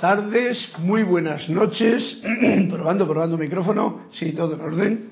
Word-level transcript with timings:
tardes, 0.00 0.58
muy 0.78 1.02
buenas 1.02 1.48
noches, 1.48 2.20
probando, 2.70 3.06
probando 3.06 3.38
micrófono, 3.38 4.02
sí, 4.12 4.32
todo 4.32 4.54
en 4.54 4.60
orden. 4.60 5.10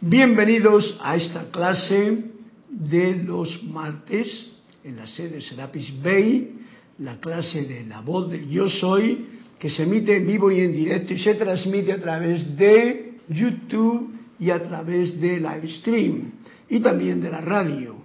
Bienvenidos 0.00 0.98
a 1.00 1.16
esta 1.16 1.50
clase 1.50 2.24
de 2.68 3.16
los 3.24 3.62
martes 3.64 4.50
en 4.84 4.96
la 4.96 5.06
sede 5.06 5.40
Serapis 5.40 6.02
Bay, 6.02 6.58
la 6.98 7.18
clase 7.20 7.62
de 7.62 7.86
la 7.86 8.00
voz 8.00 8.30
del 8.30 8.48
yo 8.50 8.68
soy, 8.68 9.26
que 9.58 9.70
se 9.70 9.84
emite 9.84 10.16
en 10.16 10.26
vivo 10.26 10.50
y 10.50 10.60
en 10.60 10.72
directo 10.72 11.14
y 11.14 11.18
se 11.18 11.34
transmite 11.34 11.92
a 11.92 12.00
través 12.00 12.56
de 12.56 13.14
YouTube 13.28 14.12
y 14.38 14.50
a 14.50 14.62
través 14.62 15.18
de 15.20 15.38
live 15.38 15.68
stream 15.68 16.32
y 16.68 16.80
también 16.80 17.20
de 17.20 17.30
la 17.30 17.40
radio. 17.40 17.96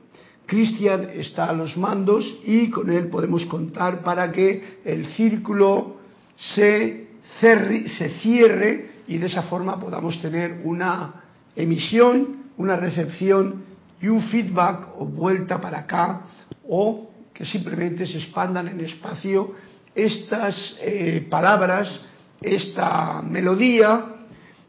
Cristian 0.45 1.09
está 1.13 1.49
a 1.49 1.53
los 1.53 1.75
mandos 1.75 2.25
y 2.45 2.69
con 2.69 2.89
él 2.89 3.07
podemos 3.07 3.45
contar 3.47 4.01
para 4.01 4.31
que 4.31 4.79
el 4.85 5.05
círculo 5.07 5.96
se, 6.37 7.07
se 7.39 8.09
cierre 8.21 8.89
y 9.07 9.17
de 9.17 9.27
esa 9.27 9.43
forma 9.43 9.79
podamos 9.79 10.21
tener 10.21 10.61
una 10.63 11.23
emisión, 11.55 12.45
una 12.57 12.75
recepción 12.75 13.65
y 14.01 14.07
un 14.07 14.21
feedback 14.23 14.89
o 14.97 15.05
vuelta 15.05 15.59
para 15.59 15.79
acá 15.79 16.21
o 16.67 17.09
que 17.33 17.45
simplemente 17.45 18.05
se 18.05 18.17
expandan 18.17 18.67
en 18.67 18.79
espacio 18.81 19.53
estas 19.93 20.77
eh, 20.81 21.25
palabras, 21.29 22.01
esta 22.41 23.21
melodía 23.21 24.05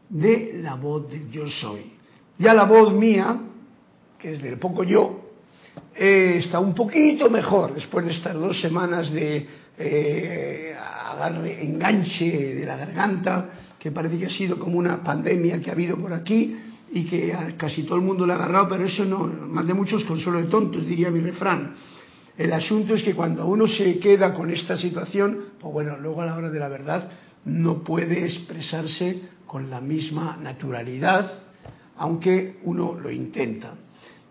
de 0.09 0.59
la 0.61 0.75
voz 0.75 1.09
de 1.09 1.29
yo 1.29 1.47
soy. 1.47 1.93
Ya 2.37 2.53
la 2.53 2.63
voz 2.63 2.93
mía, 2.93 3.37
que 4.17 4.33
es 4.33 4.41
del 4.41 4.57
poco 4.57 4.83
yo, 4.83 5.18
eh, 5.95 6.37
está 6.39 6.59
un 6.59 6.73
poquito 6.73 7.29
mejor 7.29 7.73
después 7.73 8.05
de 8.05 8.11
estas 8.11 8.35
dos 8.35 8.59
semanas 8.59 9.11
de 9.11 9.45
eh, 9.77 10.75
agarre, 10.77 11.63
enganche 11.63 12.55
de 12.55 12.65
la 12.65 12.77
garganta, 12.77 13.49
que 13.77 13.91
parece 13.91 14.17
que 14.17 14.25
ha 14.25 14.29
sido 14.29 14.57
como 14.59 14.77
una 14.77 15.01
pandemia 15.01 15.59
que 15.59 15.69
ha 15.69 15.73
habido 15.73 15.97
por 15.97 16.13
aquí 16.13 16.55
y 16.91 17.05
que 17.05 17.33
casi 17.57 17.83
todo 17.83 17.95
el 17.95 18.03
mundo 18.03 18.25
le 18.25 18.33
ha 18.33 18.35
agarrado, 18.35 18.69
pero 18.69 18.85
eso 18.85 19.05
no, 19.05 19.19
más 19.19 19.65
de 19.65 19.73
muchos 19.73 20.03
consuelo 20.03 20.39
de 20.39 20.47
tontos, 20.47 20.85
diría 20.85 21.09
mi 21.09 21.21
refrán. 21.21 21.75
El 22.37 22.53
asunto 22.53 22.93
es 22.93 23.03
que 23.03 23.13
cuando 23.13 23.45
uno 23.45 23.67
se 23.67 23.99
queda 23.99 24.33
con 24.33 24.49
esta 24.49 24.77
situación, 24.77 25.39
pues 25.59 25.73
bueno, 25.73 25.97
luego 25.97 26.21
a 26.21 26.25
la 26.25 26.35
hora 26.37 26.49
de 26.49 26.59
la 26.59 26.69
verdad 26.69 27.09
no 27.45 27.83
puede 27.83 28.25
expresarse 28.25 29.21
con 29.45 29.69
la 29.69 29.81
misma 29.81 30.37
naturalidad, 30.41 31.43
aunque 31.97 32.57
uno 32.63 32.97
lo 32.97 33.11
intenta. 33.11 33.73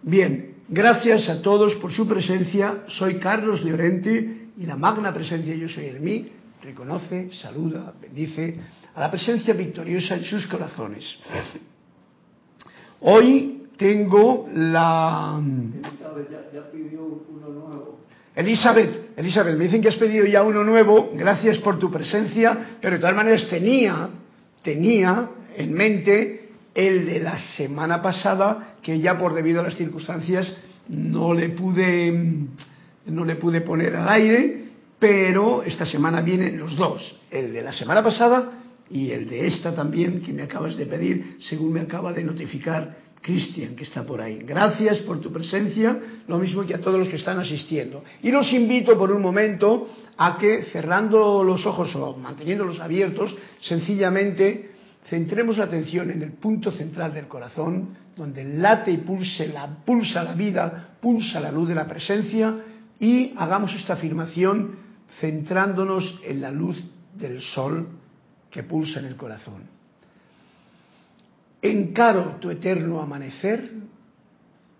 Bien, 0.03 0.48
Gracias 0.71 1.31
a 1.31 1.41
todos 1.41 1.75
por 1.77 1.91
su 1.93 2.07
presencia. 2.07 2.85
Soy 2.89 3.19
Carlos 3.19 3.65
Llorente 3.65 4.49
y 4.57 4.67
la 4.67 4.77
magna 4.77 5.15
presencia 5.15 5.55
Yo 5.55 5.69
Soy 5.69 5.87
en 5.87 6.05
mí 6.05 6.29
reconoce, 6.63 7.31
saluda, 7.33 7.95
bendice 8.01 8.55
a 8.95 9.01
la 9.01 9.11
presencia 9.11 9.55
victoriosa 9.55 10.17
en 10.17 10.25
sus 10.25 10.47
corazones. 10.47 11.05
Hoy 13.01 13.69
tengo 13.79 14.49
la... 14.53 15.41
Elizabeth, 18.35 19.17
Elizabeth, 19.17 19.57
me 19.57 19.65
dicen 19.65 19.81
que 19.81 19.89
has 19.89 19.97
pedido 19.97 20.27
ya 20.27 20.43
uno 20.43 20.63
nuevo, 20.63 21.11
gracias 21.15 21.59
por 21.59 21.79
tu 21.79 21.91
presencia, 21.91 22.77
pero 22.81 22.97
de 22.97 23.01
todas 23.01 23.17
maneras 23.17 23.49
tenía, 23.49 24.11
tenía 24.63 25.31
en 25.57 25.73
mente 25.73 26.38
el 26.75 27.07
de 27.07 27.21
la 27.21 27.39
semana 27.57 28.03
pasada, 28.03 28.75
que 28.83 28.99
ya 29.01 29.19
por 29.19 29.35
debido 29.35 29.61
a 29.61 29.65
las 29.65 29.77
circunstancias 29.77 30.55
no 30.89 31.35
le 31.35 31.51
pude, 31.51 32.13
no 33.07 33.25
le 33.25 33.37
pude 33.37 33.61
poner 33.61 33.97
al 33.97 34.09
aire, 34.09 34.65
pero 34.99 35.63
esta 35.63 35.87
semana 35.87 36.21
vienen 36.21 36.59
los 36.59 36.77
dos, 36.77 37.17
el 37.31 37.53
de 37.53 37.63
la 37.63 37.73
semana 37.73 38.03
pasada 38.03 38.51
y 38.91 39.11
el 39.11 39.29
de 39.29 39.47
esta 39.47 39.75
también, 39.75 40.23
que 40.23 40.33
me 40.33 40.43
acabas 40.43 40.77
de 40.77 40.87
pedir, 40.87 41.37
según 41.41 41.73
me 41.73 41.81
acaba 41.81 42.13
de 42.13 42.25
notificar 42.25 43.09
Cristian, 43.21 43.75
que 43.75 43.85
está 43.85 44.05
por 44.05 44.21
ahí. 44.21 44.39
Gracias 44.45 45.01
por 45.01 45.21
tu 45.21 45.33
presencia, 45.33 45.99
lo 46.27 46.39
mismo 46.39 46.65
que 46.65 46.75
a 46.75 46.81
todos 46.81 46.99
los 46.99 47.09
que 47.09 47.17
están 47.17 47.39
asistiendo. 47.39 48.05
Y 48.23 48.31
los 48.31 48.53
invito 48.53 48.97
por 48.97 49.13
un 49.13 49.21
momento 49.21 49.89
a 50.17 50.39
que, 50.39 50.65
cerrando 50.73 51.43
los 51.43 51.67
ojos 51.67 51.95
o 51.97 52.17
manteniéndolos 52.17 52.81
abiertos, 52.81 53.35
sencillamente 53.61 54.68
Centremos 55.09 55.57
la 55.57 55.65
atención 55.65 56.11
en 56.11 56.23
el 56.23 56.33
punto 56.33 56.71
central 56.71 57.15
del 57.15 57.29
corazón, 57.29 57.97
donde 58.15 58.45
late 58.45 58.91
y 58.91 58.97
la, 59.47 59.67
pulsa 59.85 60.23
la 60.23 60.35
vida, 60.35 60.97
pulsa 61.01 61.41
la 61.41 61.51
luz 61.51 61.69
de 61.69 61.75
la 61.75 61.89
presencia, 61.89 62.55
y 63.01 63.33
hagamos 63.37 63.73
esta 63.75 63.95
afirmación 63.95 64.77
centrándonos 65.21 66.21
en 66.25 66.41
la 66.43 66.51
luz 66.51 66.83
del 67.15 67.41
sol 67.41 67.89
que 68.51 68.65
pulsa 68.65 69.01
en 69.01 69.07
el 69.07 69.17
corazón. 69.17 69.63
Encaro 71.63 72.37
tu 72.39 72.51
eterno 72.51 73.01
amanecer 73.01 73.73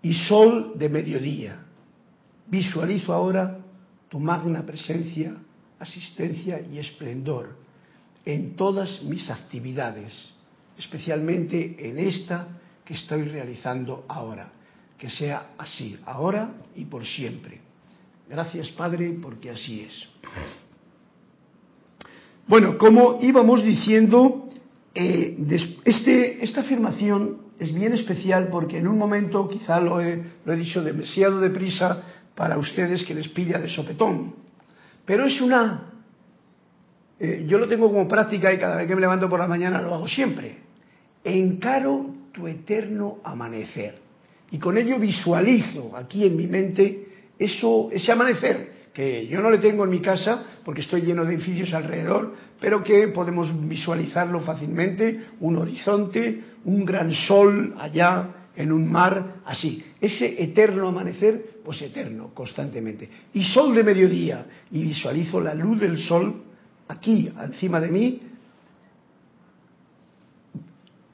y 0.01 0.13
sol 0.13 0.73
de 0.75 0.89
mediodía. 0.89 1.59
Visualizo 2.47 3.13
ahora 3.13 3.57
tu 4.09 4.19
magna 4.19 4.63
presencia, 4.63 5.33
asistencia 5.79 6.61
y 6.61 6.77
esplendor 6.77 7.68
en 8.25 8.55
todas 8.55 9.01
mis 9.03 9.29
actividades, 9.29 10.13
especialmente 10.77 11.75
en 11.79 11.99
esta 11.99 12.47
que 12.85 12.93
estoy 12.93 13.23
realizando 13.23 14.05
ahora. 14.07 14.51
Que 14.97 15.09
sea 15.09 15.51
así, 15.57 15.97
ahora 16.05 16.51
y 16.75 16.85
por 16.85 17.05
siempre. 17.05 17.61
Gracias, 18.29 18.69
Padre, 18.71 19.17
porque 19.21 19.49
así 19.49 19.81
es. 19.81 20.07
Bueno, 22.47 22.77
como 22.77 23.19
íbamos 23.21 23.63
diciendo, 23.63 24.49
eh, 24.93 25.37
este, 25.85 26.43
esta 26.43 26.61
afirmación 26.61 27.37
es 27.59 27.73
bien 27.73 27.93
especial 27.93 28.47
porque 28.49 28.79
en 28.79 28.87
un 28.87 28.97
momento, 28.97 29.47
quizá 29.47 29.79
lo 29.79 30.01
he, 30.01 30.23
lo 30.45 30.53
he 30.53 30.57
dicho 30.57 30.81
demasiado 30.81 31.39
deprisa 31.39 32.03
para 32.35 32.57
ustedes 32.57 33.03
que 33.03 33.13
les 33.13 33.27
pilla 33.27 33.59
de 33.59 33.69
sopetón, 33.69 34.33
pero 35.05 35.25
es 35.27 35.41
una 35.41 35.88
eh, 37.19 37.45
yo 37.47 37.57
lo 37.57 37.67
tengo 37.67 37.87
como 37.87 38.07
práctica 38.07 38.53
y 38.53 38.57
cada 38.57 38.77
vez 38.77 38.87
que 38.87 38.95
me 38.95 39.01
levanto 39.01 39.29
por 39.29 39.39
la 39.39 39.47
mañana 39.47 39.81
lo 39.81 39.93
hago 39.93 40.07
siempre. 40.07 40.57
Encaro 41.23 42.15
tu 42.31 42.47
eterno 42.47 43.17
amanecer. 43.23 43.95
Y 44.51 44.57
con 44.57 44.77
ello 44.77 44.97
visualizo 44.97 45.95
aquí 45.95 46.25
en 46.25 46.37
mi 46.37 46.47
mente 46.47 47.07
eso, 47.37 47.89
ese 47.91 48.11
amanecer, 48.11 48.79
que 48.93 49.27
yo 49.27 49.41
no 49.41 49.51
le 49.51 49.59
tengo 49.59 49.83
en 49.83 49.89
mi 49.89 49.99
casa 49.99 50.43
porque 50.63 50.81
estoy 50.81 51.01
lleno 51.01 51.25
de 51.25 51.35
edificios 51.35 51.73
alrededor, 51.73 52.33
pero 52.59 52.83
que 52.83 53.09
podemos 53.09 53.49
visualizarlo 53.67 54.39
fácilmente, 54.41 55.19
un 55.41 55.57
horizonte, 55.57 56.41
un 56.65 56.85
gran 56.85 57.11
sol 57.11 57.75
allá 57.77 58.29
en 58.55 58.71
un 58.71 58.91
mar, 58.91 59.41
así. 59.45 59.83
Ese 60.01 60.41
eterno 60.41 60.87
amanecer, 60.87 61.61
pues 61.63 61.81
eterno, 61.81 62.31
constantemente. 62.33 63.09
Y 63.33 63.43
sol 63.43 63.73
de 63.73 63.83
mediodía, 63.83 64.45
y 64.71 64.83
visualizo 64.83 65.39
la 65.39 65.53
luz 65.53 65.79
del 65.79 65.97
sol 65.99 66.43
aquí, 66.89 67.31
encima 67.41 67.79
de 67.79 67.87
mí, 67.89 68.19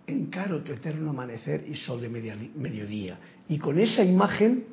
encaro 0.08 0.64
tu 0.64 0.72
eterno 0.72 1.12
amanecer 1.12 1.66
y 1.70 1.76
sol 1.76 2.02
de 2.02 2.10
mediodía. 2.10 3.18
Y 3.48 3.60
con 3.60 3.78
esa 3.78 4.04
imagen 4.04 4.66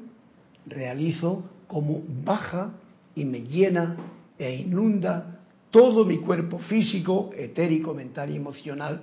realizo 0.67 1.45
como 1.67 2.03
baja 2.25 2.73
y 3.15 3.25
me 3.25 3.43
llena 3.43 3.97
e 4.39 4.55
inunda 4.57 5.41
todo 5.71 6.05
mi 6.05 6.19
cuerpo 6.19 6.59
físico, 6.59 7.31
etérico, 7.37 7.95
mental 7.95 8.31
y 8.31 8.37
emocional, 8.37 9.03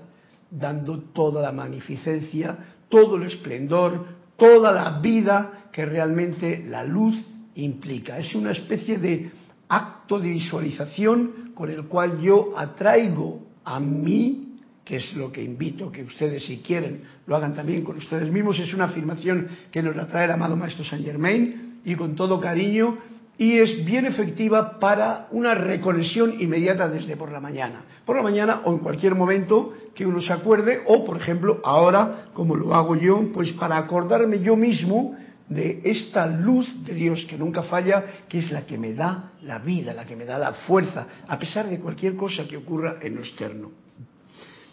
dando 0.49 0.99
toda 0.99 1.41
la 1.41 1.51
magnificencia, 1.51 2.57
todo 2.87 3.17
el 3.17 3.23
esplendor, 3.23 4.05
toda 4.37 4.71
la 4.71 4.99
vida 4.99 5.69
que 5.71 5.85
realmente 5.85 6.63
la 6.65 6.83
luz 6.83 7.15
implica. 7.55 8.19
Es 8.19 8.33
una 8.35 8.51
especie 8.51 8.97
de 8.99 9.31
acto 9.67 10.19
de 10.19 10.29
visualización 10.29 11.48
con 11.59 11.69
el 11.69 11.83
cual 11.87 12.21
yo 12.21 12.51
atraigo 12.55 13.41
a 13.65 13.81
mí, 13.81 14.61
que 14.85 14.95
es 14.95 15.13
lo 15.17 15.29
que 15.29 15.43
invito 15.43 15.91
que 15.91 16.03
ustedes 16.03 16.45
si 16.45 16.59
quieren 16.59 17.01
lo 17.27 17.35
hagan 17.35 17.53
también 17.53 17.83
con 17.83 17.97
ustedes 17.97 18.31
mismos, 18.31 18.57
es 18.59 18.73
una 18.73 18.85
afirmación 18.85 19.49
que 19.69 19.83
nos 19.83 19.93
la 19.93 20.07
trae 20.07 20.23
el 20.23 20.31
amado 20.31 20.55
Maestro 20.55 20.85
Saint 20.85 21.03
Germain 21.03 21.81
y 21.83 21.95
con 21.95 22.15
todo 22.15 22.39
cariño 22.39 22.97
y 23.37 23.57
es 23.57 23.83
bien 23.83 24.05
efectiva 24.05 24.79
para 24.79 25.27
una 25.31 25.53
reconexión 25.53 26.39
inmediata 26.39 26.87
desde 26.87 27.17
por 27.17 27.29
la 27.29 27.41
mañana. 27.41 27.83
Por 28.05 28.15
la 28.15 28.23
mañana 28.23 28.61
o 28.63 28.71
en 28.71 28.79
cualquier 28.79 29.15
momento 29.15 29.73
que 29.93 30.05
uno 30.05 30.21
se 30.21 30.31
acuerde 30.31 30.83
o, 30.87 31.03
por 31.03 31.17
ejemplo, 31.17 31.59
ahora, 31.65 32.29
como 32.33 32.55
lo 32.55 32.73
hago 32.73 32.95
yo, 32.95 33.33
pues 33.33 33.51
para 33.51 33.75
acordarme 33.75 34.39
yo 34.39 34.55
mismo 34.55 35.13
de 35.49 35.81
esta 35.83 36.27
luz 36.27 36.67
de 36.85 36.93
Dios 36.93 37.25
que 37.27 37.37
nunca 37.37 37.63
falla, 37.63 38.05
que 38.29 38.37
es 38.37 38.51
la 38.51 38.65
que 38.65 38.77
me 38.77 38.93
da 38.93 39.33
la 39.41 39.57
vida, 39.57 39.93
la 39.93 40.05
que 40.05 40.15
me 40.15 40.25
da 40.25 40.37
la 40.37 40.53
fuerza, 40.53 41.07
a 41.27 41.39
pesar 41.39 41.67
de 41.67 41.79
cualquier 41.79 42.15
cosa 42.15 42.47
que 42.47 42.57
ocurra 42.57 42.97
en 43.01 43.15
lo 43.15 43.21
externo. 43.21 43.71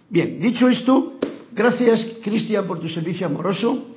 Bien, 0.08 0.38
dicho 0.38 0.68
esto, 0.68 1.18
gracias 1.52 2.18
Cristian 2.22 2.66
por 2.66 2.78
tu 2.78 2.88
servicio 2.88 3.26
amoroso. 3.26 3.96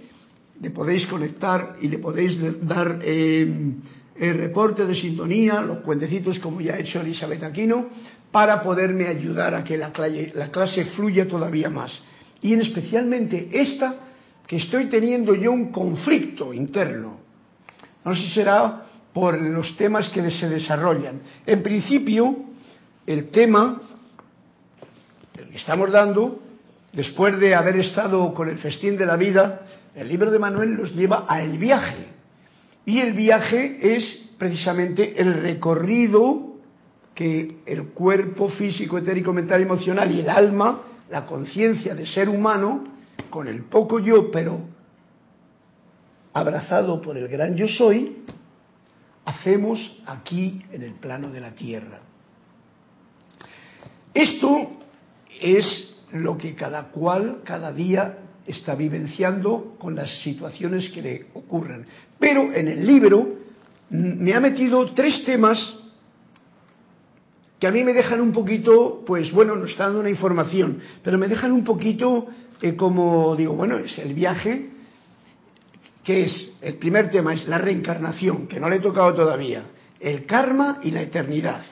Le 0.61 0.71
podéis 0.71 1.05
conectar 1.07 1.75
y 1.81 1.87
le 1.87 1.99
podéis 1.99 2.37
dar 2.65 2.99
eh, 3.01 3.73
el 4.15 4.33
reporte 4.37 4.85
de 4.85 4.95
sintonía, 4.95 5.61
los 5.61 5.79
cuentecitos 5.79 6.39
como 6.39 6.59
ya 6.61 6.73
ha 6.75 6.79
hecho 6.79 7.01
Elizabeth 7.01 7.43
Aquino, 7.43 7.87
para 8.31 8.61
poderme 8.63 9.07
ayudar 9.07 9.53
a 9.53 9.63
que 9.63 9.77
la 9.77 9.91
clase, 9.91 10.31
la 10.33 10.49
clase 10.49 10.85
fluya 10.85 11.27
todavía 11.27 11.69
más. 11.69 11.91
Y 12.41 12.53
en 12.53 12.61
especialmente 12.61 13.49
esta, 13.51 14.08
que 14.49 14.55
estoy 14.57 14.87
teniendo 14.87 15.35
yo 15.35 15.51
un 15.51 15.71
conflicto 15.71 16.55
interno. 16.55 17.19
No 18.03 18.15
sé 18.15 18.21
si 18.21 18.29
será 18.31 18.83
por 19.13 19.39
los 19.39 19.77
temas 19.77 20.09
que 20.09 20.27
se 20.31 20.49
desarrollan. 20.49 21.21
En 21.45 21.61
principio, 21.61 22.35
el 23.05 23.29
tema 23.29 23.79
que 25.35 25.55
estamos 25.55 25.91
dando, 25.91 26.39
después 26.91 27.39
de 27.39 27.53
haber 27.53 27.77
estado 27.77 28.33
con 28.33 28.49
el 28.49 28.57
festín 28.57 28.97
de 28.97 29.05
la 29.05 29.17
vida, 29.17 29.67
el 29.93 30.07
libro 30.07 30.31
de 30.31 30.39
Manuel 30.39 30.77
nos 30.77 30.95
lleva 30.95 31.25
a 31.27 31.43
el 31.43 31.59
viaje. 31.59 32.07
Y 32.87 33.01
el 33.01 33.13
viaje 33.13 33.77
es 33.95 34.31
precisamente 34.39 35.21
el 35.21 35.43
recorrido 35.43 36.55
que 37.13 37.59
el 37.67 37.89
cuerpo 37.89 38.49
físico, 38.49 38.97
etérico, 38.97 39.31
mental, 39.31 39.61
emocional 39.61 40.11
y 40.11 40.21
el 40.21 40.29
alma, 40.29 40.81
la 41.11 41.27
conciencia 41.27 41.93
de 41.93 42.07
ser 42.07 42.29
humano, 42.29 42.97
con 43.29 43.47
el 43.47 43.63
poco 43.63 43.99
yo, 43.99 44.31
pero 44.31 44.61
abrazado 46.33 47.01
por 47.01 47.17
el 47.17 47.27
gran 47.27 47.55
yo 47.55 47.67
soy, 47.67 48.23
hacemos 49.25 50.01
aquí 50.05 50.63
en 50.71 50.83
el 50.83 50.93
plano 50.93 51.29
de 51.29 51.41
la 51.41 51.51
tierra. 51.51 51.99
Esto 54.13 54.71
es 55.39 55.97
lo 56.11 56.37
que 56.37 56.55
cada 56.55 56.89
cual, 56.89 57.41
cada 57.43 57.71
día, 57.71 58.19
está 58.45 58.73
vivenciando 58.73 59.75
con 59.77 59.95
las 59.95 60.23
situaciones 60.23 60.89
que 60.89 61.01
le 61.01 61.25
ocurren. 61.33 61.85
Pero 62.17 62.51
en 62.51 62.67
el 62.67 62.85
libro 62.85 63.27
me 63.91 64.33
ha 64.33 64.39
metido 64.39 64.91
tres 64.93 65.23
temas 65.23 65.79
que 67.59 67.67
a 67.67 67.71
mí 67.71 67.83
me 67.83 67.93
dejan 67.93 68.21
un 68.21 68.31
poquito, 68.31 69.03
pues 69.05 69.31
bueno, 69.31 69.55
nos 69.55 69.71
está 69.71 69.85
dando 69.85 69.99
una 69.99 70.09
información, 70.09 70.79
pero 71.03 71.17
me 71.17 71.27
dejan 71.27 71.51
un 71.51 71.63
poquito 71.63 72.27
eh, 72.61 72.75
como, 72.75 73.35
digo, 73.35 73.53
bueno, 73.53 73.77
es 73.77 73.97
el 73.99 74.13
viaje, 74.13 74.69
que 76.03 76.25
es, 76.25 76.51
el 76.61 76.75
primer 76.75 77.09
tema 77.09 77.33
es 77.33 77.47
la 77.47 77.57
reencarnación, 77.57 78.47
que 78.47 78.59
no 78.59 78.69
le 78.69 78.77
he 78.77 78.79
tocado 78.79 79.13
todavía, 79.13 79.65
el 79.99 80.25
karma 80.25 80.79
y 80.83 80.91
la 80.91 81.01
eternidad. 81.01 81.63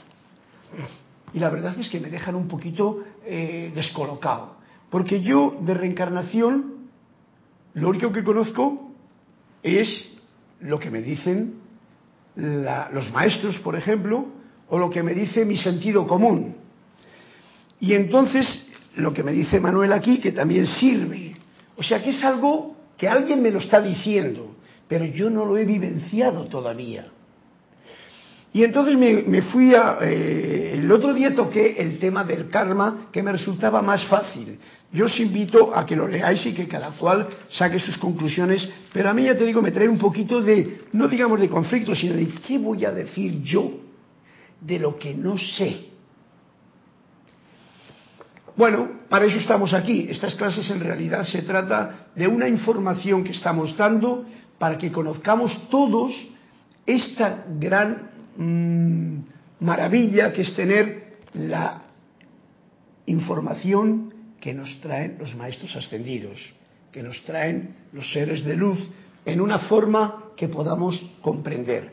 Y 1.34 1.40
la 1.40 1.50
verdad 1.50 1.78
es 1.80 1.90
que 1.90 2.00
me 2.00 2.10
dejan 2.10 2.36
un 2.36 2.48
poquito 2.48 3.04
eh, 3.26 3.72
descolocado, 3.74 4.58
porque 4.90 5.22
yo 5.22 5.58
de 5.62 5.74
reencarnación, 5.74 6.90
lo 7.74 7.90
único 7.90 8.12
que 8.12 8.24
conozco 8.24 8.92
es 9.64 10.10
lo 10.62 10.80
que 10.80 10.90
me 10.90 11.02
dicen 11.02 11.56
los 12.36 13.12
maestros, 13.12 13.58
por 13.60 13.76
ejemplo, 13.76 14.28
o 14.70 14.78
lo 14.78 14.90
que 14.90 15.02
me 15.02 15.14
dice 15.14 15.46
mi 15.46 15.58
sentido 15.58 16.06
común. 16.06 16.56
Y 17.80 17.94
entonces 17.94 18.67
lo 18.98 19.14
que 19.14 19.24
me 19.24 19.32
dice 19.32 19.60
Manuel 19.60 19.94
aquí, 19.94 20.20
que 20.20 20.32
también 20.32 20.68
sirve. 20.68 21.36
O 21.76 21.84
sea 21.84 22.02
que 22.02 22.10
es 22.10 22.24
algo 22.24 22.76
que 22.98 23.08
alguien 23.08 23.42
me 23.42 23.52
lo 23.52 23.60
está 23.60 23.82
diciendo, 23.82 24.56
pero 24.88 25.06
yo 25.06 25.30
no 25.30 25.46
lo 25.46 25.58
he 25.58 25.66
vivenciado 25.66 26.46
todavía. 26.46 27.06
Y 28.54 28.64
entonces 28.64 28.98
me, 28.98 29.42
fui 29.44 29.76
a... 29.76 30.00
Eh, 30.02 30.80
el 30.80 30.92
otro 30.92 31.14
día 31.14 31.36
toqué 31.36 31.76
el 31.78 32.00
tema 32.00 32.24
del 32.24 32.50
karma 32.50 33.10
que 33.12 33.22
me 33.22 33.32
resultaba 33.32 33.82
más 33.84 34.06
fácil. 34.06 34.58
Yo 34.92 35.06
os 35.06 35.20
invito 35.20 35.76
a 35.76 35.86
que 35.86 35.96
lo 35.96 36.08
leáis 36.08 36.44
y 36.46 36.54
que 36.54 36.68
cada 36.68 36.92
cual 36.92 37.28
saque 37.50 37.80
sus 37.80 37.98
conclusiones, 37.98 38.68
pero 38.94 39.10
a 39.10 39.14
mí 39.14 39.26
ya 39.26 39.38
te 39.38 39.46
digo, 39.46 39.62
me 39.62 39.72
trae 39.72 39.88
un 39.88 40.00
poquito 40.00 40.42
de, 40.42 40.86
no 40.94 41.08
digamos 41.08 41.40
de 41.40 41.50
conflicto, 41.50 41.94
sino 41.94 42.16
de 42.16 42.28
qué 42.48 42.58
voy 42.58 42.86
a 42.86 42.92
decir 42.92 43.42
yo 43.44 43.80
de 44.62 44.80
lo 44.80 44.98
que 44.98 45.14
no 45.14 45.38
sé. 45.38 45.97
Bueno, 48.58 48.90
para 49.08 49.26
eso 49.26 49.38
estamos 49.38 49.72
aquí. 49.72 50.08
Estas 50.10 50.34
clases 50.34 50.68
en 50.72 50.80
realidad 50.80 51.24
se 51.26 51.44
trata 51.44 52.08
de 52.16 52.28
una 52.28 52.50
información 52.50 53.24
que 53.24 53.32
estamos 53.32 53.78
dando 53.78 54.26
para 54.58 54.80
que 54.80 54.92
conozcamos 54.92 55.70
todos 55.70 56.12
esta 56.84 57.46
gran 57.60 58.10
mm, 58.36 59.64
maravilla 59.64 60.34
que 60.34 60.42
es 60.42 60.56
tener 60.56 61.18
la 61.36 61.84
información 63.06 64.12
que 64.42 64.56
nos 64.56 64.82
traen 64.82 65.18
los 65.20 65.36
maestros 65.36 65.76
ascendidos, 65.76 66.54
que 66.92 67.04
nos 67.04 67.24
traen 67.26 67.76
los 67.94 68.12
seres 68.12 68.44
de 68.44 68.56
luz 68.56 68.80
en 69.24 69.40
una 69.40 69.60
forma 69.60 70.24
que 70.36 70.48
podamos 70.48 71.00
comprender. 71.22 71.92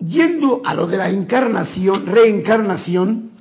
Yendo 0.00 0.60
a 0.64 0.74
lo 0.74 0.88
de 0.88 0.96
la 0.96 1.08
encarnación, 1.08 2.06
reencarnación, 2.06 3.31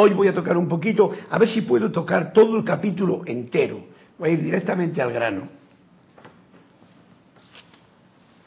hoy 0.00 0.12
voy 0.14 0.28
a 0.28 0.34
tocar 0.34 0.56
un 0.56 0.68
poquito, 0.68 1.12
a 1.28 1.38
ver 1.38 1.48
si 1.48 1.62
puedo 1.62 1.90
tocar 1.90 2.32
todo 2.32 2.56
el 2.56 2.64
capítulo 2.64 3.22
entero. 3.26 3.84
Voy 4.18 4.30
a 4.30 4.32
ir 4.32 4.42
directamente 4.42 5.00
al 5.00 5.12
grano. 5.12 5.48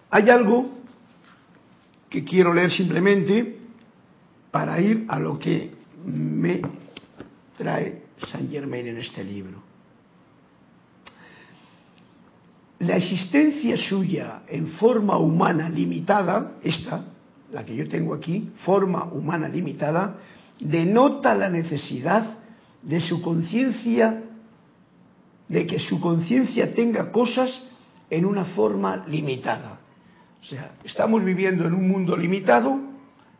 Hay 0.09 0.29
algo 0.29 0.69
que 2.09 2.23
quiero 2.23 2.53
leer 2.53 2.71
simplemente 2.71 3.57
para 4.51 4.79
ir 4.79 5.05
a 5.07 5.19
lo 5.19 5.39
que 5.39 5.71
me 6.05 6.61
trae 7.57 8.03
Saint 8.31 8.51
Germain 8.51 8.87
en 8.87 8.97
este 8.97 9.23
libro. 9.23 9.73
la 12.85 12.97
existencia 12.97 13.77
suya 13.77 14.41
en 14.47 14.67
forma 14.67 15.17
humana 15.17 15.69
limitada, 15.69 16.53
esta, 16.61 17.05
la 17.51 17.63
que 17.63 17.75
yo 17.75 17.87
tengo 17.87 18.13
aquí, 18.13 18.49
forma 18.65 19.05
humana 19.05 19.47
limitada, 19.47 20.17
denota 20.59 21.35
la 21.35 21.49
necesidad 21.49 22.37
de 22.81 23.01
su 23.01 23.21
conciencia, 23.21 24.23
de 25.47 25.67
que 25.67 25.79
su 25.79 25.99
conciencia 25.99 26.73
tenga 26.73 27.11
cosas 27.11 27.61
en 28.09 28.25
una 28.25 28.45
forma 28.45 29.05
limitada. 29.07 29.79
O 30.41 30.45
sea, 30.45 30.73
estamos 30.83 31.23
viviendo 31.23 31.65
en 31.65 31.73
un 31.73 31.87
mundo 31.87 32.17
limitado, 32.17 32.77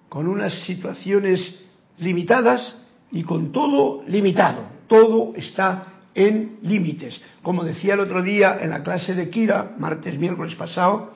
con 0.10 0.28
unas 0.28 0.64
situaciones 0.66 1.66
limitadas 1.98 2.76
y 3.12 3.24
con 3.24 3.52
todo 3.52 4.04
limitado. 4.08 4.64
Todo 4.88 5.34
está 5.36 5.88
en 6.16 6.60
límites. 6.62 7.20
Como 7.42 7.64
decía 7.64 7.96
el 7.96 8.02
otro 8.02 8.22
día 8.22 8.58
en 8.62 8.70
la 8.70 8.84
clase 8.84 9.16
de 9.16 9.30
Kira, 9.30 9.74
martes, 9.78 10.18
miércoles 10.18 10.56
pasado, 10.56 11.14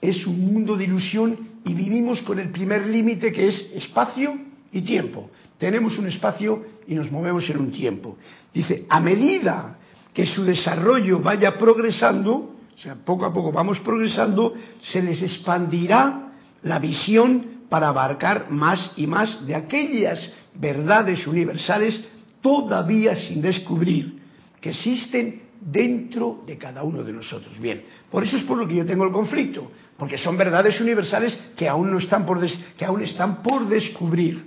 es 0.00 0.26
un 0.26 0.52
mundo 0.52 0.76
de 0.76 0.84
ilusión 0.84 1.38
y 1.64 1.74
vivimos 1.74 2.20
con 2.22 2.38
el 2.40 2.50
primer 2.50 2.86
límite 2.86 3.32
que 3.32 3.46
es 3.46 3.72
espacio 3.74 4.34
y 4.72 4.82
tiempo. 4.82 5.30
Tenemos 5.58 5.96
un 5.98 6.08
espacio 6.08 6.64
y 6.86 6.94
nos 6.94 7.10
movemos 7.10 7.48
en 7.50 7.58
un 7.58 7.70
tiempo. 7.70 8.16
Dice, 8.52 8.86
a 8.88 9.00
medida 9.00 9.78
que 10.12 10.26
su 10.26 10.44
desarrollo 10.44 11.20
vaya 11.20 11.56
progresando, 11.56 12.32
o 12.32 12.78
sea, 12.78 12.96
poco 12.96 13.24
a 13.24 13.32
poco 13.32 13.52
vamos 13.52 13.78
progresando, 13.80 14.54
se 14.82 15.02
les 15.02 15.22
expandirá 15.22 16.32
la 16.62 16.78
visión 16.78 17.62
para 17.68 17.88
abarcar 17.88 18.50
más 18.50 18.92
y 18.96 19.06
más 19.06 19.46
de 19.46 19.54
aquellas 19.54 20.30
verdades 20.54 21.26
universales 21.26 22.04
todavía 22.40 23.14
sin 23.14 23.40
descubrir 23.40 24.20
que 24.60 24.70
existen 24.70 25.42
dentro 25.60 26.42
de 26.46 26.58
cada 26.58 26.82
uno 26.82 27.02
de 27.02 27.12
nosotros. 27.12 27.58
Bien, 27.58 27.82
por 28.10 28.24
eso 28.24 28.36
es 28.36 28.42
por 28.44 28.58
lo 28.58 28.66
que 28.66 28.76
yo 28.76 28.86
tengo 28.86 29.04
el 29.04 29.12
conflicto, 29.12 29.70
porque 29.96 30.18
son 30.18 30.36
verdades 30.36 30.80
universales 30.80 31.38
que 31.56 31.68
aún 31.68 31.90
no 31.90 31.98
están 31.98 32.26
por 32.26 32.40
que 32.76 32.84
aún 32.84 33.02
están 33.02 33.42
por 33.42 33.68
descubrir. 33.68 34.44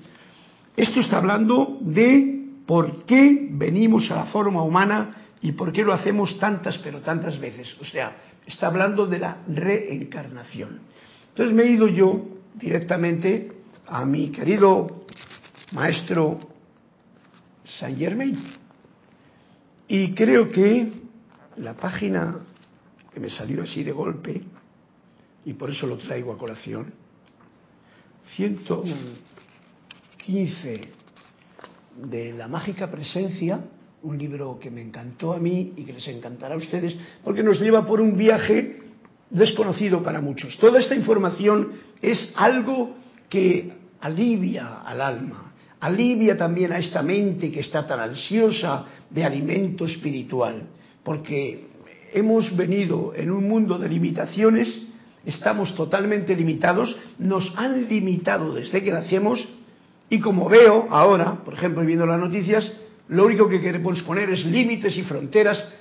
Esto 0.75 0.99
está 0.99 1.17
hablando 1.17 1.77
de 1.81 2.49
por 2.65 3.05
qué 3.05 3.47
venimos 3.51 4.09
a 4.11 4.15
la 4.15 4.25
forma 4.25 4.63
humana 4.63 5.15
y 5.41 5.51
por 5.53 5.71
qué 5.71 5.83
lo 5.83 5.93
hacemos 5.93 6.37
tantas 6.39 6.77
pero 6.79 7.01
tantas 7.01 7.39
veces. 7.39 7.75
O 7.79 7.85
sea, 7.85 8.15
está 8.45 8.67
hablando 8.67 9.05
de 9.05 9.19
la 9.19 9.37
reencarnación. 9.47 10.79
Entonces 11.29 11.55
me 11.55 11.63
he 11.63 11.71
ido 11.71 11.87
yo 11.87 12.25
directamente 12.55 13.51
a 13.87 14.05
mi 14.05 14.29
querido 14.29 15.05
maestro 15.73 16.39
Saint 17.63 17.97
Germain 17.97 18.37
y 19.87 20.13
creo 20.13 20.49
que 20.49 20.91
la 21.57 21.75
página 21.75 22.39
que 23.15 23.19
me 23.21 23.29
salió 23.29 23.63
así 23.63 23.81
de 23.81 23.93
golpe, 23.93 24.41
y 25.45 25.53
por 25.53 25.69
eso 25.69 25.87
lo 25.87 25.97
traigo 25.97 26.33
a 26.33 26.37
colación, 26.37 26.93
115 30.25 30.81
de 32.09 32.33
La 32.33 32.47
Mágica 32.47 32.89
Presencia, 32.89 33.59
un 34.01 34.17
libro 34.17 34.57
que 34.59 34.71
me 34.71 34.81
encantó 34.81 35.33
a 35.33 35.39
mí 35.39 35.73
y 35.77 35.83
que 35.83 35.93
les 35.93 36.07
encantará 36.07 36.55
a 36.55 36.57
ustedes, 36.57 36.95
porque 37.23 37.43
nos 37.43 37.59
lleva 37.59 37.85
por 37.85 38.01
un 38.01 38.17
viaje 38.17 38.79
desconocido 39.29 40.01
para 40.01 40.21
muchos. 40.21 40.57
Toda 40.57 40.79
esta 40.79 40.95
información 40.95 41.73
es 42.01 42.33
algo 42.35 42.95
que 43.29 43.71
alivia 44.01 44.81
al 44.81 45.01
alma, 45.01 45.53
alivia 45.79 46.35
también 46.37 46.71
a 46.71 46.79
esta 46.79 47.03
mente 47.03 47.51
que 47.51 47.59
está 47.59 47.85
tan 47.85 47.99
ansiosa 47.99 48.85
de 49.09 49.23
alimento 49.23 49.85
espiritual, 49.85 50.63
porque 51.03 51.67
hemos 52.13 52.55
venido 52.57 53.13
en 53.15 53.29
un 53.29 53.47
mundo 53.47 53.77
de 53.77 53.89
limitaciones, 53.89 54.69
estamos 55.23 55.75
totalmente 55.75 56.35
limitados, 56.35 56.95
nos 57.19 57.51
han 57.57 57.87
limitado 57.87 58.53
desde 58.53 58.83
que 58.83 58.91
nacemos 58.91 59.47
Y 60.09 60.19
como 60.19 60.47
veo 60.47 60.87
ahora, 60.89 61.43
por 61.43 61.53
ejemplo, 61.53 61.83
viendo 61.83 62.05
las 62.05 62.19
noticias, 62.19 62.71
lo 63.07 63.25
único 63.25 63.47
que 63.47 63.61
queremos 63.61 64.01
poner 64.01 64.29
es 64.29 64.45
límites 64.45 64.97
y 64.97 65.03
fronteras 65.03 65.73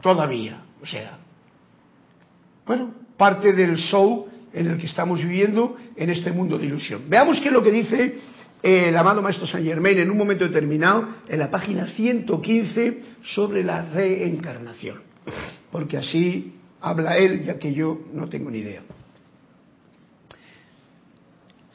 todavía. 0.00 0.62
O 0.82 0.86
sea, 0.86 1.18
bueno, 2.66 2.94
parte 3.16 3.52
del 3.52 3.76
show 3.76 4.28
en 4.52 4.66
el 4.68 4.78
que 4.78 4.86
estamos 4.86 5.20
viviendo 5.20 5.76
en 5.96 6.10
este 6.10 6.32
mundo 6.32 6.58
de 6.58 6.66
ilusión. 6.66 7.02
Veamos 7.08 7.40
qué 7.40 7.48
es 7.48 7.52
lo 7.52 7.62
que 7.62 7.70
dice 7.70 8.18
eh, 8.62 8.88
el 8.88 8.96
amado 8.96 9.22
Maestro 9.22 9.46
Saint 9.46 9.66
Germain 9.66 9.98
en 9.98 10.10
un 10.10 10.16
momento 10.16 10.46
determinado 10.46 11.08
en 11.28 11.38
la 11.38 11.50
página 11.50 11.86
115 11.88 13.00
sobre 13.22 13.62
la 13.62 13.82
reencarnación. 13.90 15.02
Porque 15.70 15.98
así 15.98 16.54
habla 16.80 17.16
él, 17.18 17.44
ya 17.44 17.58
que 17.58 17.74
yo 17.74 18.00
no 18.12 18.28
tengo 18.28 18.50
ni 18.50 18.58
idea. 18.58 18.82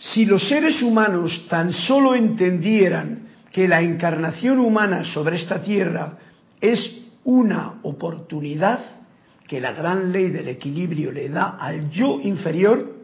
Si 0.01 0.25
los 0.25 0.47
seres 0.49 0.81
humanos 0.81 1.45
tan 1.47 1.71
solo 1.71 2.15
entendieran 2.15 3.29
que 3.51 3.67
la 3.67 3.81
encarnación 3.81 4.57
humana 4.57 5.05
sobre 5.05 5.35
esta 5.35 5.61
tierra 5.61 6.17
es 6.59 7.03
una 7.23 7.75
oportunidad 7.83 8.79
que 9.47 9.61
la 9.61 9.73
gran 9.73 10.11
ley 10.11 10.29
del 10.29 10.47
equilibrio 10.47 11.11
le 11.11 11.29
da 11.29 11.57
al 11.59 11.91
yo 11.91 12.19
inferior, 12.19 12.95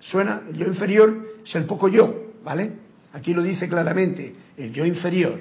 suena, 0.00 0.42
el 0.48 0.56
yo 0.56 0.66
inferior 0.66 1.34
es 1.44 1.54
el 1.54 1.64
poco 1.64 1.88
yo, 1.88 2.32
¿vale? 2.42 2.72
Aquí 3.12 3.34
lo 3.34 3.42
dice 3.42 3.68
claramente, 3.68 4.34
el 4.56 4.72
yo 4.72 4.86
inferior. 4.86 5.38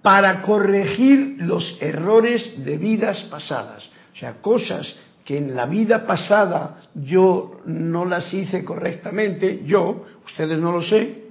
Para 0.00 0.40
corregir 0.40 1.36
los 1.40 1.76
errores 1.82 2.64
de 2.64 2.78
vidas 2.78 3.22
pasadas, 3.24 3.86
o 4.14 4.16
sea, 4.16 4.40
cosas 4.40 4.96
en 5.36 5.54
la 5.54 5.66
vida 5.66 6.06
pasada 6.06 6.82
yo 6.94 7.60
no 7.66 8.04
las 8.04 8.32
hice 8.34 8.64
correctamente, 8.64 9.62
yo, 9.64 10.04
ustedes 10.24 10.58
no 10.58 10.72
lo 10.72 10.82
sé, 10.82 11.22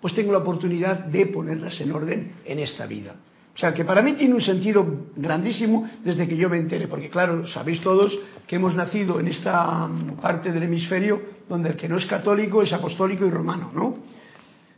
pues 0.00 0.14
tengo 0.14 0.32
la 0.32 0.38
oportunidad 0.38 1.04
de 1.04 1.26
ponerlas 1.26 1.80
en 1.80 1.92
orden 1.92 2.32
en 2.44 2.58
esta 2.58 2.86
vida. 2.86 3.14
O 3.54 3.58
sea, 3.58 3.72
que 3.72 3.84
para 3.86 4.02
mí 4.02 4.12
tiene 4.12 4.34
un 4.34 4.40
sentido 4.40 4.86
grandísimo 5.16 5.88
desde 6.04 6.28
que 6.28 6.36
yo 6.36 6.50
me 6.50 6.58
entere, 6.58 6.88
porque 6.88 7.08
claro, 7.08 7.46
sabéis 7.46 7.80
todos 7.80 8.16
que 8.46 8.56
hemos 8.56 8.74
nacido 8.74 9.18
en 9.18 9.28
esta 9.28 9.88
parte 10.20 10.52
del 10.52 10.64
hemisferio 10.64 11.22
donde 11.48 11.70
el 11.70 11.76
que 11.76 11.88
no 11.88 11.96
es 11.96 12.04
católico 12.04 12.62
es 12.62 12.72
apostólico 12.72 13.24
y 13.24 13.30
romano, 13.30 13.70
¿no? 13.74 13.96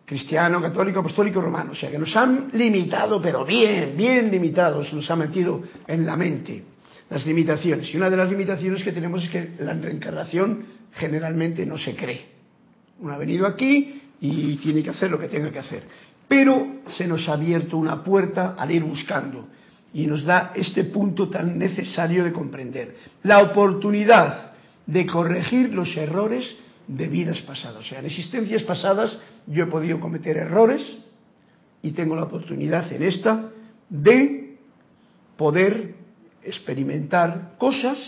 Cristiano, 0.04 0.62
católico, 0.62 1.00
apostólico, 1.00 1.40
romano. 1.40 1.72
O 1.72 1.74
sea, 1.74 1.90
que 1.90 1.98
nos 1.98 2.14
han 2.16 2.50
limitado, 2.52 3.20
pero 3.20 3.44
bien, 3.44 3.94
bien 3.96 4.30
limitados, 4.30 4.92
nos 4.92 5.10
han 5.10 5.18
metido 5.18 5.60
en 5.86 6.06
la 6.06 6.16
mente 6.16 6.62
las 7.10 7.26
limitaciones. 7.26 7.92
Y 7.92 7.96
una 7.96 8.10
de 8.10 8.16
las 8.16 8.28
limitaciones 8.28 8.82
que 8.82 8.92
tenemos 8.92 9.24
es 9.24 9.30
que 9.30 9.50
la 9.60 9.72
reencarnación 9.74 10.64
generalmente 10.92 11.64
no 11.64 11.78
se 11.78 11.94
cree. 11.94 12.26
Uno 13.00 13.12
ha 13.12 13.18
venido 13.18 13.46
aquí 13.46 14.02
y 14.20 14.56
tiene 14.56 14.82
que 14.82 14.90
hacer 14.90 15.10
lo 15.10 15.18
que 15.18 15.28
tenga 15.28 15.50
que 15.50 15.58
hacer. 15.58 15.84
Pero 16.26 16.80
se 16.96 17.06
nos 17.06 17.28
ha 17.28 17.34
abierto 17.34 17.76
una 17.78 18.02
puerta 18.02 18.54
al 18.58 18.70
ir 18.70 18.82
buscando 18.82 19.48
y 19.94 20.06
nos 20.06 20.24
da 20.24 20.52
este 20.54 20.84
punto 20.84 21.28
tan 21.28 21.58
necesario 21.58 22.24
de 22.24 22.32
comprender. 22.32 22.96
La 23.22 23.42
oportunidad 23.42 24.52
de 24.86 25.06
corregir 25.06 25.72
los 25.72 25.96
errores 25.96 26.56
de 26.86 27.06
vidas 27.08 27.40
pasadas. 27.40 27.78
O 27.78 27.82
sea, 27.82 28.00
en 28.00 28.06
existencias 28.06 28.62
pasadas 28.62 29.18
yo 29.46 29.64
he 29.64 29.66
podido 29.66 30.00
cometer 30.00 30.36
errores 30.36 30.82
y 31.82 31.92
tengo 31.92 32.16
la 32.16 32.24
oportunidad 32.24 32.92
en 32.92 33.02
esta 33.02 33.50
de 33.88 34.56
poder 35.36 35.94
experimentar 36.42 37.54
cosas 37.58 37.98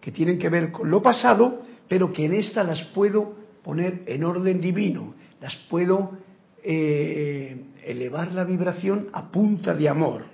que 0.00 0.10
tienen 0.10 0.38
que 0.38 0.48
ver 0.48 0.72
con 0.72 0.90
lo 0.90 1.00
pasado, 1.00 1.62
pero 1.88 2.12
que 2.12 2.24
en 2.24 2.34
esta 2.34 2.64
las 2.64 2.82
puedo 2.86 3.36
poner 3.62 4.02
en 4.06 4.24
orden 4.24 4.60
divino, 4.60 5.14
las 5.40 5.54
puedo 5.68 6.18
eh, 6.62 7.56
elevar 7.84 8.32
la 8.32 8.44
vibración 8.44 9.08
a 9.12 9.30
punta 9.30 9.74
de 9.74 9.88
amor. 9.88 10.24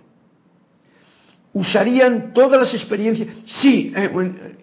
Usarían 1.53 2.33
todas 2.33 2.61
las 2.61 2.75
experiencias. 2.75 3.29
Sí, 3.45 3.93
eh, 3.95 4.57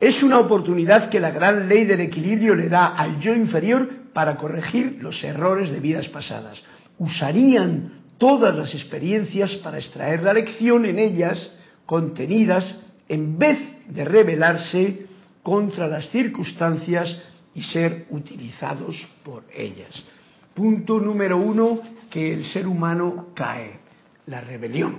es 0.00 0.22
una 0.22 0.40
oportunidad 0.40 1.10
que 1.10 1.20
la 1.20 1.30
gran 1.30 1.68
ley 1.68 1.84
del 1.84 2.00
equilibrio 2.00 2.54
le 2.54 2.68
da 2.68 2.88
al 2.88 3.20
yo 3.20 3.34
inferior 3.34 3.88
para 4.12 4.36
corregir 4.36 4.98
los 5.00 5.22
errores 5.22 5.70
de 5.70 5.80
vidas 5.80 6.08
pasadas. 6.08 6.62
Usarían 6.98 8.01
todas 8.18 8.54
las 8.54 8.74
experiencias 8.74 9.54
para 9.56 9.78
extraer 9.78 10.22
la 10.22 10.32
lección 10.32 10.84
en 10.86 10.98
ellas 10.98 11.52
contenidas 11.86 12.76
en 13.08 13.38
vez 13.38 13.58
de 13.88 14.04
rebelarse 14.04 15.06
contra 15.42 15.88
las 15.88 16.08
circunstancias 16.10 17.18
y 17.54 17.62
ser 17.62 18.06
utilizados 18.10 18.96
por 19.24 19.44
ellas. 19.54 19.90
Punto 20.54 21.00
número 21.00 21.38
uno, 21.38 21.80
que 22.10 22.32
el 22.32 22.44
ser 22.44 22.66
humano 22.66 23.28
cae, 23.34 23.80
la 24.26 24.40
rebelión. 24.40 24.98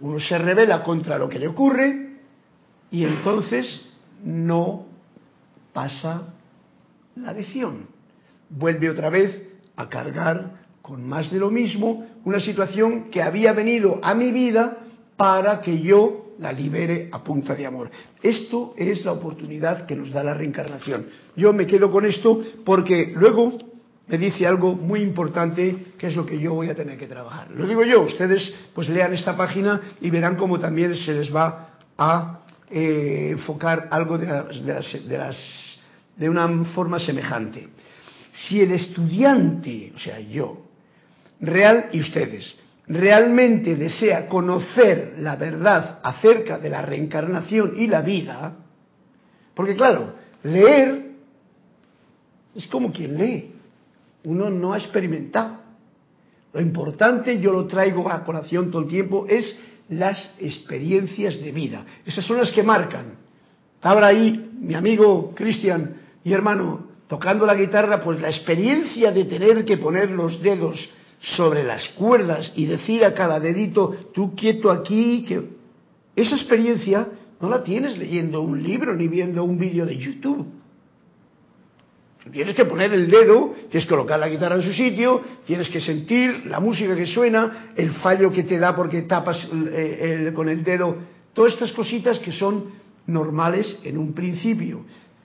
Uno 0.00 0.18
se 0.18 0.38
revela 0.38 0.82
contra 0.82 1.18
lo 1.18 1.28
que 1.28 1.38
le 1.38 1.48
ocurre 1.48 2.16
y 2.90 3.04
entonces 3.04 3.88
no 4.24 4.86
pasa 5.72 6.34
la 7.16 7.32
lección. 7.32 7.86
Vuelve 8.50 8.90
otra 8.90 9.10
vez 9.10 9.48
a 9.76 9.88
cargar 9.88 10.62
con 10.82 11.08
más 11.08 11.30
de 11.30 11.38
lo 11.38 11.50
mismo, 11.50 12.06
una 12.24 12.40
situación 12.40 13.10
que 13.10 13.22
había 13.22 13.52
venido 13.52 14.00
a 14.02 14.14
mi 14.14 14.32
vida 14.32 14.78
para 15.16 15.60
que 15.60 15.80
yo 15.80 16.34
la 16.38 16.52
libere 16.52 17.08
a 17.12 17.22
punta 17.22 17.54
de 17.54 17.66
amor. 17.66 17.90
Esto 18.22 18.74
es 18.76 19.04
la 19.04 19.12
oportunidad 19.12 19.86
que 19.86 19.94
nos 19.94 20.10
da 20.10 20.24
la 20.24 20.34
reencarnación. 20.34 21.06
Yo 21.36 21.52
me 21.52 21.66
quedo 21.66 21.90
con 21.90 22.04
esto 22.04 22.42
porque 22.64 23.12
luego 23.14 23.58
me 24.08 24.18
dice 24.18 24.46
algo 24.46 24.74
muy 24.74 25.00
importante 25.00 25.94
que 25.96 26.08
es 26.08 26.16
lo 26.16 26.26
que 26.26 26.38
yo 26.38 26.54
voy 26.54 26.68
a 26.68 26.74
tener 26.74 26.98
que 26.98 27.06
trabajar. 27.06 27.50
Lo 27.50 27.66
digo 27.66 27.84
yo, 27.84 28.02
ustedes 28.02 28.52
pues 28.74 28.88
lean 28.88 29.12
esta 29.14 29.36
página 29.36 29.80
y 30.00 30.10
verán 30.10 30.36
cómo 30.36 30.58
también 30.58 30.96
se 30.96 31.12
les 31.14 31.34
va 31.34 31.68
a 31.96 32.40
eh, 32.70 33.28
enfocar 33.32 33.88
algo 33.90 34.18
de, 34.18 34.26
de, 34.26 35.18
las, 35.18 35.36
de 36.16 36.28
una 36.28 36.64
forma 36.74 36.98
semejante. 36.98 37.68
Si 38.32 38.60
el 38.60 38.72
estudiante, 38.72 39.92
o 39.94 39.98
sea, 39.98 40.18
yo, 40.18 40.71
real 41.42 41.90
y 41.92 42.00
ustedes 42.00 42.56
realmente 42.86 43.76
desea 43.76 44.28
conocer 44.28 45.14
la 45.18 45.36
verdad 45.36 46.00
acerca 46.02 46.58
de 46.58 46.70
la 46.70 46.82
reencarnación 46.82 47.74
y 47.76 47.86
la 47.86 48.00
vida, 48.00 48.54
porque 49.54 49.76
claro, 49.76 50.14
leer 50.42 51.12
es 52.54 52.66
como 52.66 52.92
quien 52.92 53.16
lee, 53.16 53.52
uno 54.24 54.50
no 54.50 54.72
ha 54.72 54.78
experimentado. 54.78 55.60
Lo 56.52 56.60
importante, 56.60 57.40
yo 57.40 57.52
lo 57.52 57.66
traigo 57.66 58.10
a 58.10 58.24
colación 58.24 58.70
todo 58.70 58.82
el 58.82 58.88
tiempo, 58.88 59.26
es 59.28 59.58
las 59.88 60.36
experiencias 60.38 61.40
de 61.40 61.50
vida. 61.50 61.84
Esas 62.04 62.24
son 62.24 62.38
las 62.38 62.50
que 62.50 62.62
marcan. 62.62 63.14
Ahora 63.80 64.08
ahí 64.08 64.50
mi 64.60 64.74
amigo 64.74 65.32
Cristian 65.34 65.96
y 66.22 66.32
hermano 66.32 66.92
tocando 67.08 67.46
la 67.46 67.54
guitarra, 67.54 68.02
pues 68.02 68.20
la 68.20 68.28
experiencia 68.28 69.12
de 69.12 69.24
tener 69.24 69.64
que 69.64 69.76
poner 69.76 70.10
los 70.10 70.40
dedos 70.42 70.90
sobre 71.22 71.62
las 71.62 71.88
cuerdas 71.90 72.52
y 72.56 72.66
decir 72.66 73.04
a 73.04 73.14
cada 73.14 73.38
dedito, 73.38 73.94
tú 74.12 74.34
quieto 74.34 74.70
aquí, 74.70 75.24
que 75.26 75.42
esa 76.16 76.34
experiencia 76.34 77.06
no 77.40 77.48
la 77.48 77.62
tienes 77.62 77.96
leyendo 77.96 78.40
un 78.42 78.62
libro 78.62 78.94
ni 78.94 79.08
viendo 79.08 79.44
un 79.44 79.58
vídeo 79.58 79.86
de 79.86 79.96
YouTube. 79.96 80.46
Tienes 82.30 82.54
que 82.54 82.64
poner 82.64 82.92
el 82.92 83.10
dedo, 83.10 83.52
tienes 83.68 83.84
que 83.84 83.90
colocar 83.90 84.18
la 84.18 84.28
guitarra 84.28 84.56
en 84.56 84.62
su 84.62 84.72
sitio, 84.72 85.22
tienes 85.44 85.68
que 85.68 85.80
sentir 85.80 86.46
la 86.46 86.60
música 86.60 86.94
que 86.94 87.06
suena, 87.06 87.72
el 87.76 87.90
fallo 87.94 88.30
que 88.30 88.44
te 88.44 88.58
da 88.58 88.76
porque 88.76 89.02
tapas 89.02 89.48
eh, 89.52 90.30
con 90.34 90.48
el 90.48 90.62
dedo, 90.62 90.96
todas 91.32 91.54
estas 91.54 91.72
cositas 91.72 92.20
que 92.20 92.30
son 92.30 92.66
normales 93.06 93.80
en 93.82 93.98
un 93.98 94.12
principio. 94.12 94.84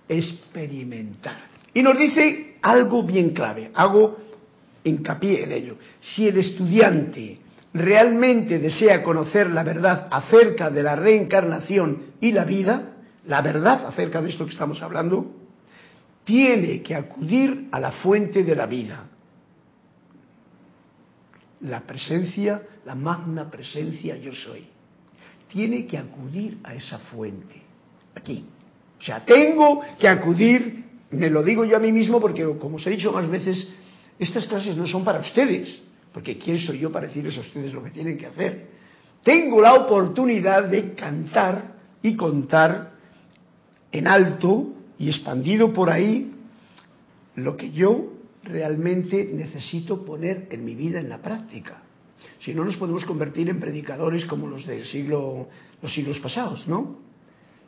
Experimentar. 0.09 1.37
Y 1.73 1.83
nos 1.83 1.97
dice 1.97 2.55
algo 2.61 3.03
bien 3.03 3.31
clave, 3.31 3.69
algo 3.75 4.17
hincapié 4.83 5.43
en 5.43 5.51
ello. 5.51 5.77
Si 5.99 6.27
el 6.27 6.37
estudiante 6.37 7.39
realmente 7.73 8.59
desea 8.59 9.03
conocer 9.03 9.49
la 9.49 9.63
verdad 9.63 10.07
acerca 10.11 10.69
de 10.69 10.83
la 10.83 10.95
reencarnación 10.95 12.13
y 12.19 12.31
la 12.31 12.45
vida, 12.45 12.93
la 13.25 13.41
verdad 13.41 13.85
acerca 13.87 14.21
de 14.21 14.29
esto 14.29 14.45
que 14.45 14.51
estamos 14.51 14.81
hablando, 14.81 15.33
tiene 16.23 16.81
que 16.81 16.95
acudir 16.95 17.69
a 17.71 17.79
la 17.79 17.91
fuente 17.91 18.43
de 18.43 18.55
la 18.55 18.65
vida. 18.65 19.05
La 21.61 21.81
presencia, 21.81 22.61
la 22.85 22.95
magna 22.95 23.49
presencia 23.49 24.17
yo 24.17 24.31
soy. 24.33 24.67
Tiene 25.47 25.85
que 25.85 25.97
acudir 25.97 26.57
a 26.63 26.73
esa 26.75 26.99
fuente. 26.99 27.61
Aquí. 28.15 28.45
O 28.99 29.01
sea, 29.01 29.23
tengo 29.23 29.81
que 29.97 30.07
acudir, 30.07 30.83
me 31.11 31.29
lo 31.29 31.43
digo 31.43 31.63
yo 31.63 31.77
a 31.77 31.79
mí 31.79 31.91
mismo 31.91 32.19
porque, 32.19 32.43
como 32.59 32.77
os 32.77 32.87
he 32.87 32.89
dicho 32.89 33.11
más 33.11 33.29
veces, 33.29 33.67
estas 34.19 34.47
clases 34.47 34.75
no 34.75 34.87
son 34.87 35.03
para 35.03 35.19
ustedes, 35.19 35.79
porque 36.11 36.37
¿quién 36.37 36.59
soy 36.59 36.79
yo 36.79 36.91
para 36.91 37.07
decirles 37.07 37.37
a 37.37 37.41
ustedes 37.41 37.73
lo 37.73 37.83
que 37.83 37.91
tienen 37.91 38.17
que 38.17 38.25
hacer? 38.25 38.67
Tengo 39.23 39.61
la 39.61 39.73
oportunidad 39.75 40.65
de 40.69 40.93
cantar 40.93 41.75
y 42.01 42.15
contar 42.15 42.93
en 43.91 44.07
alto 44.07 44.73
y 44.97 45.09
expandido 45.09 45.73
por 45.73 45.89
ahí 45.89 46.31
lo 47.35 47.55
que 47.55 47.71
yo 47.71 48.13
realmente 48.43 49.29
necesito 49.31 50.03
poner 50.03 50.47
en 50.51 50.65
mi 50.65 50.75
vida 50.75 50.99
en 50.99 51.09
la 51.09 51.19
práctica. 51.19 51.83
Si 52.39 52.53
no, 52.53 52.63
nos 52.63 52.77
podemos 52.77 53.05
convertir 53.05 53.49
en 53.49 53.59
predicadores 53.59 54.25
como 54.25 54.47
los 54.47 54.65
del 54.65 54.85
siglo, 54.85 55.47
los 55.81 55.93
siglos 55.93 56.19
pasados, 56.19 56.67
¿no? 56.67 56.99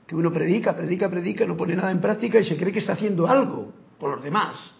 Que 0.07 0.15
uno 0.15 0.31
predica, 0.31 0.75
predica, 0.75 1.09
predica, 1.09 1.45
no 1.45 1.55
pone 1.55 1.75
nada 1.75 1.91
en 1.91 2.01
práctica 2.01 2.39
y 2.39 2.45
se 2.45 2.57
cree 2.57 2.73
que 2.73 2.79
está 2.79 2.93
haciendo 2.93 3.27
algo 3.27 3.71
por 3.99 4.15
los 4.15 4.23
demás. 4.23 4.78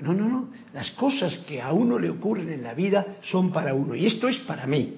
No, 0.00 0.14
no, 0.14 0.28
no. 0.28 0.48
Las 0.72 0.90
cosas 0.92 1.38
que 1.46 1.60
a 1.60 1.72
uno 1.72 1.98
le 1.98 2.08
ocurren 2.08 2.50
en 2.50 2.62
la 2.62 2.74
vida 2.74 3.18
son 3.22 3.52
para 3.52 3.74
uno. 3.74 3.94
Y 3.94 4.06
esto 4.06 4.28
es 4.28 4.38
para 4.38 4.66
mí, 4.66 4.96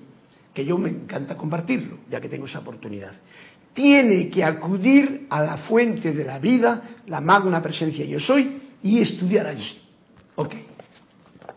que 0.53 0.65
yo 0.65 0.79
me 0.79 0.91
encanta 0.91 1.37
compartirlo, 1.37 1.99
ya 2.11 2.21
que 2.21 2.29
tengo 2.29 2.47
esa 2.47 2.61
oportunidad. 2.61 3.13
Tiene 3.73 4.31
que 4.31 4.45
acudir 4.45 5.27
a 5.31 5.43
la 5.43 5.57
fuente 5.59 6.13
de 6.13 6.25
la 6.25 6.39
vida, 6.39 6.83
la 7.07 7.21
magna 7.21 7.61
presencia 7.61 8.05
yo 8.05 8.21
soy, 8.21 8.59
y 8.83 9.01
estudiar 9.01 9.49
allí. 9.49 9.81
Ok. 10.37 10.55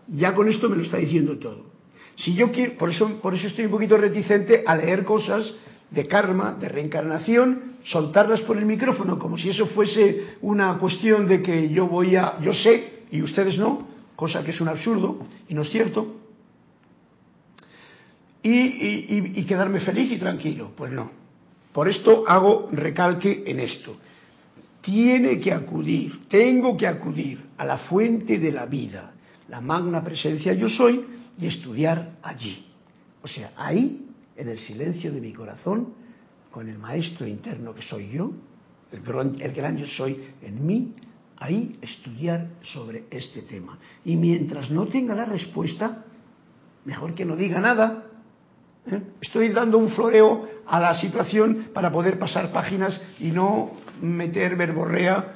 Ya 0.08 0.34
con 0.34 0.48
esto 0.50 0.68
me 0.68 0.78
lo 0.78 0.84
está 0.84 0.98
diciendo 0.98 1.38
todo. 1.38 1.68
Si 2.16 2.34
yo 2.34 2.52
quiero, 2.52 2.76
por 2.78 2.90
eso, 2.90 3.20
por 3.22 3.36
eso 3.36 3.48
estoy 3.48 3.66
un 3.66 3.72
poquito 3.72 3.98
reticente 3.98 4.64
a 4.66 4.76
leer 4.76 5.04
cosas 5.04 5.54
de 5.92 6.08
karma, 6.08 6.56
de 6.60 6.68
reencarnación, 6.68 7.78
soltarlas 7.84 8.42
por 8.42 8.58
el 8.58 8.66
micrófono, 8.66 9.20
como 9.20 9.38
si 9.38 9.50
eso 9.50 9.68
fuese 9.68 10.38
una 10.42 10.78
cuestión 10.80 11.28
de 11.28 11.42
que 11.42 11.70
yo 11.70 11.88
voy 11.88 12.16
a, 12.16 12.40
yo 12.42 12.54
sé 12.54 12.97
y 13.12 13.22
ustedes 13.22 13.58
no, 13.58 13.88
cosa 14.16 14.44
que 14.44 14.52
es 14.52 14.62
un 14.62 14.68
absurdo 14.68 15.20
y 15.48 15.54
no 15.54 15.62
es 15.62 15.70
cierto, 15.70 16.16
y, 18.44 19.40
y 19.40 19.44
quedarme 19.46 19.82
feliz 19.82 20.12
y 20.12 20.18
tranquilo. 20.18 20.72
Pues 20.76 20.92
no. 20.92 21.12
Por 21.74 21.90
esto 21.90 22.24
hago 22.26 22.70
recalque 22.72 23.44
en 23.46 23.60
esto. 23.60 23.98
Tiene 24.82 25.40
que 25.40 25.52
acudir, 25.52 26.28
tengo 26.30 26.78
que 26.78 26.88
acudir 26.88 27.40
a 27.58 27.66
la 27.66 27.78
fuente 27.78 28.40
de 28.40 28.52
la 28.52 28.66
vida, 28.66 29.12
la 29.50 29.60
magna 29.60 30.04
presencia 30.04 30.54
yo 30.54 30.70
soy, 30.70 31.06
y 31.40 31.46
estudiar 31.46 32.18
allí. 32.24 32.66
O 33.22 33.28
sea, 33.28 33.52
ahí, 33.56 34.08
en 34.36 34.50
el 34.50 34.58
silencio 34.58 35.12
de 35.12 35.22
mi 35.22 35.34
corazón, 35.34 35.94
con 36.52 36.68
el 36.70 36.78
maestro 36.78 37.28
interno 37.28 37.74
que 37.76 37.82
soy 37.82 38.10
yo, 38.10 38.32
el 38.92 39.02
gran, 39.02 39.78
yo 39.78 39.86
soy 39.86 40.18
en 40.42 40.66
mí, 40.66 40.94
ahí 41.40 41.78
estudiar 41.82 42.48
sobre 42.64 43.06
este 43.12 43.42
tema. 43.44 43.78
Y 44.06 44.16
mientras 44.16 44.70
no 44.72 44.88
tenga 44.88 45.16
la 45.16 45.26
respuesta, 45.26 46.04
mejor 46.86 47.14
que 47.14 47.26
no 47.26 47.36
diga 47.36 47.60
nada. 47.60 48.06
¿eh? 48.90 49.02
Estoy 49.22 49.50
dando 49.50 49.78
un 49.78 49.90
floreo 49.90 50.48
a 50.66 50.80
la 50.80 51.00
situación 51.00 51.68
para 51.74 51.92
poder 51.92 52.18
pasar 52.18 52.52
páginas 52.52 53.00
y 53.20 53.32
no 53.32 53.72
meter 54.02 54.56
verborrea 54.56 55.36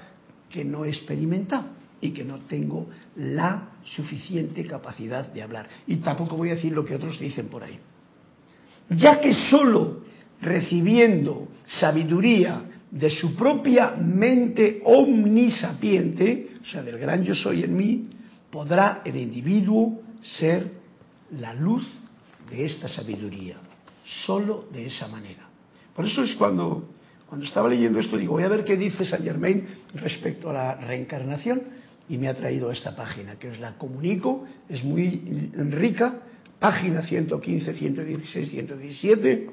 que 0.49 0.65
no 0.65 0.85
he 0.85 0.89
experimentado 0.89 1.65
y 2.01 2.11
que 2.11 2.23
no 2.23 2.39
tengo 2.39 2.87
la 3.15 3.69
suficiente 3.83 4.65
capacidad 4.65 5.31
de 5.31 5.41
hablar. 5.41 5.67
Y 5.87 5.97
tampoco 5.97 6.35
voy 6.35 6.49
a 6.49 6.55
decir 6.55 6.73
lo 6.73 6.83
que 6.83 6.95
otros 6.95 7.19
dicen 7.19 7.47
por 7.47 7.63
ahí. 7.63 7.79
Ya 8.89 9.21
que 9.21 9.33
solo 9.33 10.01
recibiendo 10.41 11.47
sabiduría 11.65 12.63
de 12.91 13.09
su 13.09 13.35
propia 13.35 13.91
mente 13.91 14.81
omnisapiente, 14.83 16.49
o 16.61 16.65
sea, 16.65 16.83
del 16.83 16.99
gran 16.99 17.23
yo 17.23 17.33
soy 17.33 17.63
en 17.63 17.75
mí, 17.75 18.09
podrá 18.51 19.01
el 19.05 19.15
individuo 19.15 20.01
ser 20.21 20.69
la 21.39 21.53
luz 21.53 21.87
de 22.49 22.65
esta 22.65 22.89
sabiduría. 22.89 23.55
Solo 24.25 24.65
de 24.73 24.87
esa 24.87 25.07
manera. 25.07 25.47
Por 25.95 26.05
eso 26.05 26.23
es 26.23 26.35
cuando, 26.35 26.89
cuando 27.27 27.45
estaba 27.45 27.69
leyendo 27.69 27.99
esto, 27.99 28.17
digo, 28.17 28.33
voy 28.33 28.43
a 28.43 28.49
ver 28.49 28.65
qué 28.65 28.75
dice 28.75 29.05
Saint 29.05 29.23
Germain 29.23 29.65
respecto 29.93 30.49
a 30.49 30.53
la 30.53 30.75
reencarnación 30.75 31.61
y 32.09 32.17
me 32.17 32.27
ha 32.27 32.33
traído 32.33 32.71
esta 32.71 32.93
página, 32.93 33.35
que 33.35 33.49
os 33.49 33.59
la 33.59 33.77
comunico, 33.77 34.43
es 34.67 34.83
muy 34.83 35.51
rica, 35.53 36.19
página 36.59 37.03
115, 37.03 37.73
116, 37.73 38.49
117 38.49 39.49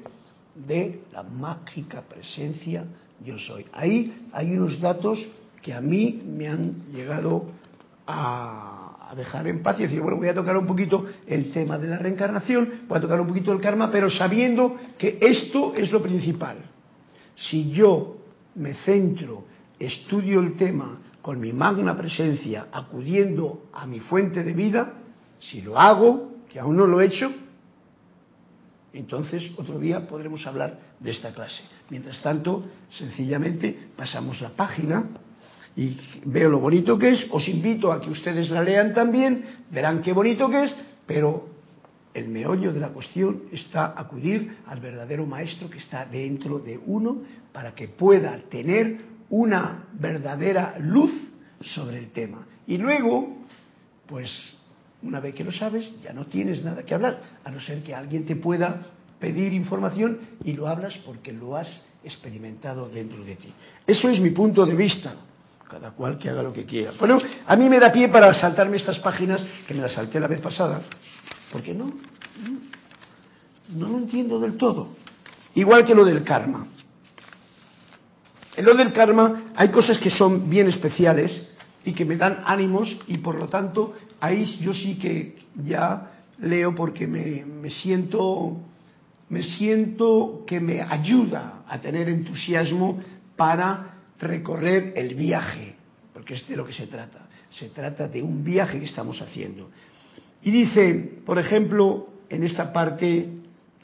de 0.67 1.01
la 1.13 1.23
mágica 1.23 2.01
presencia 2.01 2.83
yo 3.25 3.37
soy. 3.37 3.65
Ahí 3.73 4.27
hay 4.31 4.55
unos 4.55 4.79
datos 4.79 5.19
que 5.61 5.73
a 5.73 5.81
mí 5.81 6.21
me 6.25 6.47
han 6.47 6.91
llegado 6.93 7.45
a, 8.07 8.75
dejar 9.15 9.47
en 9.47 9.63
paz 9.63 9.79
y 9.79 9.83
decir, 9.83 10.01
bueno, 10.01 10.17
voy 10.17 10.27
a 10.27 10.35
tocar 10.35 10.55
un 10.55 10.67
poquito 10.67 11.03
el 11.25 11.51
tema 11.51 11.79
de 11.79 11.87
la 11.87 11.97
reencarnación, 11.97 12.81
voy 12.87 12.99
a 12.99 13.01
tocar 13.01 13.19
un 13.19 13.27
poquito 13.27 13.51
el 13.51 13.59
karma, 13.59 13.89
pero 13.91 14.07
sabiendo 14.07 14.75
que 14.99 15.17
esto 15.19 15.73
es 15.75 15.91
lo 15.91 16.01
principal. 16.01 16.57
Si 17.35 17.71
yo 17.71 18.17
me 18.55 18.75
centro, 18.75 19.45
estudio 19.79 20.39
el 20.41 20.55
tema 20.55 20.99
con 21.23 21.39
mi 21.39 21.51
magna 21.53 21.97
presencia, 21.97 22.67
acudiendo 22.71 23.63
a 23.73 23.87
mi 23.87 23.99
fuente 23.99 24.43
de 24.43 24.53
vida, 24.53 24.93
si 25.39 25.61
lo 25.61 25.79
hago, 25.79 26.33
que 26.51 26.59
aún 26.59 26.77
no 26.77 26.85
lo 26.85 27.01
he 27.01 27.05
hecho, 27.05 27.31
entonces 28.93 29.51
otro 29.57 29.79
día 29.79 30.07
podremos 30.07 30.45
hablar 30.47 30.79
de 30.99 31.11
esta 31.11 31.33
clase. 31.33 31.61
Mientras 31.89 32.21
tanto, 32.21 32.65
sencillamente 32.89 33.89
pasamos 33.95 34.41
la 34.41 34.49
página 34.49 35.05
y 35.75 35.97
veo 36.25 36.49
lo 36.49 36.59
bonito 36.59 36.97
que 36.97 37.11
es, 37.11 37.27
os 37.31 37.47
invito 37.47 37.91
a 37.91 38.01
que 38.01 38.09
ustedes 38.09 38.49
la 38.49 38.63
lean 38.63 38.93
también, 38.93 39.43
verán 39.71 40.01
qué 40.01 40.11
bonito 40.11 40.49
que 40.49 40.63
es, 40.63 40.75
pero 41.05 41.49
el 42.13 42.27
meollo 42.27 42.73
de 42.73 42.79
la 42.79 42.89
cuestión 42.89 43.43
está 43.51 43.93
acudir 43.95 44.57
al 44.65 44.79
verdadero 44.79 45.25
maestro 45.25 45.69
que 45.69 45.77
está 45.77 46.05
dentro 46.05 46.59
de 46.59 46.79
uno 46.85 47.21
para 47.53 47.75
que 47.75 47.87
pueda 47.87 48.37
tener 48.49 48.97
una 49.29 49.87
verdadera 49.93 50.77
luz 50.79 51.11
sobre 51.61 51.99
el 51.99 52.09
tema. 52.11 52.45
Y 52.65 52.77
luego, 52.77 53.37
pues 54.07 54.58
una 55.01 55.19
vez 55.19 55.33
que 55.33 55.43
lo 55.43 55.51
sabes, 55.51 55.91
ya 56.03 56.13
no 56.13 56.25
tienes 56.25 56.63
nada 56.63 56.83
que 56.83 56.93
hablar, 56.93 57.21
a 57.43 57.51
no 57.51 57.59
ser 57.61 57.83
que 57.83 57.95
alguien 57.95 58.25
te 58.25 58.35
pueda 58.35 58.81
pedir 59.19 59.53
información 59.53 60.19
y 60.43 60.53
lo 60.53 60.67
hablas 60.67 60.97
porque 61.05 61.31
lo 61.31 61.55
has 61.55 61.83
experimentado 62.03 62.89
dentro 62.89 63.23
de 63.23 63.35
ti. 63.35 63.53
Eso 63.85 64.09
es 64.09 64.19
mi 64.19 64.31
punto 64.31 64.65
de 64.65 64.75
vista. 64.75 65.13
Cada 65.69 65.91
cual 65.91 66.17
que 66.17 66.27
haga 66.27 66.41
lo 66.41 66.51
que 66.51 66.65
quiera. 66.65 66.93
Bueno, 66.97 67.19
a 67.45 67.55
mí 67.55 67.69
me 67.69 67.79
da 67.79 67.91
pie 67.91 68.09
para 68.09 68.33
saltarme 68.33 68.77
estas 68.77 68.97
páginas, 68.97 69.45
que 69.67 69.75
me 69.75 69.81
las 69.81 69.93
salté 69.93 70.19
la 70.19 70.25
vez 70.25 70.41
pasada, 70.41 70.81
porque 71.51 71.75
no, 71.75 71.85
no, 71.85 72.59
no 73.75 73.87
lo 73.87 73.97
entiendo 73.99 74.39
del 74.39 74.57
todo. 74.57 74.95
Igual 75.53 75.85
que 75.85 75.93
lo 75.93 76.03
del 76.03 76.23
karma. 76.23 76.65
En 78.57 78.65
lo 78.65 78.73
del 78.73 78.91
karma 78.91 79.51
hay 79.55 79.69
cosas 79.69 79.99
que 79.99 80.09
son 80.09 80.49
bien 80.49 80.67
especiales 80.69 81.48
y 81.85 81.93
que 81.93 82.05
me 82.05 82.17
dan 82.17 82.41
ánimos 82.45 82.97
y 83.07 83.17
por 83.19 83.35
lo 83.35 83.47
tanto 83.47 83.93
ahí 84.19 84.57
yo 84.61 84.73
sí 84.73 84.95
que 84.95 85.37
ya 85.63 86.11
leo 86.39 86.75
porque 86.75 87.07
me, 87.07 87.69
siento 87.69 88.57
me 89.29 89.43
siento 89.43 90.43
que 90.47 90.59
me 90.59 90.81
ayuda 90.81 91.63
a 91.67 91.79
tener 91.79 92.09
entusiasmo 92.09 92.99
para 93.35 93.95
recorrer 94.19 94.93
el 94.95 95.13
viaje, 95.13 95.75
porque 96.13 96.33
es 96.33 96.47
de 96.47 96.57
lo 96.57 96.65
que 96.65 96.73
se 96.73 96.87
trata. 96.87 97.27
Se 97.51 97.69
trata 97.69 98.07
de 98.07 98.21
un 98.21 98.43
viaje 98.43 98.79
que 98.79 98.85
estamos 98.85 99.21
haciendo. 99.21 99.69
Y 100.41 100.51
dice, 100.51 101.21
por 101.25 101.37
ejemplo, 101.37 102.09
en 102.27 102.43
esta 102.43 102.73
parte, 102.73 103.29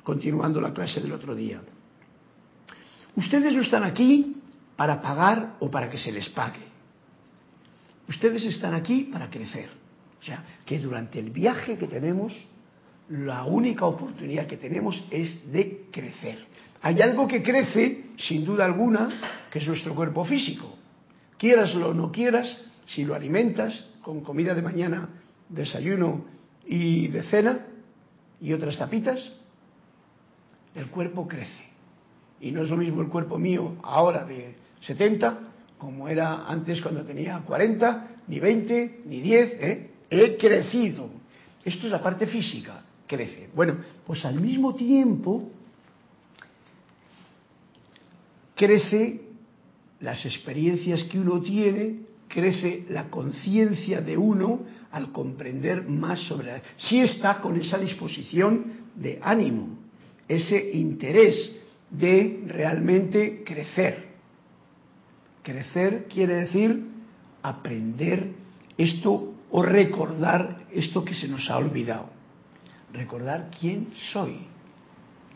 continuando 0.04 0.60
la 0.60 0.74
clase 0.74 1.00
del 1.00 1.14
otro 1.14 1.36
día, 1.36 1.62
ustedes 3.16 3.54
no 3.54 3.62
están 3.62 3.84
aquí 3.84 4.38
para 4.76 5.02
pagar 5.02 5.56
o 5.60 5.70
para 5.70 5.90
que 5.90 5.98
se 5.98 6.12
les 6.12 6.28
pague. 6.30 6.75
Ustedes 8.08 8.44
están 8.46 8.74
aquí 8.74 9.10
para 9.12 9.30
crecer. 9.30 9.70
O 10.20 10.24
sea, 10.24 10.44
que 10.66 10.80
durante 10.80 11.20
el 11.20 11.30
viaje 11.30 11.78
que 11.78 11.88
tenemos, 11.88 12.34
la 13.10 13.44
única 13.44 13.86
oportunidad 13.86 14.48
que 14.48 14.58
tenemos 14.58 15.04
es 15.12 15.52
de 15.52 15.86
crecer. 15.92 16.46
Hay 16.82 17.02
algo 17.02 17.28
que 17.28 17.44
crece, 17.44 18.06
sin 18.18 18.46
duda 18.46 18.66
alguna, 18.66 19.10
que 19.52 19.60
es 19.60 19.68
nuestro 19.68 19.94
cuerpo 19.96 20.26
físico. 20.26 20.76
Quieraslo 21.38 21.90
o 21.90 21.94
no 21.94 22.12
quieras, 22.12 22.48
si 22.88 23.04
lo 23.04 23.16
alimentas 23.16 23.88
con 24.02 24.22
comida 24.22 24.54
de 24.54 24.62
mañana, 24.62 25.10
desayuno 25.50 26.26
y 26.66 27.08
de 27.08 27.24
cena 27.24 27.66
y 28.40 28.54
otras 28.54 28.78
tapitas, 28.78 29.20
el 30.76 30.88
cuerpo 30.88 31.28
crece. 31.28 31.66
Y 32.42 32.52
no 32.52 32.62
es 32.64 32.70
lo 32.70 32.78
mismo 32.78 33.02
el 33.02 33.08
cuerpo 33.08 33.38
mío 33.38 33.76
ahora 33.82 34.26
de 34.26 34.56
70 34.82 35.45
como 35.86 36.10
era 36.10 36.48
antes 36.48 36.82
cuando 36.82 37.04
tenía 37.04 37.38
40, 37.46 38.08
ni 38.28 38.40
20, 38.40 39.02
ni 39.06 39.22
10, 39.22 39.54
¿eh? 39.62 39.90
he 40.10 40.36
crecido. 40.36 41.12
Esto 41.64 41.86
es 41.86 41.92
la 41.92 42.02
parte 42.02 42.26
física, 42.26 42.82
crece. 43.06 43.50
Bueno, 43.54 43.78
pues 44.04 44.26
al 44.26 44.42
mismo 44.42 44.74
tiempo 44.74 45.52
crece 48.56 49.22
las 50.00 50.26
experiencias 50.26 51.04
que 51.04 51.20
uno 51.20 51.40
tiene, 51.44 51.98
crece 52.30 52.86
la 52.90 53.12
conciencia 53.12 54.02
de 54.02 54.18
uno 54.18 54.62
al 54.90 55.12
comprender 55.12 55.88
más 55.88 56.20
sobre 56.22 56.48
la... 56.48 56.62
Si 56.78 57.00
está 57.00 57.40
con 57.42 57.62
esa 57.62 57.78
disposición 57.78 58.90
de 58.96 59.20
ánimo, 59.22 59.78
ese 60.28 60.72
interés 60.74 61.52
de 61.92 62.42
realmente 62.48 63.44
crecer 63.46 64.05
Crecer 65.46 66.08
quiere 66.12 66.38
decir 66.38 66.88
aprender 67.44 68.32
esto 68.80 69.36
o 69.52 69.62
recordar 69.62 70.62
esto 70.72 71.06
que 71.06 71.14
se 71.14 71.28
nos 71.28 71.48
ha 71.52 71.58
olvidado. 71.58 72.10
Recordar 72.92 73.52
quién 73.58 73.90
soy. 74.12 74.40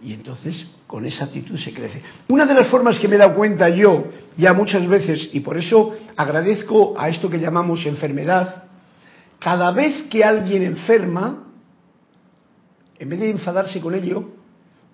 Y 0.02 0.14
entonces 0.14 0.76
con 0.88 1.06
esa 1.06 1.26
actitud 1.26 1.56
se 1.60 1.72
crece. 1.72 2.02
Una 2.28 2.48
de 2.48 2.56
las 2.56 2.70
formas 2.70 2.98
que 2.98 3.08
me 3.08 3.16
he 3.16 3.20
dado 3.20 3.36
cuenta 3.36 3.70
yo 3.70 4.06
ya 4.36 4.52
muchas 4.54 4.88
veces, 4.88 5.30
y 5.32 5.42
por 5.42 5.58
eso 5.58 5.96
agradezco 6.18 6.96
a 6.98 7.10
esto 7.10 7.30
que 7.30 7.40
llamamos 7.40 7.86
enfermedad, 7.86 8.64
cada 9.38 9.72
vez 9.72 10.08
que 10.10 10.24
alguien 10.24 10.64
enferma, 10.64 11.44
en 12.98 13.10
vez 13.10 13.20
de 13.20 13.30
enfadarse 13.30 13.80
con 13.80 13.94
ello, 13.94 14.32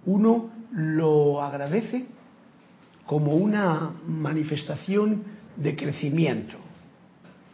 uno 0.06 0.50
lo 0.74 1.42
agradece 1.42 2.06
como 3.06 3.34
una 3.34 3.92
manifestación 4.08 5.24
de 5.56 5.76
crecimiento. 5.76 6.58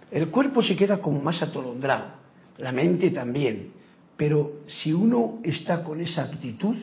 El 0.09 0.29
cuerpo 0.29 0.61
se 0.61 0.75
queda 0.75 1.01
como 1.01 1.21
más 1.21 1.41
atolondrado, 1.41 2.13
la 2.57 2.71
mente 2.71 3.11
también, 3.11 3.71
pero 4.17 4.61
si 4.67 4.93
uno 4.93 5.39
está 5.43 5.83
con 5.83 6.01
esa 6.01 6.23
actitud, 6.23 6.75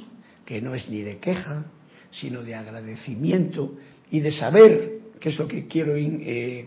que 0.45 0.61
no 0.63 0.75
es 0.75 0.89
ni 0.89 1.03
de 1.03 1.19
queja, 1.19 1.65
sino 2.11 2.43
de 2.43 2.55
agradecimiento 2.55 3.75
y 4.11 4.21
de 4.21 4.33
saber, 4.33 5.01
que 5.21 5.29
es 5.29 5.39
lo 5.39 5.47
que 5.47 5.67
quiero 5.67 5.95
eh, 5.97 6.67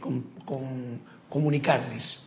comunicarles, 1.30 2.20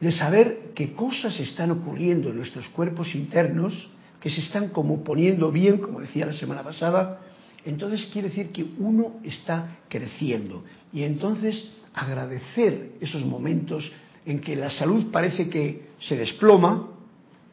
de 0.00 0.12
saber 0.12 0.72
qué 0.74 0.92
cosas 0.92 1.38
están 1.40 1.70
ocurriendo 1.70 2.30
en 2.30 2.36
nuestros 2.36 2.68
cuerpos 2.68 3.14
internos, 3.14 3.90
que 4.20 4.30
se 4.30 4.40
están 4.40 4.70
como 4.70 5.04
poniendo 5.04 5.52
bien, 5.52 5.78
como 5.78 6.00
decía 6.00 6.26
la 6.26 6.32
semana 6.32 6.62
pasada, 6.62 7.20
entonces 7.64 8.06
quiere 8.12 8.28
decir 8.28 8.50
que 8.50 8.64
uno 8.78 9.20
está 9.22 9.78
creciendo. 9.88 10.64
Y 10.92 11.02
entonces 11.02 11.70
agradecer 11.94 12.92
esos 13.00 13.24
momentos 13.24 13.90
en 14.26 14.40
que 14.40 14.56
la 14.56 14.70
salud 14.70 15.10
parece 15.10 15.48
que 15.48 15.88
se 16.00 16.16
desploma 16.16 16.88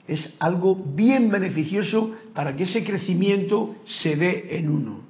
es 0.08 0.36
algo 0.40 0.76
bien 0.76 1.30
beneficioso 1.30 2.16
para 2.34 2.56
que 2.56 2.64
ese 2.64 2.84
crecimiento 2.84 3.76
se 3.86 4.16
dé 4.16 4.58
en 4.58 4.70
uno. 4.70 5.02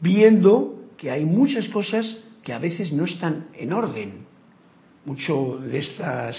Viendo 0.00 0.86
que 0.96 1.10
hay 1.10 1.24
muchas 1.24 1.68
cosas 1.68 2.16
que 2.42 2.52
a 2.52 2.58
veces 2.58 2.92
no 2.92 3.04
están 3.04 3.48
en 3.54 3.72
orden. 3.72 4.26
Mucho 5.04 5.58
de 5.58 5.78
estas, 5.78 6.36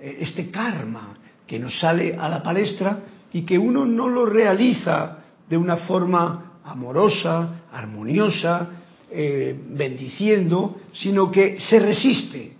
eh, 0.00 0.18
este 0.20 0.50
karma 0.50 1.18
que 1.46 1.58
nos 1.58 1.78
sale 1.78 2.14
a 2.14 2.28
la 2.28 2.42
palestra 2.42 3.00
y 3.32 3.42
que 3.42 3.58
uno 3.58 3.84
no 3.84 4.08
lo 4.08 4.26
realiza 4.26 5.18
de 5.48 5.56
una 5.56 5.76
forma 5.78 6.45
amorosa, 6.66 7.62
armoniosa, 7.72 8.68
eh, 9.10 9.58
bendiciendo, 9.70 10.80
sino 10.92 11.30
que 11.30 11.60
se 11.60 11.78
resiste. 11.78 12.52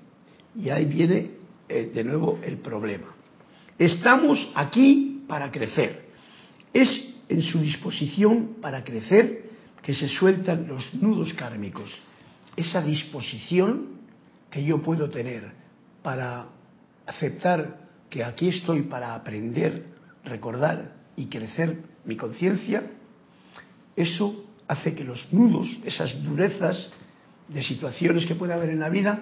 Y 0.54 0.70
ahí 0.70 0.84
viene 0.84 1.30
eh, 1.68 1.90
de 1.92 2.04
nuevo 2.04 2.38
el 2.42 2.58
problema. 2.58 3.14
Estamos 3.78 4.50
aquí 4.54 5.24
para 5.26 5.50
crecer. 5.50 6.06
Es 6.72 7.14
en 7.28 7.42
su 7.42 7.60
disposición 7.60 8.56
para 8.60 8.84
crecer 8.84 9.50
que 9.82 9.92
se 9.92 10.08
sueltan 10.08 10.68
los 10.68 10.94
nudos 10.94 11.32
kármicos. 11.34 11.92
Esa 12.56 12.80
disposición 12.80 13.96
que 14.50 14.64
yo 14.64 14.80
puedo 14.82 15.10
tener 15.10 15.50
para 16.02 16.46
aceptar 17.06 17.86
que 18.08 18.24
aquí 18.24 18.48
estoy 18.48 18.82
para 18.82 19.14
aprender, 19.14 19.84
recordar 20.24 20.94
y 21.16 21.26
crecer 21.26 21.82
mi 22.04 22.16
conciencia, 22.16 22.84
eso 23.96 24.44
hace 24.68 24.94
que 24.94 25.04
los 25.04 25.32
nudos, 25.32 25.68
esas 25.84 26.22
durezas 26.22 26.90
de 27.48 27.62
situaciones 27.62 28.26
que 28.26 28.34
puede 28.34 28.52
haber 28.52 28.70
en 28.70 28.80
la 28.80 28.90
vida, 28.90 29.20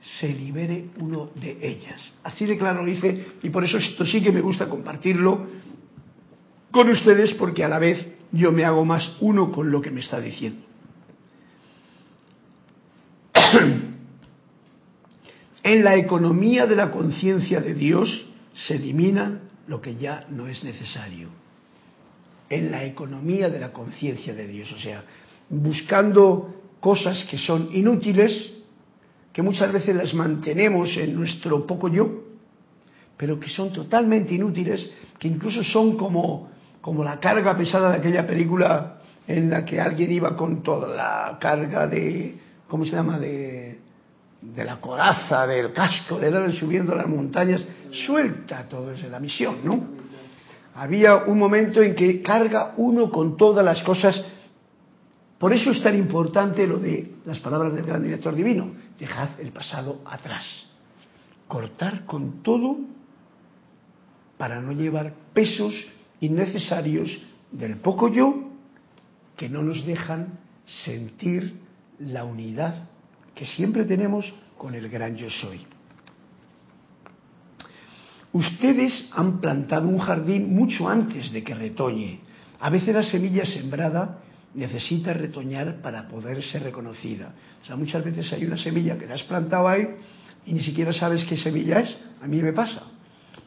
se 0.00 0.28
libere 0.28 0.86
uno 0.98 1.30
de 1.36 1.58
ellas. 1.60 2.00
Así 2.24 2.44
de 2.44 2.58
claro 2.58 2.80
lo 2.80 2.90
dice, 2.90 3.26
y 3.42 3.50
por 3.50 3.62
eso 3.64 3.78
esto 3.78 4.04
sí 4.04 4.20
que 4.20 4.32
me 4.32 4.40
gusta 4.40 4.68
compartirlo 4.68 5.46
con 6.72 6.88
ustedes, 6.88 7.34
porque 7.34 7.62
a 7.62 7.68
la 7.68 7.78
vez 7.78 8.08
yo 8.32 8.50
me 8.50 8.64
hago 8.64 8.84
más 8.84 9.16
uno 9.20 9.52
con 9.52 9.70
lo 9.70 9.80
que 9.80 9.92
me 9.92 10.00
está 10.00 10.20
diciendo. 10.20 10.64
en 15.62 15.84
la 15.84 15.94
economía 15.96 16.66
de 16.66 16.74
la 16.74 16.90
conciencia 16.90 17.60
de 17.60 17.74
Dios 17.74 18.26
se 18.54 18.74
elimina 18.74 19.42
lo 19.68 19.80
que 19.80 19.94
ya 19.94 20.26
no 20.30 20.48
es 20.48 20.64
necesario 20.64 21.41
en 22.52 22.70
la 22.70 22.84
economía 22.84 23.48
de 23.48 23.58
la 23.58 23.72
conciencia 23.72 24.34
de 24.34 24.46
Dios, 24.46 24.70
o 24.72 24.78
sea, 24.78 25.02
buscando 25.48 26.54
cosas 26.80 27.24
que 27.30 27.38
son 27.38 27.70
inútiles, 27.72 28.52
que 29.32 29.40
muchas 29.40 29.72
veces 29.72 29.96
las 29.96 30.12
mantenemos 30.12 30.94
en 30.98 31.14
nuestro 31.14 31.66
poco 31.66 31.88
yo, 31.88 32.24
pero 33.16 33.40
que 33.40 33.48
son 33.48 33.72
totalmente 33.72 34.34
inútiles, 34.34 34.90
que 35.18 35.28
incluso 35.28 35.64
son 35.64 35.96
como, 35.96 36.50
como 36.82 37.02
la 37.02 37.18
carga 37.18 37.56
pesada 37.56 37.92
de 37.92 37.96
aquella 37.98 38.26
película 38.26 38.98
en 39.26 39.48
la 39.48 39.64
que 39.64 39.80
alguien 39.80 40.12
iba 40.12 40.36
con 40.36 40.62
toda 40.62 40.94
la 40.94 41.38
carga 41.40 41.86
de, 41.86 42.36
¿cómo 42.68 42.84
se 42.84 42.90
llama?, 42.90 43.18
de, 43.18 43.78
de 44.42 44.64
la 44.64 44.76
coraza, 44.78 45.46
del 45.46 45.72
casco, 45.72 46.18
le 46.18 46.30
daban 46.30 46.52
subiendo 46.52 46.94
las 46.94 47.06
montañas, 47.06 47.64
suelta 47.92 48.68
todo 48.68 48.92
eso, 48.92 49.08
la 49.08 49.20
misión, 49.20 49.56
¿no? 49.64 50.01
Había 50.74 51.16
un 51.16 51.38
momento 51.38 51.82
en 51.82 51.94
que 51.94 52.22
carga 52.22 52.74
uno 52.76 53.10
con 53.10 53.36
todas 53.36 53.64
las 53.64 53.82
cosas. 53.82 54.22
Por 55.38 55.52
eso 55.52 55.70
es 55.70 55.82
tan 55.82 55.96
importante 55.96 56.66
lo 56.66 56.78
de 56.78 57.16
las 57.26 57.38
palabras 57.40 57.74
del 57.74 57.84
gran 57.84 58.02
director 58.02 58.34
divino. 58.34 58.72
Dejad 58.98 59.40
el 59.40 59.52
pasado 59.52 60.00
atrás. 60.04 60.44
Cortar 61.48 62.06
con 62.06 62.42
todo 62.42 62.78
para 64.38 64.60
no 64.60 64.72
llevar 64.72 65.12
pesos 65.34 65.74
innecesarios 66.20 67.10
del 67.50 67.76
poco 67.76 68.08
yo 68.08 68.50
que 69.36 69.48
no 69.48 69.62
nos 69.62 69.84
dejan 69.84 70.38
sentir 70.84 71.60
la 71.98 72.24
unidad 72.24 72.88
que 73.34 73.46
siempre 73.46 73.84
tenemos 73.84 74.32
con 74.56 74.74
el 74.74 74.88
gran 74.88 75.16
yo 75.16 75.28
soy. 75.28 75.60
Ustedes 78.32 79.10
han 79.12 79.40
plantado 79.40 79.88
un 79.88 79.98
jardín 79.98 80.54
mucho 80.54 80.88
antes 80.88 81.32
de 81.32 81.44
que 81.44 81.54
retoñe. 81.54 82.20
A 82.60 82.70
veces 82.70 82.94
la 82.94 83.02
semilla 83.02 83.44
sembrada 83.44 84.20
necesita 84.54 85.12
retoñar 85.12 85.82
para 85.82 86.08
poder 86.08 86.42
ser 86.42 86.62
reconocida. 86.62 87.34
O 87.62 87.66
sea, 87.66 87.76
muchas 87.76 88.04
veces 88.04 88.32
hay 88.32 88.44
una 88.44 88.56
semilla 88.56 88.96
que 88.96 89.06
la 89.06 89.14
has 89.14 89.22
plantado 89.24 89.68
ahí 89.68 89.86
y 90.46 90.54
ni 90.54 90.62
siquiera 90.62 90.92
sabes 90.92 91.24
qué 91.24 91.36
semilla 91.36 91.80
es. 91.80 91.96
A 92.22 92.26
mí 92.26 92.40
me 92.40 92.52
pasa. 92.52 92.82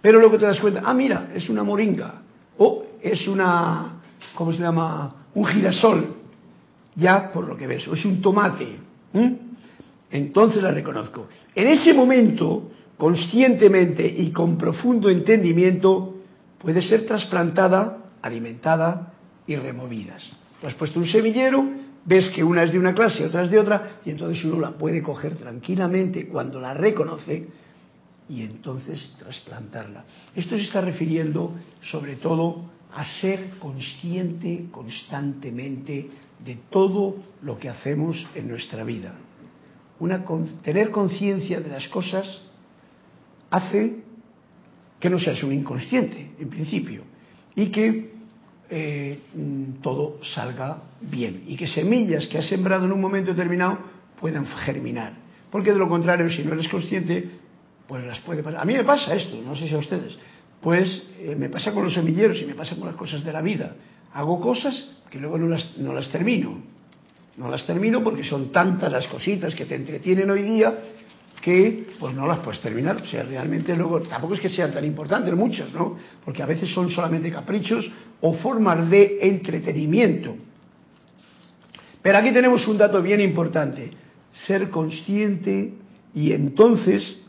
Pero 0.01 0.19
luego 0.19 0.37
te 0.37 0.45
das 0.45 0.59
cuenta, 0.59 0.81
ah, 0.83 0.93
mira, 0.93 1.29
es 1.33 1.49
una 1.49 1.63
moringa. 1.63 2.21
O 2.57 2.85
es 3.01 3.27
una, 3.27 4.01
¿cómo 4.35 4.51
se 4.51 4.59
llama? 4.59 5.27
Un 5.33 5.45
girasol. 5.45 6.15
Ya 6.95 7.31
por 7.31 7.47
lo 7.47 7.57
que 7.57 7.67
ves. 7.67 7.87
O 7.87 7.93
es 7.93 8.05
un 8.05 8.21
tomate. 8.21 8.77
Entonces 10.11 10.61
la 10.61 10.71
reconozco. 10.71 11.27
En 11.53 11.67
ese 11.67 11.93
momento 11.93 12.71
conscientemente 12.97 14.07
y 14.07 14.31
con 14.31 14.57
profundo 14.57 15.09
entendimiento, 15.09 16.15
puede 16.59 16.81
ser 16.81 17.05
trasplantada, 17.05 17.97
alimentada 18.21 19.13
y 19.47 19.55
removidas. 19.55 20.23
Tú 20.59 20.67
has 20.67 20.73
puesto 20.75 20.99
un 20.99 21.05
semillero, 21.05 21.65
ves 22.05 22.29
que 22.29 22.43
una 22.43 22.63
es 22.63 22.71
de 22.71 22.79
una 22.79 22.93
clase 22.93 23.23
y 23.23 23.25
otra 23.25 23.43
es 23.43 23.51
de 23.51 23.59
otra, 23.59 23.99
y 24.05 24.11
entonces 24.11 24.43
uno 24.45 24.59
la 24.59 24.71
puede 24.71 25.01
coger 25.01 25.35
tranquilamente 25.35 26.27
cuando 26.27 26.59
la 26.59 26.73
reconoce 26.73 27.47
y 28.29 28.41
entonces 28.41 29.15
trasplantarla. 29.19 30.03
Esto 30.35 30.55
se 30.55 30.63
está 30.63 30.81
refiriendo 30.81 31.53
sobre 31.81 32.15
todo 32.15 32.71
a 32.93 33.03
ser 33.03 33.51
consciente 33.59 34.67
constantemente 34.71 36.09
de 36.43 36.57
todo 36.69 37.15
lo 37.41 37.57
que 37.59 37.69
hacemos 37.69 38.25
en 38.35 38.47
nuestra 38.47 38.83
vida. 38.83 39.13
Una, 39.99 40.25
tener 40.63 40.91
conciencia 40.91 41.59
de 41.59 41.69
las 41.69 41.87
cosas 41.89 42.41
hace 43.55 44.03
que 44.99 45.09
no 45.09 45.19
seas 45.19 45.41
un 45.43 45.53
inconsciente, 45.53 46.31
en 46.39 46.49
principio, 46.49 47.03
y 47.55 47.67
que 47.67 48.11
eh, 48.69 49.19
todo 49.81 50.19
salga 50.33 50.81
bien, 51.01 51.43
y 51.47 51.55
que 51.55 51.67
semillas 51.67 52.27
que 52.27 52.37
has 52.37 52.47
sembrado 52.47 52.85
en 52.85 52.91
un 52.91 53.01
momento 53.01 53.31
determinado 53.31 53.79
puedan 54.19 54.45
germinar. 54.45 55.13
Porque 55.51 55.71
de 55.71 55.77
lo 55.77 55.87
contrario, 55.87 56.29
si 56.29 56.43
no 56.43 56.53
eres 56.53 56.67
consciente, 56.67 57.29
pues 57.87 58.03
las 58.03 58.19
puede 58.21 58.41
pasar. 58.41 58.61
A 58.61 58.65
mí 58.65 58.73
me 58.73 58.83
pasa 58.83 59.13
esto, 59.15 59.41
no 59.45 59.55
sé 59.55 59.67
si 59.67 59.75
a 59.75 59.77
ustedes. 59.77 60.17
Pues 60.61 61.07
eh, 61.19 61.35
me 61.37 61.49
pasa 61.49 61.71
con 61.71 61.83
los 61.83 61.93
semilleros 61.93 62.41
y 62.41 62.45
me 62.45 62.55
pasa 62.55 62.75
con 62.75 62.87
las 62.87 62.95
cosas 62.95 63.23
de 63.23 63.31
la 63.31 63.41
vida. 63.41 63.75
Hago 64.13 64.39
cosas 64.39 64.89
que 65.09 65.19
luego 65.19 65.37
no 65.37 65.47
las, 65.47 65.77
no 65.77 65.93
las 65.93 66.09
termino. 66.09 66.61
No 67.37 67.49
las 67.49 67.65
termino 67.67 68.03
porque 68.03 68.23
son 68.23 68.51
tantas 68.51 68.91
las 68.91 69.07
cositas 69.07 69.53
que 69.53 69.65
te 69.65 69.75
entretienen 69.75 70.29
hoy 70.31 70.41
día 70.41 70.73
que 71.45 71.85
pues 71.99 72.15
no 72.15 72.25
las 72.25 72.39
puedes 72.39 72.59
terminar. 72.59 73.03
O 73.03 73.05
sea, 73.05 73.21
realmente 73.21 73.75
luego 73.75 74.01
tampoco 74.01 74.33
es 74.33 74.39
que 74.39 74.49
sean 74.49 74.73
tan 74.73 74.83
importantes 74.83 75.31
muchas, 75.35 75.71
¿no? 75.71 75.95
Porque 76.25 76.41
a 76.41 76.47
veces 76.47 76.73
son 76.73 76.89
solamente 76.89 77.31
caprichos 77.31 77.87
o 78.19 78.33
formas 78.33 78.89
de 78.89 79.19
entretenimiento. 79.21 80.35
Pero 82.01 82.17
aquí 82.17 82.31
tenemos 82.33 82.67
un 82.67 82.79
dato 82.79 82.99
bien 82.99 83.21
importante, 83.21 83.91
ser 84.33 84.71
consciente 84.71 85.75
y 86.15 86.31
entonces 86.31 87.21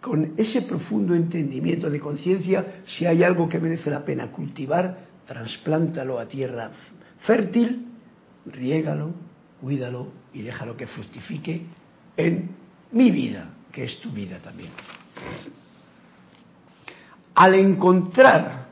con 0.00 0.34
ese 0.36 0.62
profundo 0.62 1.16
entendimiento 1.16 1.90
de 1.90 1.98
conciencia, 1.98 2.82
si 2.86 3.06
hay 3.06 3.24
algo 3.24 3.48
que 3.48 3.58
merece 3.58 3.90
la 3.90 4.04
pena 4.04 4.30
cultivar, 4.30 4.98
trasplántalo 5.26 6.20
a 6.20 6.28
tierra 6.28 6.70
fértil, 7.26 7.86
riégalo, 8.46 9.14
cuídalo 9.60 10.12
y 10.32 10.42
déjalo 10.42 10.76
que 10.76 10.86
fructifique 10.86 11.62
en 12.16 12.57
mi 12.92 13.10
vida, 13.10 13.50
que 13.72 13.84
es 13.84 14.00
tu 14.00 14.10
vida 14.10 14.38
también. 14.38 14.70
Al 17.34 17.54
encontrar 17.54 18.68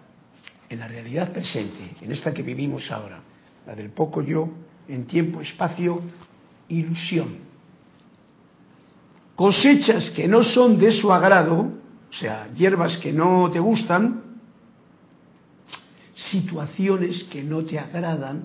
en 0.68 0.78
la 0.78 0.88
realidad 0.88 1.32
presente, 1.32 1.96
en 2.00 2.12
esta 2.12 2.32
que 2.34 2.42
vivimos 2.42 2.90
ahora, 2.90 3.20
la 3.66 3.74
del 3.74 3.90
poco 3.90 4.22
yo, 4.22 4.48
en 4.88 5.06
tiempo, 5.06 5.40
espacio, 5.40 6.00
ilusión, 6.68 7.46
cosechas 9.34 10.10
que 10.10 10.26
no 10.26 10.42
son 10.42 10.78
de 10.78 10.92
su 10.92 11.12
agrado, 11.12 11.72
o 12.10 12.14
sea, 12.18 12.48
hierbas 12.54 12.96
que 12.98 13.12
no 13.12 13.50
te 13.50 13.60
gustan, 13.60 14.22
situaciones 16.14 17.24
que 17.24 17.42
no 17.42 17.62
te 17.62 17.78
agradan, 17.78 18.44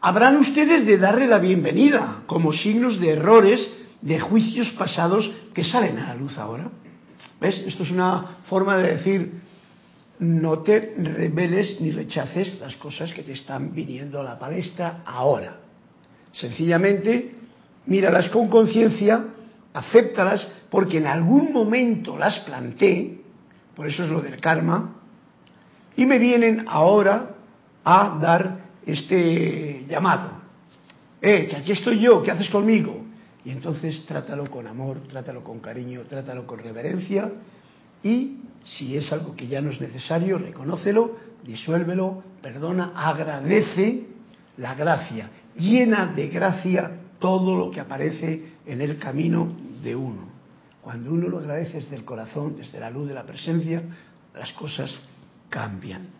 habrán 0.00 0.38
ustedes 0.38 0.86
de 0.86 0.98
darle 0.98 1.26
la 1.26 1.38
bienvenida 1.38 2.22
como 2.26 2.52
signos 2.52 2.98
de 2.98 3.10
errores, 3.10 3.70
de 4.06 4.20
juicios 4.20 4.70
pasados 4.78 5.28
que 5.52 5.64
salen 5.64 5.98
a 5.98 6.08
la 6.08 6.14
luz 6.14 6.38
ahora. 6.38 6.70
¿Ves? 7.40 7.58
Esto 7.66 7.82
es 7.82 7.90
una 7.90 8.36
forma 8.48 8.76
de 8.76 8.96
decir, 8.96 9.32
no 10.20 10.60
te 10.60 10.94
rebeles 10.96 11.80
ni 11.80 11.90
rechaces 11.90 12.60
las 12.60 12.76
cosas 12.76 13.12
que 13.12 13.24
te 13.24 13.32
están 13.32 13.74
viniendo 13.74 14.20
a 14.20 14.22
la 14.22 14.38
palestra 14.38 15.02
ahora. 15.04 15.58
Sencillamente, 16.32 17.34
míralas 17.86 18.28
con 18.28 18.48
conciencia, 18.48 19.24
acéptalas, 19.74 20.46
porque 20.70 20.98
en 20.98 21.08
algún 21.08 21.52
momento 21.52 22.16
las 22.16 22.38
planté, 22.40 23.22
por 23.74 23.88
eso 23.88 24.04
es 24.04 24.08
lo 24.08 24.20
del 24.20 24.40
karma, 24.40 24.94
y 25.96 26.06
me 26.06 26.20
vienen 26.20 26.64
ahora 26.68 27.34
a 27.84 28.18
dar 28.20 28.58
este 28.86 29.84
llamado. 29.88 30.30
Eh, 31.20 31.48
que 31.50 31.56
aquí 31.56 31.72
estoy 31.72 31.98
yo, 31.98 32.22
¿qué 32.22 32.30
haces 32.30 32.50
conmigo? 32.50 33.05
Y 33.46 33.52
entonces 33.52 34.04
trátalo 34.06 34.50
con 34.50 34.66
amor, 34.66 34.98
trátalo 35.08 35.44
con 35.44 35.60
cariño, 35.60 36.02
trátalo 36.02 36.48
con 36.48 36.58
reverencia 36.58 37.30
y 38.02 38.38
si 38.64 38.96
es 38.96 39.12
algo 39.12 39.36
que 39.36 39.46
ya 39.46 39.60
no 39.60 39.70
es 39.70 39.80
necesario, 39.80 40.36
reconócelo, 40.36 41.16
disuélvelo, 41.44 42.24
perdona, 42.42 42.90
agradece 42.96 44.02
la 44.56 44.74
gracia, 44.74 45.30
llena 45.56 46.06
de 46.06 46.26
gracia 46.26 46.90
todo 47.20 47.56
lo 47.56 47.70
que 47.70 47.78
aparece 47.78 48.54
en 48.66 48.80
el 48.80 48.98
camino 48.98 49.52
de 49.80 49.94
uno. 49.94 50.22
Cuando 50.82 51.12
uno 51.12 51.28
lo 51.28 51.38
agradece 51.38 51.74
desde 51.74 51.94
el 51.94 52.04
corazón, 52.04 52.56
desde 52.56 52.80
la 52.80 52.90
luz 52.90 53.06
de 53.06 53.14
la 53.14 53.22
presencia, 53.22 53.80
las 54.34 54.52
cosas 54.54 54.92
cambian. 55.48 56.15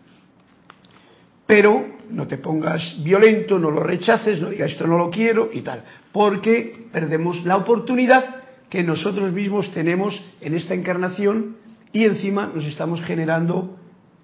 Pero 1.47 1.97
no 2.09 2.27
te 2.27 2.37
pongas 2.37 3.01
violento, 3.03 3.57
no 3.57 3.71
lo 3.71 3.81
rechaces, 3.81 4.39
no 4.41 4.49
digas 4.49 4.71
esto 4.71 4.85
no 4.85 4.97
lo 4.97 5.09
quiero 5.09 5.49
y 5.51 5.61
tal, 5.61 5.83
porque 6.11 6.87
perdemos 6.91 7.43
la 7.45 7.57
oportunidad 7.57 8.35
que 8.69 8.83
nosotros 8.83 9.31
mismos 9.31 9.71
tenemos 9.71 10.21
en 10.41 10.53
esta 10.55 10.73
encarnación 10.73 11.55
y 11.93 12.03
encima 12.03 12.51
nos 12.53 12.65
estamos 12.65 13.01
generando, 13.01 13.77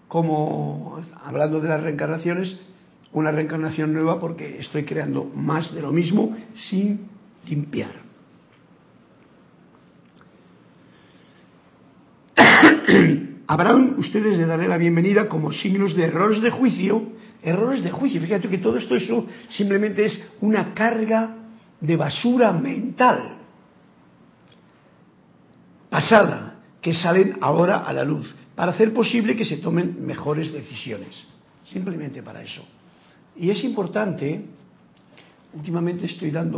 como 0.08 1.02
hablando 1.24 1.62
de 1.62 1.70
las 1.70 1.82
reencarnaciones, 1.82 2.60
una 3.14 3.32
reencarnación 3.32 3.94
nueva 3.94 4.20
porque 4.20 4.60
estoy 4.60 4.84
creando 4.84 5.24
más 5.24 5.74
de 5.74 5.82
lo 5.82 5.92
mismo 5.92 6.36
sin 6.56 7.08
limpiar. 7.48 8.04
Habrán 13.54 14.00
ustedes 14.00 14.36
de 14.40 14.48
darle 14.48 14.68
la 14.68 14.80
bienvenida 14.80 15.30
como 15.30 15.54
signos 15.54 15.96
de 15.96 16.06
errores 16.06 16.42
de 16.42 16.50
juicio, 16.50 17.04
errores 17.44 17.84
de 17.84 17.92
juicio. 17.92 18.20
Fíjate 18.20 18.50
que 18.50 18.58
todo 18.58 18.78
esto 18.78 18.96
eso 18.96 19.28
simplemente 19.50 20.06
es 20.06 20.32
una 20.42 20.74
carga 20.74 21.36
de 21.80 21.96
basura 21.96 22.52
mental 22.52 23.38
pasada 25.88 26.62
que 26.82 26.96
salen 26.96 27.38
ahora 27.42 27.86
a 27.86 27.94
la 27.94 28.04
luz 28.04 28.36
para 28.56 28.72
hacer 28.72 28.92
posible 28.92 29.36
que 29.36 29.46
se 29.46 29.58
tomen 29.58 30.04
mejores 30.04 30.52
decisiones. 30.52 31.14
Simplemente 31.72 32.24
para 32.24 32.42
eso. 32.42 32.66
Y 33.36 33.52
es 33.52 33.64
importante, 33.64 34.46
últimamente 35.54 36.08
estoy 36.08 36.32
dando 36.32 36.58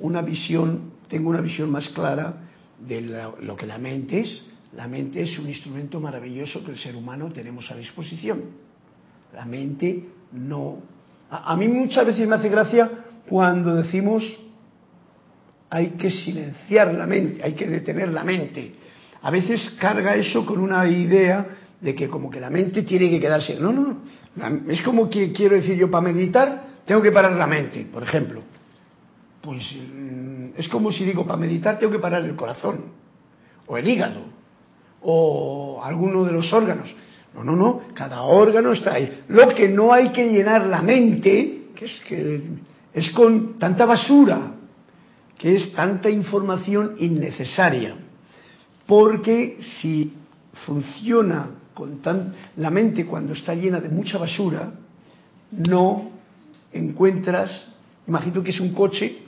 una 0.00 0.22
visión, 0.22 0.92
tengo 1.08 1.28
una 1.28 1.42
visión 1.42 1.70
más 1.70 1.90
clara 1.90 2.36
de 2.80 3.02
lo 3.42 3.54
que 3.54 3.66
la 3.66 3.76
mente 3.76 4.20
es, 4.20 4.42
la 4.76 4.88
mente 4.88 5.22
es 5.22 5.38
un 5.38 5.48
instrumento 5.48 6.00
maravilloso 6.00 6.64
que 6.64 6.70
el 6.70 6.78
ser 6.78 6.96
humano 6.96 7.30
tenemos 7.30 7.70
a 7.70 7.76
disposición. 7.76 8.42
La 9.34 9.44
mente 9.44 10.04
no. 10.32 10.78
A, 11.30 11.56
mí 11.56 11.68
muchas 11.68 12.06
veces 12.06 12.26
me 12.26 12.36
hace 12.36 12.48
gracia 12.48 12.90
cuando 13.28 13.74
decimos 13.76 14.22
hay 15.68 15.90
que 15.90 16.10
silenciar 16.10 16.92
la 16.94 17.06
mente, 17.06 17.42
hay 17.42 17.52
que 17.52 17.66
detener 17.66 18.10
la 18.10 18.24
mente. 18.24 18.74
A 19.22 19.30
veces 19.30 19.76
carga 19.78 20.14
eso 20.16 20.44
con 20.44 20.58
una 20.58 20.86
idea 20.86 21.46
de 21.80 21.94
que 21.94 22.08
como 22.08 22.30
que 22.30 22.40
la 22.40 22.50
mente 22.50 22.82
tiene 22.82 23.10
que 23.10 23.20
quedarse. 23.20 23.56
No, 23.56 23.72
no, 23.72 23.98
no. 24.34 24.70
Es 24.70 24.80
como 24.82 25.08
que 25.08 25.32
quiero 25.32 25.56
decir 25.56 25.76
yo, 25.76 25.90
para 25.90 26.12
meditar 26.12 26.64
tengo 26.86 27.00
que 27.02 27.12
parar 27.12 27.32
la 27.32 27.46
mente, 27.46 27.86
por 27.92 28.02
ejemplo. 28.02 28.42
Pues 29.40 29.62
mm, 29.74 30.50
es 30.56 30.68
como 30.68 30.92
si 30.92 31.04
digo, 31.04 31.26
para 31.26 31.38
meditar 31.38 31.78
tengo 31.78 31.92
que 31.92 31.98
parar 31.98 32.24
el 32.24 32.36
corazón 32.36 32.84
o 33.66 33.76
el 33.76 33.86
hígado 33.86 34.41
o 35.02 35.80
alguno 35.82 36.24
de 36.24 36.32
los 36.32 36.52
órganos. 36.52 36.94
No, 37.34 37.42
no, 37.44 37.56
no, 37.56 37.80
cada 37.94 38.22
órgano 38.22 38.72
está 38.72 38.94
ahí. 38.94 39.22
Lo 39.28 39.48
que 39.48 39.68
no 39.68 39.92
hay 39.92 40.10
que 40.10 40.28
llenar 40.28 40.66
la 40.66 40.82
mente, 40.82 41.68
que 41.74 41.84
es, 41.86 42.00
que 42.06 42.42
es 42.92 43.10
con 43.12 43.58
tanta 43.58 43.86
basura, 43.86 44.52
que 45.38 45.56
es 45.56 45.72
tanta 45.72 46.10
información 46.10 46.94
innecesaria. 46.98 47.96
Porque 48.86 49.58
si 49.60 50.12
funciona 50.66 51.48
con 51.72 52.02
tan 52.02 52.34
la 52.56 52.70
mente 52.70 53.06
cuando 53.06 53.32
está 53.32 53.54
llena 53.54 53.80
de 53.80 53.88
mucha 53.88 54.18
basura, 54.18 54.72
no 55.50 56.10
encuentras, 56.72 57.72
imagino 58.06 58.42
que 58.42 58.50
es 58.50 58.60
un 58.60 58.74
coche, 58.74 59.18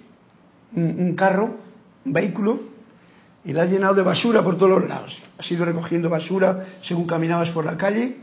un 0.77 1.15
carro, 1.15 1.57
un 2.05 2.13
vehículo, 2.13 2.74
y 3.45 3.53
la 3.53 3.63
has 3.63 3.71
llenado 3.71 3.95
de 3.95 4.03
basura 4.03 4.43
por 4.43 4.57
todos 4.57 4.81
los 4.81 4.89
lados. 4.89 5.17
Has 5.39 5.51
ido 5.51 5.65
recogiendo 5.65 6.09
basura 6.09 6.67
según 6.83 7.07
caminabas 7.07 7.51
por 7.51 7.65
la 7.65 7.77
calle 7.77 8.17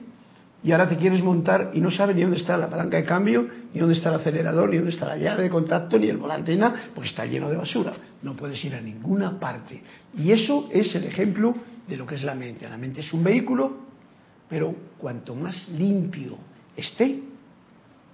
y 0.64 0.72
ahora 0.72 0.88
te 0.88 0.98
quieres 0.98 1.24
montar 1.24 1.72
y 1.74 1.82
no 1.82 1.90
sabes 1.90 2.16
ni 2.16 2.22
dónde 2.22 2.38
está 2.38 2.58
la 2.58 2.70
palanca 2.70 2.98
de 2.98 3.06
cambio, 3.06 3.48
ni 3.74 3.80
dónde 3.80 3.96
está 3.96 4.10
el 4.10 4.16
acelerador, 4.16 4.70
ni 4.70 4.78
dónde 4.78 4.92
está 4.92 5.08
la 5.08 5.18
llave 5.18 5.44
de 5.44 5.50
contacto, 5.50 5.98
ni 5.98 6.08
el 6.08 6.18
volante, 6.18 6.56
nada, 6.56 6.90
porque 6.94 7.10
está 7.10 7.26
lleno 7.26 7.50
de 7.50 7.58
basura. 7.58 7.94
No 8.22 8.36
puedes 8.36 8.64
ir 8.64 8.76
a 8.76 8.82
ninguna 8.82 9.40
parte. 9.40 9.82
Y 10.18 10.32
eso 10.32 10.70
es 10.72 10.94
el 10.96 11.06
ejemplo 11.06 11.56
de 11.88 11.98
lo 11.98 12.06
que 12.06 12.16
es 12.16 12.24
la 12.24 12.36
mente. 12.36 12.70
La 12.70 12.78
mente 12.78 13.02
es 13.02 13.12
un 13.12 13.24
vehículo, 13.24 13.76
pero 14.50 14.76
cuanto 15.00 15.34
más 15.34 15.70
limpio 15.70 16.38
esté, 16.76 17.20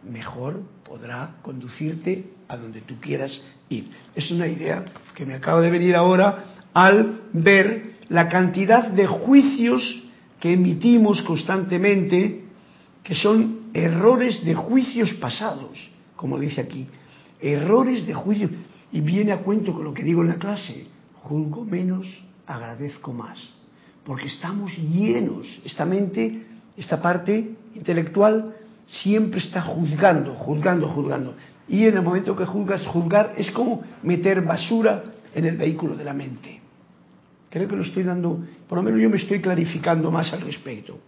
mejor 0.10 0.62
podrá 0.86 1.36
conducirte 1.42 2.32
a 2.48 2.56
donde 2.56 2.82
tú 2.82 2.96
quieras 3.02 3.42
ir. 3.70 3.90
Es 4.16 4.32
una 4.32 4.48
idea 4.48 4.86
que 5.14 5.26
me 5.26 5.34
acaba 5.34 5.60
de 5.60 5.70
venir 5.70 5.96
ahora 5.96 6.57
al 6.78 7.22
ver 7.34 7.94
la 8.10 8.30
cantidad 8.30 8.90
de 8.90 9.08
juicios 9.08 9.82
que 10.40 10.54
emitimos 10.54 11.24
constantemente, 11.24 12.44
que 13.02 13.16
son 13.16 13.72
errores 13.74 14.46
de 14.46 14.54
juicios 14.54 15.12
pasados, 15.16 15.90
como 16.16 16.38
dice 16.38 16.62
aquí, 16.62 16.88
errores 17.42 18.06
de 18.06 18.14
juicios. 18.14 18.52
Y 18.92 19.02
viene 19.02 19.32
a 19.32 19.40
cuento 19.40 19.74
con 19.74 19.86
lo 19.86 19.92
que 19.92 20.04
digo 20.04 20.22
en 20.22 20.28
la 20.28 20.36
clase, 20.36 20.86
juzgo 21.24 21.66
menos, 21.66 22.06
agradezco 22.46 23.12
más, 23.12 23.40
porque 24.06 24.28
estamos 24.28 24.72
llenos, 24.78 25.48
esta 25.66 25.84
mente, 25.84 26.44
esta 26.78 27.02
parte 27.02 27.56
intelectual, 27.74 28.54
siempre 28.86 29.40
está 29.40 29.64
juzgando, 29.64 30.36
juzgando, 30.36 30.88
juzgando. 30.90 31.34
Y 31.68 31.88
en 31.88 31.98
el 31.98 32.04
momento 32.04 32.36
que 32.36 32.46
juzgas, 32.46 32.86
juzgar 32.86 33.34
es 33.36 33.50
como 33.50 33.82
meter 34.04 34.42
basura 34.44 35.04
en 35.34 35.46
el 35.46 35.58
vehículo 35.58 35.96
de 35.96 36.04
la 36.04 36.14
mente. 36.14 36.67
Creo 37.50 37.68
que 37.68 37.76
lo 37.76 37.84
estoy 37.84 38.04
dando, 38.04 38.44
por 38.68 38.78
lo 38.78 38.84
menos 38.84 39.02
yo 39.02 39.10
me 39.10 39.18
estoy 39.18 39.40
clarificando 39.40 40.12
más 40.12 40.32
al 40.34 40.42
respecto. 40.42 41.00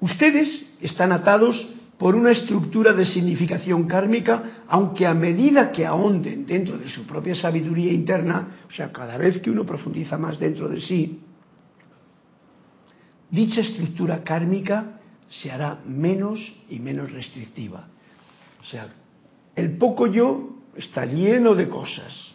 Ustedes 0.00 0.66
están 0.80 1.12
atados 1.12 1.66
por 1.98 2.14
una 2.14 2.30
estructura 2.30 2.92
de 2.92 3.04
significación 3.04 3.86
kármica, 3.86 4.64
aunque 4.68 5.06
a 5.06 5.12
medida 5.12 5.70
que 5.70 5.84
ahonden 5.84 6.46
dentro 6.46 6.78
de 6.78 6.88
su 6.88 7.06
propia 7.06 7.34
sabiduría 7.34 7.92
interna, 7.92 8.56
o 8.66 8.72
sea, 8.72 8.90
cada 8.90 9.18
vez 9.18 9.40
que 9.40 9.50
uno 9.50 9.66
profundiza 9.66 10.16
más 10.16 10.38
dentro 10.38 10.68
de 10.68 10.80
sí, 10.80 11.20
dicha 13.30 13.60
estructura 13.60 14.24
kármica 14.24 15.00
se 15.28 15.50
hará 15.50 15.78
menos 15.86 16.40
y 16.70 16.78
menos 16.78 17.12
restrictiva. 17.12 17.86
O 18.62 18.64
sea, 18.64 18.88
el 19.54 19.76
poco 19.76 20.06
yo 20.06 20.56
está 20.74 21.04
lleno 21.04 21.54
de 21.54 21.68
cosas 21.68 22.32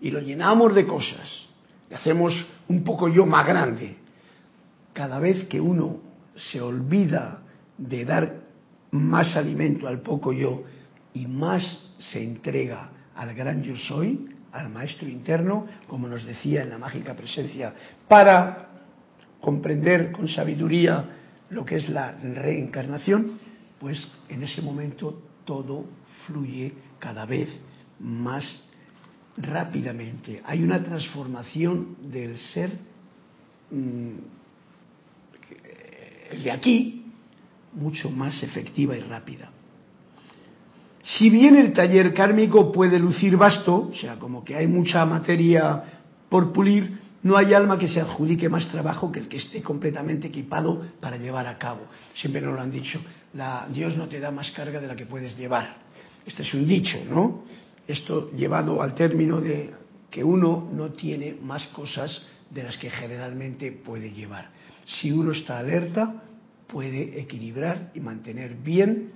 y 0.00 0.10
lo 0.10 0.20
llenamos 0.20 0.74
de 0.74 0.86
cosas 0.86 1.47
hacemos 1.94 2.34
un 2.68 2.84
poco 2.84 3.08
yo 3.08 3.26
más 3.26 3.46
grande. 3.46 3.96
Cada 4.92 5.18
vez 5.18 5.44
que 5.44 5.60
uno 5.60 5.98
se 6.34 6.60
olvida 6.60 7.40
de 7.76 8.04
dar 8.04 8.34
más 8.90 9.36
alimento 9.36 9.86
al 9.86 10.00
poco 10.00 10.32
yo 10.32 10.64
y 11.14 11.26
más 11.26 11.92
se 11.98 12.22
entrega 12.22 12.90
al 13.14 13.34
gran 13.34 13.62
yo 13.62 13.76
soy, 13.76 14.28
al 14.52 14.70
maestro 14.70 15.08
interno, 15.08 15.66
como 15.86 16.08
nos 16.08 16.24
decía 16.24 16.62
en 16.62 16.70
la 16.70 16.78
mágica 16.78 17.14
presencia, 17.14 17.74
para 18.06 18.68
comprender 19.40 20.12
con 20.12 20.28
sabiduría 20.28 21.04
lo 21.50 21.64
que 21.64 21.76
es 21.76 21.88
la 21.88 22.12
reencarnación, 22.12 23.38
pues 23.78 24.10
en 24.28 24.42
ese 24.42 24.62
momento 24.62 25.22
todo 25.44 25.84
fluye 26.26 26.72
cada 26.98 27.26
vez 27.26 27.48
más 28.00 28.67
rápidamente. 29.40 30.42
Hay 30.44 30.62
una 30.62 30.82
transformación 30.82 31.96
del 32.10 32.36
ser 32.38 32.70
mm, 33.70 34.38
de 36.42 36.50
aquí 36.50 37.06
mucho 37.72 38.10
más 38.10 38.42
efectiva 38.42 38.96
y 38.96 39.00
rápida. 39.00 39.50
Si 41.02 41.30
bien 41.30 41.56
el 41.56 41.72
taller 41.72 42.12
kármico 42.12 42.70
puede 42.70 42.98
lucir 42.98 43.36
vasto, 43.36 43.90
o 43.92 43.94
sea, 43.94 44.16
como 44.16 44.44
que 44.44 44.54
hay 44.54 44.66
mucha 44.66 45.04
materia 45.06 45.82
por 46.28 46.52
pulir, 46.52 46.98
no 47.22 47.36
hay 47.36 47.54
alma 47.54 47.78
que 47.78 47.88
se 47.88 48.00
adjudique 48.00 48.48
más 48.48 48.68
trabajo 48.68 49.10
que 49.10 49.20
el 49.20 49.28
que 49.28 49.38
esté 49.38 49.62
completamente 49.62 50.28
equipado 50.28 50.82
para 51.00 51.16
llevar 51.16 51.46
a 51.46 51.56
cabo. 51.56 51.80
Siempre 52.14 52.42
nos 52.42 52.54
lo 52.54 52.60
han 52.60 52.70
dicho, 52.70 53.00
Dios 53.72 53.96
no 53.96 54.06
te 54.06 54.20
da 54.20 54.30
más 54.30 54.50
carga 54.50 54.80
de 54.80 54.86
la 54.86 54.96
que 54.96 55.06
puedes 55.06 55.36
llevar. 55.36 55.76
Este 56.26 56.42
es 56.42 56.52
un 56.52 56.68
dicho, 56.68 56.98
¿no? 57.08 57.44
Esto 57.88 58.30
llevado 58.32 58.82
al 58.82 58.94
término 58.94 59.40
de 59.40 59.70
que 60.10 60.22
uno 60.22 60.68
no 60.72 60.90
tiene 60.90 61.36
más 61.42 61.66
cosas 61.68 62.22
de 62.50 62.62
las 62.62 62.76
que 62.76 62.90
generalmente 62.90 63.72
puede 63.72 64.10
llevar. 64.10 64.50
Si 64.84 65.10
uno 65.10 65.32
está 65.32 65.58
alerta, 65.58 66.22
puede 66.66 67.18
equilibrar 67.18 67.90
y 67.94 68.00
mantener 68.00 68.54
bien 68.54 69.10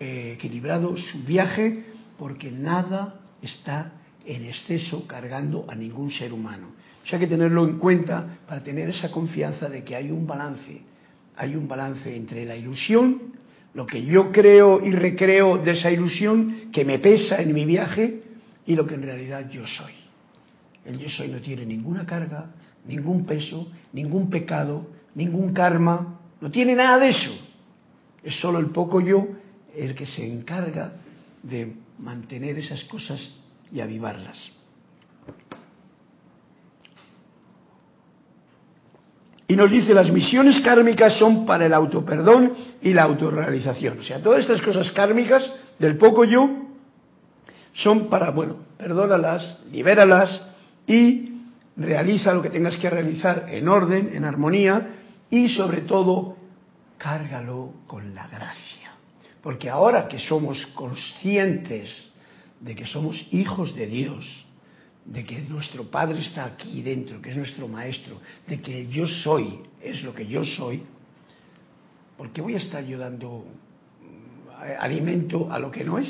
eh, 0.00 0.32
equilibrado 0.34 0.96
su 0.96 1.22
viaje 1.24 1.84
porque 2.18 2.50
nada 2.50 3.20
está 3.42 3.92
en 4.24 4.46
exceso 4.46 5.06
cargando 5.06 5.66
a 5.68 5.74
ningún 5.74 6.10
ser 6.10 6.32
humano. 6.32 6.68
O 7.04 7.06
sea, 7.06 7.18
que 7.18 7.26
tenerlo 7.26 7.68
en 7.68 7.78
cuenta 7.78 8.38
para 8.48 8.62
tener 8.62 8.88
esa 8.88 9.10
confianza 9.10 9.68
de 9.68 9.84
que 9.84 9.94
hay 9.94 10.10
un 10.10 10.26
balance. 10.26 10.80
Hay 11.36 11.54
un 11.56 11.68
balance 11.68 12.16
entre 12.16 12.46
la 12.46 12.56
ilusión, 12.56 13.34
lo 13.74 13.84
que 13.84 14.02
yo 14.02 14.32
creo 14.32 14.80
y 14.82 14.92
recreo 14.92 15.58
de 15.58 15.72
esa 15.72 15.90
ilusión 15.90 16.63
que 16.74 16.84
me 16.84 16.98
pesa 16.98 17.40
en 17.40 17.54
mi 17.54 17.64
viaje 17.64 18.20
y 18.66 18.74
lo 18.74 18.84
que 18.84 18.94
en 18.94 19.02
realidad 19.02 19.48
yo 19.48 19.64
soy. 19.64 19.92
El 20.84 20.98
yo 20.98 21.08
soy 21.08 21.28
no 21.28 21.40
tiene 21.40 21.64
ninguna 21.64 22.04
carga, 22.04 22.50
ningún 22.84 23.24
peso, 23.24 23.70
ningún 23.92 24.28
pecado, 24.28 24.84
ningún 25.14 25.54
karma, 25.54 26.18
no 26.40 26.50
tiene 26.50 26.74
nada 26.74 26.98
de 26.98 27.10
eso. 27.10 27.30
Es 28.24 28.34
solo 28.40 28.58
el 28.58 28.70
poco 28.70 29.00
yo 29.00 29.24
el 29.76 29.94
que 29.94 30.04
se 30.04 30.26
encarga 30.26 30.94
de 31.44 31.76
mantener 32.00 32.58
esas 32.58 32.82
cosas 32.84 33.20
y 33.72 33.80
avivarlas. 33.80 34.50
Y 39.46 39.54
nos 39.54 39.70
dice, 39.70 39.94
las 39.94 40.10
misiones 40.10 40.60
kármicas 40.60 41.18
son 41.18 41.46
para 41.46 41.66
el 41.66 41.74
autoperdón 41.74 42.52
y 42.82 42.92
la 42.92 43.04
autorrealización. 43.04 44.00
O 44.00 44.02
sea, 44.02 44.20
todas 44.20 44.40
estas 44.40 44.60
cosas 44.60 44.90
kármicas 44.90 45.48
del 45.78 45.96
poco 45.98 46.24
yo 46.24 46.63
son 47.74 48.08
para, 48.08 48.30
bueno, 48.30 48.56
perdónalas, 48.78 49.60
libéralas 49.70 50.42
y 50.86 51.32
realiza 51.76 52.32
lo 52.32 52.42
que 52.42 52.50
tengas 52.50 52.76
que 52.76 52.88
realizar 52.88 53.46
en 53.50 53.68
orden, 53.68 54.12
en 54.14 54.24
armonía 54.24 54.96
y 55.28 55.48
sobre 55.48 55.82
todo, 55.82 56.36
cárgalo 56.98 57.72
con 57.86 58.14
la 58.14 58.28
gracia. 58.28 58.92
Porque 59.42 59.68
ahora 59.68 60.08
que 60.08 60.18
somos 60.18 60.64
conscientes 60.74 62.10
de 62.60 62.74
que 62.74 62.86
somos 62.86 63.26
hijos 63.32 63.74
de 63.74 63.86
Dios, 63.86 64.24
de 65.04 65.24
que 65.24 65.40
nuestro 65.40 65.84
Padre 65.90 66.20
está 66.20 66.44
aquí 66.44 66.80
dentro, 66.80 67.20
que 67.20 67.30
es 67.30 67.36
nuestro 67.36 67.68
Maestro, 67.68 68.20
de 68.46 68.60
que 68.60 68.86
yo 68.86 69.06
soy, 69.06 69.60
es 69.82 70.02
lo 70.02 70.14
que 70.14 70.26
yo 70.26 70.44
soy, 70.44 70.82
¿por 72.16 72.30
qué 72.30 72.40
voy 72.40 72.54
a 72.54 72.58
estar 72.58 72.84
yo 72.84 72.98
dando 72.98 73.44
eh, 74.64 74.76
alimento 74.78 75.52
a 75.52 75.58
lo 75.58 75.70
que 75.70 75.84
no 75.84 75.98
es? 75.98 76.08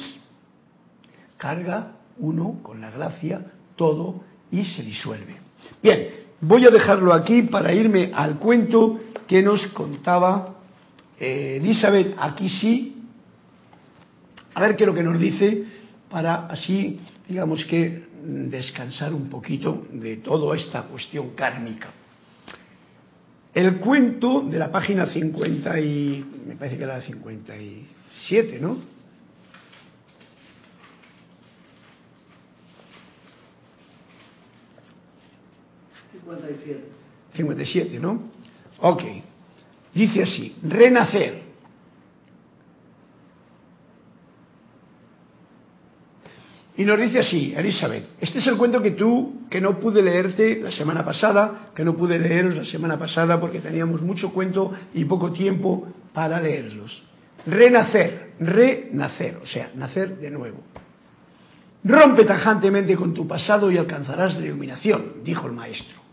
Carga 1.37 1.93
uno 2.19 2.61
con 2.63 2.81
la 2.81 2.91
gracia 2.91 3.45
todo 3.77 4.23
y 4.51 4.65
se 4.65 4.83
disuelve. 4.83 5.37
Bien, 5.83 6.09
voy 6.41 6.65
a 6.67 6.71
dejarlo 6.71 7.13
aquí 7.13 7.43
para 7.43 7.73
irme 7.73 8.11
al 8.15 8.39
cuento 8.39 9.01
que 9.27 9.43
nos 9.43 9.67
contaba 9.69 10.55
eh, 11.19 11.59
Elizabeth, 11.63 12.15
aquí 12.19 12.49
sí, 12.49 13.03
a 14.55 14.61
ver 14.61 14.77
qué 14.77 14.85
es 14.85 14.89
lo 14.89 14.95
que 14.95 15.03
nos 15.03 15.19
dice 15.19 15.65
para 16.11 16.47
así, 16.47 17.01
digamos 17.29 17.65
que, 17.65 18.05
descansar 18.25 19.13
un 19.13 19.29
poquito 19.29 19.87
de 19.93 20.17
toda 20.17 20.57
esta 20.57 20.85
cuestión 20.85 21.31
kármica. 21.35 21.89
El 23.53 23.77
cuento 23.77 24.41
de 24.41 24.59
la 24.59 24.73
página 24.73 25.07
50 25.07 25.79
y, 25.81 26.25
me 26.47 26.57
parece 26.57 26.79
que 26.79 26.85
era 26.85 26.97
la 26.97 27.03
57, 27.03 28.59
¿no? 28.61 28.79
Siete. 36.65 36.85
57, 37.35 37.99
¿no? 37.99 38.31
Ok. 38.81 39.03
Dice 39.95 40.23
así, 40.23 40.57
renacer. 40.63 41.45
Y 46.77 46.85
nos 46.85 46.99
dice 46.99 47.21
así, 47.21 47.55
Elizabeth, 47.57 48.05
este 48.21 48.41
es 48.41 48.47
el 48.49 48.57
cuento 48.57 48.83
que 48.83 48.93
tú, 48.93 49.47
que 49.49 49.61
no 49.61 49.79
pude 49.79 50.03
leerte 50.03 50.61
la 50.61 50.73
semana 50.73 51.05
pasada, 51.05 51.71
que 51.73 51.85
no 51.85 51.97
pude 51.97 52.19
leeros 52.19 52.57
la 52.57 52.65
semana 52.65 52.99
pasada 52.99 53.41
porque 53.41 53.61
teníamos 53.61 54.03
mucho 54.03 54.33
cuento 54.33 54.73
y 54.93 55.05
poco 55.05 55.31
tiempo 55.33 55.87
para 56.13 56.41
leerlos. 56.41 57.05
Renacer, 57.47 58.33
renacer, 58.41 59.37
o 59.37 59.47
sea, 59.47 59.71
nacer 59.77 60.19
de 60.19 60.31
nuevo. 60.31 60.59
Rompe 61.85 62.25
tajantemente 62.25 62.97
con 62.97 63.15
tu 63.15 63.29
pasado 63.29 63.71
y 63.71 63.77
alcanzarás 63.77 64.35
la 64.35 64.47
iluminación, 64.47 65.23
dijo 65.23 65.47
el 65.47 65.53
maestro. 65.53 66.04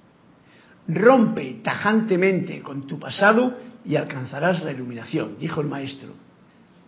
Rompe 0.87 1.59
tajantemente 1.63 2.61
con 2.61 2.87
tu 2.87 2.99
pasado 2.99 3.57
y 3.85 3.95
alcanzarás 3.95 4.63
la 4.63 4.71
iluminación, 4.71 5.37
dijo 5.39 5.61
el 5.61 5.67
maestro. 5.67 6.09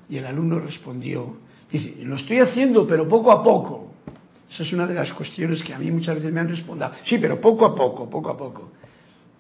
Y 0.10 0.18
el 0.18 0.26
alumno 0.26 0.60
respondió, 0.60 1.38
Dice, 1.74 1.96
lo 2.04 2.18
estoy 2.18 2.38
haciendo, 2.38 2.86
pero 2.86 3.08
poco 3.08 3.32
a 3.32 3.42
poco. 3.42 3.96
Esa 4.48 4.62
es 4.62 4.72
una 4.74 4.86
de 4.86 4.94
las 4.94 5.12
cuestiones 5.14 5.64
que 5.64 5.74
a 5.74 5.80
mí 5.80 5.90
muchas 5.90 6.16
veces 6.16 6.32
me 6.32 6.40
han 6.40 6.48
respondido. 6.48 6.92
Sí, 7.04 7.18
pero 7.18 7.42
poco 7.42 7.66
a 7.66 7.76
poco, 7.76 8.08
poco 8.08 8.30
a 8.30 8.38
poco. 8.38 8.72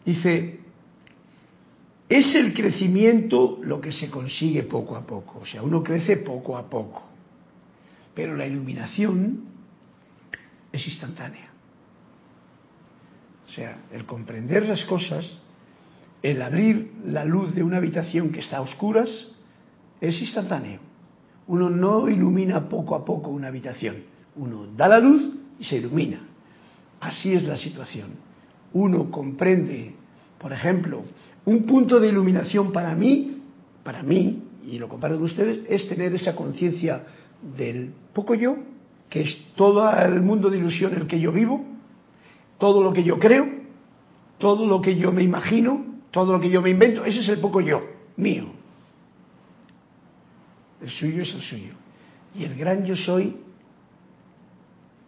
Dice, 0.03 0.59
es 2.09 2.35
el 2.35 2.55
crecimiento 2.55 3.59
lo 3.61 3.79
que 3.79 3.91
se 3.91 4.09
consigue 4.09 4.63
poco 4.63 4.95
a 4.95 5.05
poco. 5.05 5.41
O 5.43 5.45
sea, 5.45 5.61
uno 5.61 5.83
crece 5.83 6.17
poco 6.17 6.57
a 6.57 6.67
poco. 6.67 7.03
Pero 8.15 8.35
la 8.35 8.47
iluminación 8.47 9.43
es 10.71 10.87
instantánea. 10.87 11.52
Sea, 13.55 13.83
el 13.91 14.05
comprender 14.05 14.65
las 14.65 14.83
cosas, 14.85 15.25
el 16.21 16.41
abrir 16.41 16.91
la 17.05 17.25
luz 17.25 17.53
de 17.53 17.61
una 17.61 17.77
habitación 17.77 18.31
que 18.31 18.39
está 18.39 18.57
a 18.57 18.61
oscuras, 18.61 19.09
es 20.01 20.19
instantáneo. 20.21 20.79
Uno 21.47 21.69
no 21.69 22.09
ilumina 22.09 22.67
poco 22.67 22.95
a 22.95 23.03
poco 23.05 23.29
una 23.29 23.49
habitación. 23.49 23.97
Uno 24.35 24.67
da 24.75 24.87
la 24.87 24.99
luz 24.99 25.35
y 25.59 25.65
se 25.65 25.77
ilumina. 25.77 26.21
Así 26.99 27.33
es 27.33 27.43
la 27.43 27.57
situación. 27.57 28.11
Uno 28.73 29.11
comprende, 29.11 29.93
por 30.39 30.51
ejemplo, 30.53 31.03
un 31.45 31.65
punto 31.65 31.99
de 31.99 32.07
iluminación 32.07 32.71
para 32.71 32.95
mí, 32.95 33.41
para 33.83 34.01
mí, 34.01 34.41
y 34.65 34.79
lo 34.79 34.87
comparto 34.87 35.17
con 35.17 35.25
ustedes, 35.25 35.59
es 35.69 35.87
tener 35.89 36.15
esa 36.15 36.35
conciencia 36.35 37.03
del 37.55 37.93
poco 38.13 38.33
yo, 38.33 38.55
que 39.09 39.21
es 39.21 39.37
todo 39.55 39.87
el 39.99 40.21
mundo 40.21 40.49
de 40.49 40.57
ilusión 40.57 40.93
en 40.93 41.01
el 41.01 41.07
que 41.07 41.19
yo 41.19 41.31
vivo, 41.31 41.72
todo 42.63 42.81
lo 42.81 42.93
que 42.93 43.03
yo 43.03 43.19
creo, 43.19 43.45
todo 44.37 44.65
lo 44.65 44.79
que 44.79 44.95
yo 44.95 45.11
me 45.11 45.21
imagino, 45.21 45.85
todo 46.11 46.31
lo 46.31 46.39
que 46.39 46.49
yo 46.49 46.61
me 46.61 46.69
invento, 46.69 47.03
ese 47.03 47.19
es 47.19 47.27
el 47.27 47.41
poco 47.41 47.59
yo, 47.59 47.81
mío. 48.15 48.45
El 50.81 50.89
suyo 50.89 51.23
es 51.23 51.33
el 51.33 51.41
suyo. 51.41 51.73
Y 52.33 52.45
el 52.45 52.55
gran 52.55 52.85
yo 52.85 52.95
soy, 52.95 53.35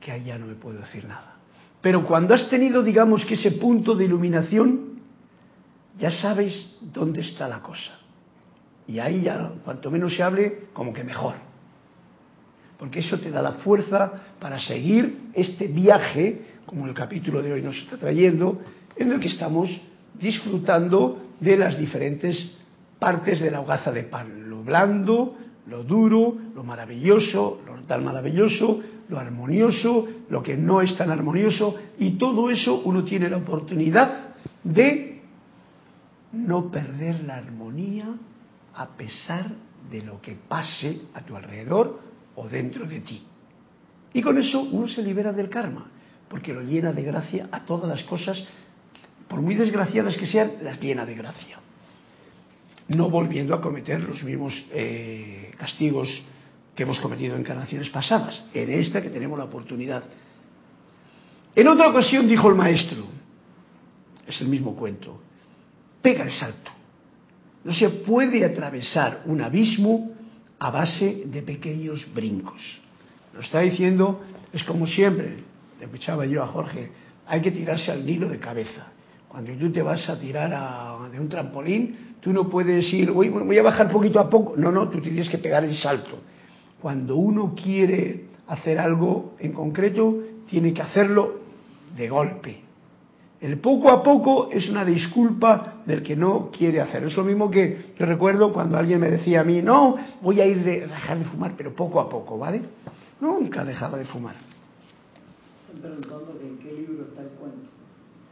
que 0.01 0.11
allá 0.11 0.37
no 0.37 0.47
me 0.47 0.55
puedo 0.55 0.79
decir 0.79 1.05
nada. 1.05 1.37
Pero 1.79 2.03
cuando 2.03 2.33
has 2.33 2.49
tenido, 2.49 2.83
digamos 2.83 3.23
que 3.23 3.35
ese 3.35 3.51
punto 3.53 3.95
de 3.95 4.03
iluminación, 4.03 4.99
ya 5.97 6.11
sabes 6.11 6.77
dónde 6.81 7.21
está 7.21 7.47
la 7.47 7.61
cosa. 7.61 7.97
Y 8.85 8.99
ahí 8.99 9.21
ya, 9.21 9.53
cuanto 9.63 9.89
menos 9.89 10.13
se 10.13 10.21
hable, 10.23 10.67
como 10.73 10.91
que 10.91 11.05
mejor. 11.05 11.35
porque 12.77 12.99
eso 12.99 13.17
te 13.17 13.31
da 13.31 13.41
la 13.41 13.53
fuerza 13.53 14.11
para 14.39 14.59
seguir 14.59 15.29
este 15.33 15.67
viaje, 15.67 16.54
como 16.65 16.87
el 16.87 16.93
capítulo 16.93 17.41
de 17.41 17.53
hoy 17.53 17.61
nos 17.61 17.77
está 17.77 17.97
trayendo, 17.97 18.61
en 18.95 19.11
el 19.11 19.19
que 19.19 19.27
estamos 19.27 19.69
disfrutando 20.19 21.21
de 21.39 21.57
las 21.57 21.77
diferentes 21.77 22.57
partes 22.99 23.39
de 23.39 23.51
la 23.51 23.61
hogaza 23.61 23.91
de 23.91 24.03
pan, 24.03 24.49
lo 24.49 24.63
blando, 24.63 25.35
lo 25.67 25.83
duro, 25.83 26.35
lo 26.53 26.63
maravilloso, 26.63 27.61
lo 27.65 27.75
tan 27.85 28.03
maravilloso, 28.03 28.81
lo 29.09 29.19
armonioso, 29.19 30.07
lo 30.29 30.41
que 30.41 30.57
no 30.57 30.81
es 30.81 30.95
tan 30.97 31.11
armonioso, 31.11 31.75
y 31.99 32.11
todo 32.11 32.49
eso 32.49 32.81
uno 32.85 33.03
tiene 33.03 33.29
la 33.29 33.37
oportunidad 33.37 34.29
de 34.63 35.21
no 36.31 36.71
perder 36.71 37.23
la 37.23 37.35
armonía 37.35 38.07
a 38.73 38.87
pesar 38.89 39.51
de 39.89 40.01
lo 40.01 40.19
que 40.19 40.35
pase 40.47 41.01
a 41.13 41.21
tu 41.21 41.35
alrededor 41.35 41.99
o 42.35 42.49
dentro 42.49 42.85
de 42.85 43.01
ti. 43.01 43.23
Y 44.13 44.21
con 44.21 44.37
eso 44.37 44.61
uno 44.61 44.87
se 44.87 45.01
libera 45.01 45.31
del 45.31 45.49
karma, 45.49 45.91
porque 46.29 46.53
lo 46.53 46.61
llena 46.61 46.91
de 46.91 47.03
gracia 47.03 47.47
a 47.51 47.65
todas 47.65 47.89
las 47.89 48.03
cosas, 48.03 48.43
por 49.27 49.41
muy 49.41 49.55
desgraciadas 49.55 50.17
que 50.17 50.27
sean, 50.27 50.53
las 50.61 50.79
llena 50.79 51.05
de 51.05 51.15
gracia. 51.15 51.59
No 52.87 53.09
volviendo 53.09 53.55
a 53.55 53.61
cometer 53.61 54.01
los 54.01 54.23
mismos 54.23 54.53
eh, 54.71 55.51
castigos 55.57 56.09
que 56.75 56.83
hemos 56.83 56.99
cometido 56.99 57.35
en 57.35 57.41
encarnaciones 57.41 57.89
pasadas, 57.89 58.43
en 58.53 58.69
esta 58.69 59.01
que 59.01 59.09
tenemos 59.09 59.37
la 59.39 59.45
oportunidad. 59.45 60.03
En 61.55 61.67
otra 61.67 61.89
ocasión 61.89 62.27
dijo 62.27 62.49
el 62.49 62.55
maestro, 62.55 63.05
es 64.27 64.41
el 64.41 64.47
mismo 64.47 64.75
cuento, 64.75 65.21
pega 66.01 66.23
el 66.23 66.31
salto. 66.31 66.71
No 67.63 67.73
se 67.73 67.89
puede 67.89 68.45
atravesar 68.45 69.23
un 69.25 69.41
abismo 69.41 70.11
a 70.59 70.69
base 70.69 71.23
de 71.25 71.41
pequeños 71.41 72.05
brincos. 72.13 72.61
Lo 73.33 73.41
está 73.41 73.61
diciendo, 73.61 74.23
es 74.53 74.63
como 74.63 74.85
siempre, 74.85 75.37
escuchaba 75.81 76.25
yo 76.25 76.43
a 76.43 76.47
Jorge, 76.47 76.91
hay 77.27 77.41
que 77.41 77.51
tirarse 77.51 77.91
al 77.91 78.07
hilo 78.09 78.29
de 78.29 78.39
cabeza. 78.39 78.87
Cuando 79.27 79.51
tú 79.53 79.71
te 79.71 79.81
vas 79.81 80.07
a 80.09 80.19
tirar 80.19 81.09
de 81.11 81.19
un 81.19 81.27
trampolín, 81.27 82.15
tú 82.21 82.31
no 82.31 82.47
puedes 82.47 82.91
ir, 82.93 83.11
voy, 83.11 83.57
a 83.57 83.63
bajar 83.63 83.91
poquito 83.91 84.19
a 84.19 84.29
poco. 84.29 84.55
No, 84.55 84.71
no, 84.71 84.87
tú 84.89 85.01
tienes 85.01 85.29
que 85.29 85.37
pegar 85.37 85.63
el 85.63 85.75
salto 85.75 86.19
cuando 86.85 87.15
uno 87.15 87.55
quiere 87.55 88.25
hacer 88.45 88.77
algo 88.77 89.33
en 89.39 89.53
concreto, 89.53 90.19
tiene 90.47 90.71
que 90.71 90.83
hacerlo 90.83 91.39
de 91.97 92.07
golpe. 92.07 92.61
El 93.41 93.57
poco 93.57 93.89
a 93.89 94.03
poco 94.03 94.49
es 94.51 94.69
una 94.69 94.85
disculpa 94.85 95.81
del 95.83 96.03
que 96.03 96.15
no 96.15 96.51
quiere 96.51 96.81
hacer. 96.81 97.03
Es 97.03 97.17
lo 97.17 97.23
mismo 97.23 97.49
que 97.49 97.93
yo 97.97 98.05
recuerdo 98.05 98.53
cuando 98.53 98.77
alguien 98.77 98.99
me 98.99 99.09
decía 99.09 99.41
a 99.41 99.43
mí, 99.43 99.63
no, 99.63 99.95
voy 100.21 100.39
a 100.41 100.45
ir 100.45 100.63
de, 100.63 100.81
dejar 100.81 101.17
de 101.17 101.25
fumar, 101.25 101.53
pero 101.57 101.73
poco 101.73 101.99
a 101.99 102.07
poco, 102.07 102.37
¿vale? 102.37 102.61
Nunca 103.19 103.65
dejaba 103.65 103.97
de 103.97 104.05
fumar. 104.05 104.35
En 105.83 106.57
qué 106.59 106.71
libro 106.73 107.05
está 107.09 107.21
el 107.21 107.29
cuento. 107.29 107.69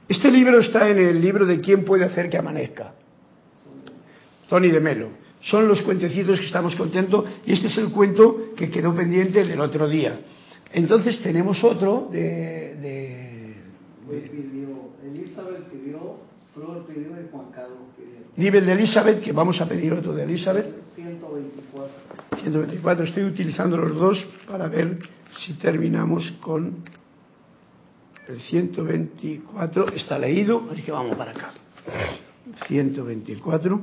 Este 0.08 0.32
libro 0.32 0.60
está 0.60 0.90
en 0.90 0.98
el 1.00 1.22
libro 1.22 1.46
de 1.46 1.60
¿Quién 1.60 1.84
puede 1.86 2.06
hacer 2.06 2.30
que 2.30 2.38
amanezca? 2.38 2.94
Tony 4.50 4.70
de 4.70 4.80
Melo 4.80 5.10
son 5.42 5.68
los 5.68 5.82
cuentecitos 5.82 6.40
que 6.40 6.46
estamos 6.46 6.76
contando 6.76 7.26
y 7.46 7.54
este 7.54 7.68
es 7.68 7.78
el 7.78 7.92
cuento 7.92 8.54
que 8.56 8.70
quedó 8.70 8.96
pendiente 8.96 9.44
del 9.44 9.60
otro 9.60 9.88
día. 9.88 10.20
Entonces 10.72 11.22
tenemos 11.22 11.64
otro 11.64 12.10
de... 12.12 12.76
de, 12.82 13.54
Elizabeth 15.06 15.70
pidió, 15.70 16.18
Flor 16.54 16.86
pidió 16.86 17.10
y 17.12 17.30
Juan 17.32 17.52
Carlos 17.52 17.78
pidió. 17.96 18.20
Nivel 18.36 18.66
de 18.66 18.74
Elizabeth, 18.74 19.22
que 19.22 19.32
vamos 19.32 19.60
a 19.62 19.68
pedir 19.68 19.94
otro 19.94 20.14
de 20.14 20.24
Elizabeth. 20.24 20.68
124. 20.96 22.42
124, 22.42 23.06
estoy 23.06 23.24
utilizando 23.24 23.78
los 23.78 23.96
dos 23.96 24.28
para 24.48 24.68
ver 24.68 25.00
si 25.40 25.54
terminamos 25.54 26.32
con 26.42 26.84
el 28.28 28.40
124. 28.42 29.94
Está 29.94 30.18
leído, 30.18 30.68
así 30.72 30.82
que 30.82 30.92
vamos 30.92 31.16
para 31.16 31.32
acá. 31.32 31.52
124. 32.68 33.82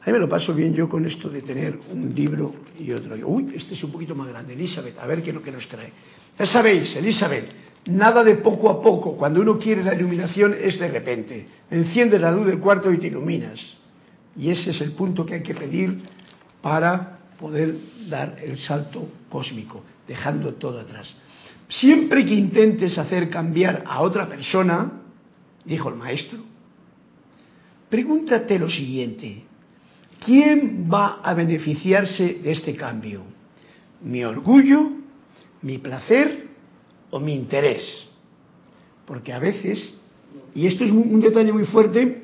A 0.00 0.06
mí 0.06 0.12
me 0.12 0.18
lo 0.18 0.28
paso 0.28 0.54
bien 0.54 0.72
yo 0.72 0.88
con 0.88 1.04
esto 1.04 1.28
de 1.28 1.42
tener 1.42 1.78
un 1.92 2.14
libro 2.14 2.54
y 2.78 2.92
otro. 2.92 3.14
Uy, 3.28 3.52
este 3.54 3.74
es 3.74 3.84
un 3.84 3.92
poquito 3.92 4.14
más 4.14 4.28
grande, 4.28 4.54
Elizabeth, 4.54 4.98
a 4.98 5.06
ver 5.06 5.22
qué 5.22 5.30
es 5.30 5.34
lo 5.34 5.42
que 5.42 5.52
nos 5.52 5.68
trae. 5.68 5.92
Ya 6.38 6.46
sabéis, 6.46 6.94
Elizabeth, 6.96 7.52
nada 7.86 8.24
de 8.24 8.36
poco 8.36 8.70
a 8.70 8.80
poco. 8.80 9.16
Cuando 9.16 9.40
uno 9.40 9.58
quiere 9.58 9.82
la 9.82 9.94
iluminación 9.94 10.54
es 10.58 10.78
de 10.78 10.88
repente. 10.88 11.46
Enciende 11.70 12.18
la 12.18 12.30
luz 12.30 12.46
del 12.46 12.58
cuarto 12.58 12.92
y 12.92 12.98
te 12.98 13.08
iluminas. 13.08 13.60
Y 14.36 14.50
ese 14.50 14.70
es 14.70 14.80
el 14.80 14.92
punto 14.92 15.26
que 15.26 15.34
hay 15.34 15.42
que 15.42 15.54
pedir 15.54 15.98
para 16.62 17.18
poder 17.38 17.74
dar 18.08 18.38
el 18.42 18.56
salto 18.56 19.08
cósmico, 19.28 19.82
dejando 20.06 20.54
todo 20.54 20.78
atrás. 20.80 21.14
Siempre 21.68 22.24
que 22.24 22.34
intentes 22.34 22.96
hacer 22.98 23.28
cambiar 23.28 23.84
a 23.86 24.00
otra 24.00 24.28
persona, 24.28 25.02
dijo 25.64 25.88
el 25.88 25.96
maestro, 25.96 26.38
pregúntate 27.90 28.58
lo 28.58 28.68
siguiente, 28.68 29.44
¿Quién 30.24 30.88
va 30.92 31.20
a 31.22 31.34
beneficiarse 31.34 32.40
de 32.42 32.50
este 32.50 32.74
cambio? 32.74 33.22
¿Mi 34.02 34.24
orgullo, 34.24 34.90
mi 35.62 35.78
placer 35.78 36.48
o 37.10 37.20
mi 37.20 37.34
interés? 37.34 37.82
Porque 39.06 39.32
a 39.32 39.38
veces, 39.38 39.92
y 40.54 40.66
esto 40.66 40.84
es 40.84 40.90
un 40.90 41.20
detalle 41.20 41.52
muy 41.52 41.64
fuerte, 41.64 42.22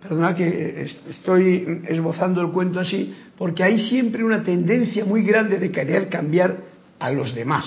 perdona 0.00 0.34
que 0.34 0.86
estoy 1.08 1.82
esbozando 1.88 2.40
el 2.40 2.50
cuento 2.52 2.80
así, 2.80 3.12
porque 3.36 3.62
hay 3.62 3.88
siempre 3.88 4.24
una 4.24 4.42
tendencia 4.42 5.04
muy 5.04 5.22
grande 5.22 5.58
de 5.58 5.70
querer 5.70 6.08
cambiar 6.08 6.58
a 6.98 7.10
los 7.10 7.34
demás. 7.34 7.64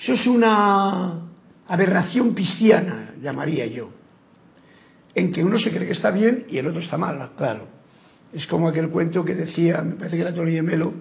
Eso 0.00 0.12
es 0.12 0.26
una 0.26 1.20
aberración 1.68 2.34
cristiana, 2.34 3.14
llamaría 3.20 3.66
yo, 3.66 3.90
en 5.14 5.32
que 5.32 5.42
uno 5.42 5.58
se 5.58 5.70
cree 5.70 5.86
que 5.86 5.92
está 5.92 6.10
bien 6.10 6.46
y 6.48 6.58
el 6.58 6.66
otro 6.66 6.80
está 6.80 6.98
mal, 6.98 7.30
claro. 7.36 7.66
Es 8.32 8.46
como 8.46 8.68
aquel 8.68 8.90
cuento 8.90 9.24
que 9.24 9.34
decía, 9.34 9.80
me 9.82 9.94
parece 9.94 10.16
que 10.16 10.22
era 10.22 10.34
Tony 10.34 10.60
Melo, 10.60 10.92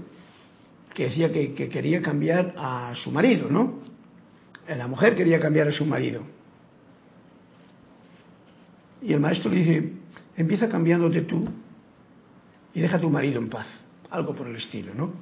que 0.94 1.06
decía 1.06 1.32
que, 1.32 1.54
quería 1.54 2.02
cambiar 2.02 2.54
a 2.58 2.94
su 2.96 3.12
marido, 3.12 3.50
¿no? 3.50 3.80
La 4.68 4.88
mujer 4.88 5.16
quería 5.16 5.40
cambiar 5.40 5.68
a 5.68 5.72
su 5.72 5.86
marido. 5.86 6.22
Y 9.02 9.12
el 9.12 9.20
maestro 9.20 9.52
le 9.52 9.58
dice, 9.58 9.92
empieza 10.38 10.70
cambiándote 10.70 11.22
tú 11.24 11.46
y 12.74 12.80
deja 12.80 12.98
a 12.98 13.02
tu 13.02 13.10
marido 13.10 13.40
en 13.40 13.50
paz. 13.50 13.68
Algo 14.10 14.34
por 14.34 14.48
el 14.48 14.56
estilo, 14.56 14.94
¿no? 14.96 15.14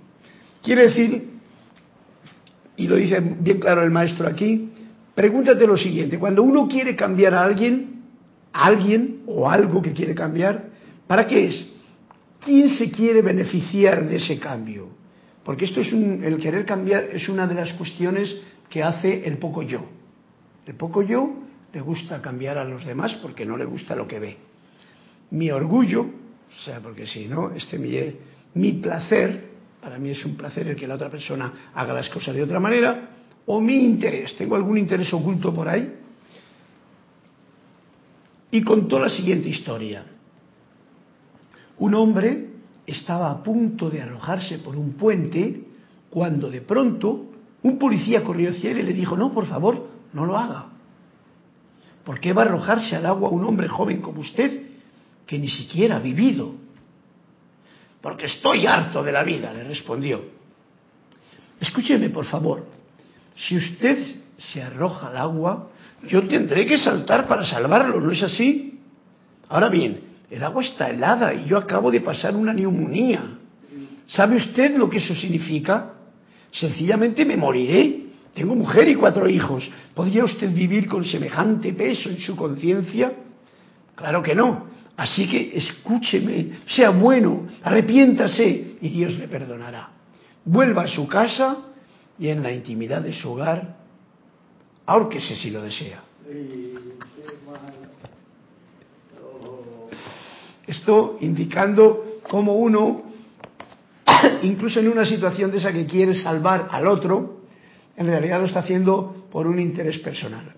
Quiere 0.62 0.84
decir, 0.84 1.33
y 2.78 2.88
lo 2.88 2.96
dice 2.96 3.20
bien 3.20 3.60
claro 3.60 3.84
el 3.84 3.92
maestro 3.92 4.28
aquí, 4.28 4.70
pregúntate 5.14 5.68
lo 5.68 5.78
siguiente, 5.78 6.18
cuando 6.18 6.44
uno 6.44 6.68
quiere 6.68 6.96
cambiar 6.96 7.34
a 7.34 7.44
alguien, 7.44 8.02
alguien 8.52 9.22
o 9.28 9.50
algo 9.50 9.82
que 9.82 9.94
quiere 9.94 10.16
cambiar, 10.16 10.70
¿para 11.08 11.28
qué 11.28 11.48
es? 11.48 11.68
¿Quién 12.40 12.70
se 12.70 12.92
quiere 12.92 13.22
beneficiar 13.22 14.08
de 14.08 14.18
ese 14.18 14.40
cambio? 14.40 14.90
Porque 15.44 15.66
esto 15.66 15.82
es 15.82 15.92
el 15.92 16.38
querer 16.38 16.66
cambiar 16.66 17.04
es 17.12 17.28
una 17.30 17.48
de 17.48 17.56
las 17.56 17.74
cuestiones 17.74 18.36
que 18.70 18.82
hace 18.82 19.28
el 19.28 19.38
poco 19.38 19.62
yo. 19.62 19.86
El 20.66 20.76
poco 20.76 21.02
yo 21.02 21.34
le 21.74 21.82
gusta 21.82 22.22
cambiar 22.22 22.58
a 22.58 22.64
los 22.64 22.86
demás 22.86 23.14
porque 23.22 23.46
no 23.46 23.58
le 23.58 23.66
gusta 23.66 23.96
lo 23.96 24.08
que 24.08 24.20
ve. 24.20 24.38
Mi 25.32 25.52
orgullo, 25.52 26.02
o 26.02 26.64
sea, 26.64 26.80
porque 26.80 27.06
si 27.06 27.28
no, 27.28 27.52
este 27.52 27.78
mi, 27.78 27.98
mi 28.54 28.74
placer, 28.74 29.53
para 29.84 30.00
mí 30.00 30.12
es 30.12 30.24
un 30.24 30.36
placer 30.36 30.66
el 30.70 30.78
que 30.78 30.88
la 30.88 30.96
otra 30.96 31.10
persona 31.10 31.72
haga 31.74 31.94
las 31.94 32.10
cosas 32.10 32.34
de 32.34 32.42
otra 32.42 32.58
manera, 32.58 33.10
o 33.46 33.60
mi 33.60 33.84
interés, 33.84 34.34
tengo 34.38 34.56
algún 34.56 34.78
interés 34.78 35.14
oculto 35.14 35.54
por 35.54 35.68
ahí. 35.68 35.94
Y 38.52 38.62
contó 38.62 39.00
la 39.00 39.10
siguiente 39.10 39.50
historia. 39.50 40.06
Un 41.80 41.94
hombre 41.96 42.48
estaba 42.88 43.30
a 43.30 43.44
punto 43.44 43.90
de 43.90 44.02
arrojarse 44.02 44.60
por 44.60 44.78
un 44.78 44.94
puente 44.94 45.64
cuando 46.10 46.50
de 46.50 46.62
pronto 46.62 47.32
un 47.64 47.78
policía 47.78 48.24
corrió 48.24 48.52
hacia 48.52 48.72
él 48.72 48.80
y 48.80 48.84
le 48.84 48.94
dijo, 48.94 49.18
no, 49.18 49.34
por 49.34 49.48
favor, 49.48 49.90
no 50.14 50.26
lo 50.26 50.38
haga. 50.38 50.68
¿Por 52.06 52.22
qué 52.22 52.32
va 52.32 52.44
a 52.44 52.46
arrojarse 52.46 52.96
al 52.96 53.06
agua 53.06 53.30
un 53.30 53.44
hombre 53.44 53.68
joven 53.68 54.02
como 54.02 54.22
usted 54.22 54.62
que 55.26 55.38
ni 55.40 55.50
siquiera 55.50 55.98
ha 55.98 56.00
vivido? 56.00 56.63
Porque 58.04 58.26
estoy 58.26 58.68
harto 58.68 59.02
de 59.02 59.14
la 59.14 59.24
vida, 59.24 59.54
le 59.54 59.64
respondió. 59.64 60.22
Escúcheme, 61.62 62.10
por 62.10 62.26
favor, 62.26 62.68
si 63.38 63.56
usted 63.56 63.98
se 64.38 64.62
arroja 64.62 65.08
al 65.08 65.16
agua, 65.16 65.70
yo 66.10 66.28
tendré 66.28 66.66
que 66.66 66.78
saltar 66.78 67.30
para 67.30 67.46
salvarlo, 67.46 68.02
¿no 68.02 68.12
es 68.12 68.22
así? 68.22 68.78
Ahora 69.48 69.70
bien, 69.70 70.02
el 70.30 70.44
agua 70.44 70.64
está 70.64 70.90
helada 70.90 71.34
y 71.34 71.46
yo 71.46 71.58
acabo 71.58 71.92
de 71.92 72.02
pasar 72.02 72.36
una 72.36 72.52
neumonía. 72.52 73.38
¿Sabe 74.08 74.36
usted 74.36 74.76
lo 74.76 74.90
que 74.90 74.98
eso 74.98 75.16
significa? 75.16 75.94
Sencillamente 76.52 77.24
me 77.24 77.38
moriré. 77.38 78.08
Tengo 78.34 78.54
mujer 78.54 78.90
y 78.90 78.96
cuatro 78.96 79.30
hijos. 79.30 79.72
¿Podría 79.96 80.26
usted 80.26 80.52
vivir 80.54 80.90
con 80.90 81.06
semejante 81.06 81.72
peso 81.72 82.10
en 82.10 82.20
su 82.20 82.36
conciencia? 82.36 83.14
Claro 83.96 84.22
que 84.22 84.36
no. 84.36 84.68
Así 84.96 85.28
que 85.28 85.58
escúcheme, 85.58 86.60
sea 86.68 86.92
bueno, 86.92 87.48
arrepiéntase 87.64 88.78
y 88.82 88.90
Dios 88.90 89.14
le 89.14 89.28
perdonará. 89.28 89.90
vuelva 90.46 90.84
a 90.84 90.88
su 90.88 91.08
casa 91.08 91.58
y 92.20 92.28
en 92.28 92.44
la 92.44 92.52
intimidad 92.52 93.02
de 93.02 93.14
su 93.14 93.32
hogar, 93.32 93.76
ahórquese 94.86 95.36
si 95.36 95.50
lo 95.50 95.62
desea. 95.62 96.04
Esto 100.68 101.18
indicando 101.22 102.20
cómo 102.30 102.54
uno, 102.54 103.04
incluso 104.44 104.80
en 104.80 104.90
una 104.90 105.06
situación 105.06 105.52
de 105.52 105.58
esa 105.58 105.74
que 105.74 105.86
quiere 105.86 106.14
salvar 106.14 106.68
al 106.72 106.88
otro, 106.88 107.42
en 107.98 108.08
realidad 108.08 108.40
lo 108.40 108.46
está 108.46 108.60
haciendo 108.60 109.28
por 109.32 109.48
un 109.48 109.60
interés 109.60 110.00
personal. 110.00 110.54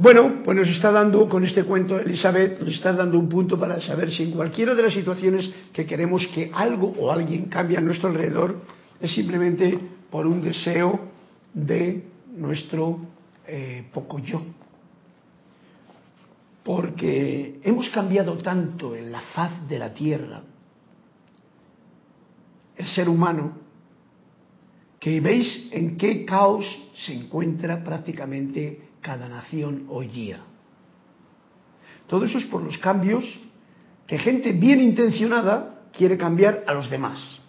Bueno, 0.00 0.44
pues 0.44 0.56
nos 0.56 0.68
está 0.68 0.92
dando 0.92 1.28
con 1.28 1.44
este 1.44 1.64
cuento, 1.64 1.98
Elizabeth, 1.98 2.60
nos 2.60 2.72
está 2.72 2.92
dando 2.92 3.18
un 3.18 3.28
punto 3.28 3.58
para 3.58 3.80
saber 3.80 4.12
si 4.12 4.22
en 4.22 4.30
cualquiera 4.30 4.72
de 4.72 4.84
las 4.84 4.94
situaciones 4.94 5.50
que 5.72 5.84
queremos 5.86 6.24
que 6.28 6.52
algo 6.54 6.94
o 7.00 7.10
alguien 7.10 7.46
cambie 7.46 7.76
a 7.76 7.80
nuestro 7.80 8.08
alrededor, 8.08 8.62
es 9.00 9.10
simplemente 9.10 9.76
por 10.08 10.24
un 10.24 10.40
deseo 10.40 11.00
de 11.52 12.04
nuestro 12.36 13.00
eh, 13.44 13.88
poco 13.92 14.20
yo. 14.20 14.40
Porque 16.62 17.58
hemos 17.64 17.88
cambiado 17.88 18.36
tanto 18.38 18.94
en 18.94 19.10
la 19.10 19.20
faz 19.20 19.66
de 19.66 19.80
la 19.80 19.92
tierra, 19.92 20.42
el 22.76 22.86
ser 22.86 23.08
humano, 23.08 23.50
que 25.00 25.20
veis 25.20 25.70
en 25.72 25.96
qué 25.96 26.24
caos 26.24 26.64
se 27.04 27.14
encuentra 27.14 27.82
prácticamente 27.82 28.87
cada 29.00 29.28
nación 29.28 29.86
hoy 29.88 30.08
día. 30.08 30.40
Todo 32.06 32.24
eso 32.24 32.38
es 32.38 32.46
por 32.46 32.62
los 32.62 32.78
cambios 32.78 33.24
que 34.06 34.18
gente 34.18 34.52
bien 34.52 34.80
intencionada 34.80 35.82
quiere 35.92 36.16
cambiar 36.16 36.64
a 36.66 36.72
los 36.72 36.88
demás. 36.90 37.40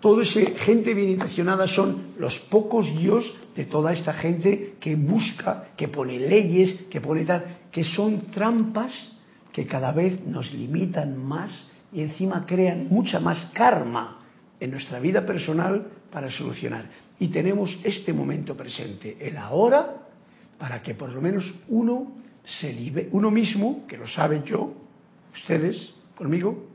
Todo 0.00 0.22
ese 0.22 0.56
gente 0.58 0.94
bien 0.94 1.10
intencionada 1.10 1.68
son 1.68 2.14
los 2.18 2.36
pocos 2.50 2.86
yos 3.00 3.24
de 3.54 3.66
toda 3.66 3.92
esta 3.92 4.12
gente 4.14 4.74
que 4.80 4.96
busca, 4.96 5.68
que 5.76 5.86
pone 5.86 6.18
leyes, 6.18 6.86
que 6.90 7.00
pone 7.00 7.24
tal, 7.24 7.58
que 7.70 7.84
son 7.84 8.22
trampas 8.32 8.92
que 9.52 9.66
cada 9.66 9.92
vez 9.92 10.26
nos 10.26 10.52
limitan 10.52 11.16
más 11.16 11.68
y 11.92 12.00
encima 12.00 12.46
crean 12.46 12.88
mucha 12.88 13.20
más 13.20 13.50
karma 13.54 14.22
en 14.58 14.70
nuestra 14.70 14.98
vida 14.98 15.24
personal 15.26 15.86
para 16.12 16.30
solucionar. 16.30 16.84
Y 17.18 17.28
tenemos 17.28 17.80
este 17.82 18.12
momento 18.12 18.56
presente, 18.56 19.16
el 19.18 19.36
ahora, 19.36 19.96
para 20.58 20.82
que 20.82 20.94
por 20.94 21.10
lo 21.10 21.20
menos 21.20 21.52
uno 21.68 22.12
se 22.44 22.72
libe, 22.72 23.08
uno 23.12 23.30
mismo, 23.30 23.86
que 23.86 23.96
lo 23.96 24.06
sabe 24.06 24.42
yo, 24.44 24.74
ustedes, 25.32 25.94
conmigo, 26.16 26.68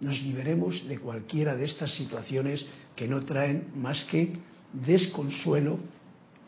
nos 0.00 0.20
liberemos 0.22 0.88
de 0.88 0.98
cualquiera 0.98 1.54
de 1.54 1.66
estas 1.66 1.94
situaciones 1.94 2.64
que 2.96 3.06
no 3.06 3.20
traen 3.20 3.68
más 3.76 4.02
que 4.04 4.32
desconsuelo 4.72 5.78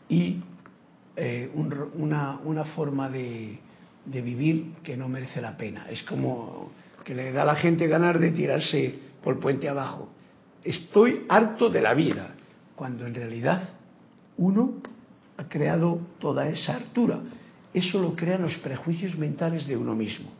y 0.09 0.37
eh, 1.15 1.49
un, 1.53 1.73
una, 1.95 2.39
una, 2.43 2.65
forma 2.65 3.09
de, 3.09 3.57
de 4.05 4.21
vivir 4.21 4.73
que 4.83 4.97
no 4.97 5.07
merece 5.07 5.41
la 5.41 5.55
pena. 5.55 5.87
Es 5.89 6.03
como 6.03 6.71
que 7.03 7.15
le 7.15 7.31
da 7.31 7.43
a 7.43 7.45
la 7.45 7.55
gente 7.55 7.87
ganar 7.87 8.19
de 8.19 8.31
tirarse 8.31 8.95
por 9.23 9.35
el 9.35 9.39
puente 9.39 9.69
abajo. 9.69 10.09
Estoy 10.65 11.25
harto 11.29 11.69
de 11.69 11.79
la 11.79 11.93
vida, 11.93 12.33
cuando 12.75 13.05
en 13.05 13.13
realidad 13.13 13.69
uno 14.37 14.73
ha 15.37 15.47
creado 15.47 15.99
toda 16.19 16.49
esa 16.49 16.75
hartura. 16.75 17.19
Eso 17.71 18.01
lo 18.01 18.15
crean 18.15 18.41
los 18.41 18.55
prejuicios 18.57 19.15
mentales 19.15 19.67
de 19.67 19.77
uno 19.77 19.93
mismo. 19.93 20.31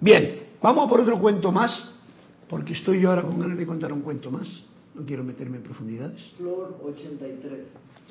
Bien, 0.00 0.40
vamos 0.60 0.86
a 0.86 0.90
por 0.90 1.00
otro 1.00 1.20
cuento 1.20 1.52
más, 1.52 1.88
porque 2.48 2.72
estoy 2.72 3.00
yo 3.00 3.10
ahora 3.10 3.22
con 3.22 3.38
ganas 3.38 3.56
de 3.56 3.64
contar 3.64 3.92
un 3.92 4.00
cuento 4.00 4.28
más. 4.30 4.48
No 4.94 5.06
quiero 5.06 5.22
meterme 5.22 5.58
en 5.58 5.62
profundidades. 5.62 6.20
Flor 6.36 6.76
83. 6.82 7.52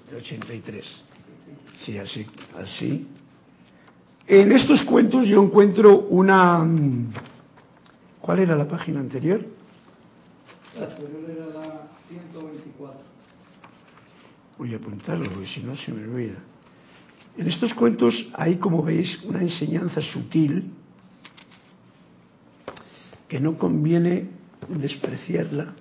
El 0.09 0.15
83. 0.15 0.85
Sí, 1.79 1.97
así, 1.97 2.25
así. 2.57 3.05
En 4.25 4.51
estos 4.53 4.83
cuentos 4.85 5.27
yo 5.27 5.43
encuentro 5.43 5.99
una... 5.99 6.65
¿Cuál 8.21 8.39
era 8.39 8.55
la 8.55 8.67
página 8.67 9.01
anterior? 9.01 9.56
La 10.79 10.85
era 10.85 11.45
la 11.47 11.87
124. 12.07 12.99
Voy 14.59 14.73
a 14.73 14.77
apuntarlo 14.77 15.29
porque 15.31 15.47
si 15.47 15.61
no 15.61 15.75
se 15.75 15.91
me 15.91 16.03
olvida. 16.03 16.37
En 17.35 17.47
estos 17.47 17.73
cuentos 17.73 18.27
hay, 18.33 18.57
como 18.57 18.83
veis, 18.83 19.23
una 19.23 19.41
enseñanza 19.41 20.01
sutil 20.01 20.71
que 23.27 23.39
no 23.39 23.57
conviene 23.57 24.29
despreciarla. 24.67 25.73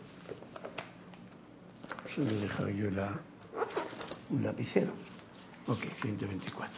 Solo 2.14 2.30
he 2.30 2.40
dejado 2.40 2.70
yo 2.70 2.90
la, 2.90 3.20
un 4.30 4.42
lapicero. 4.42 4.92
Ok, 5.66 5.80
124. 6.00 6.74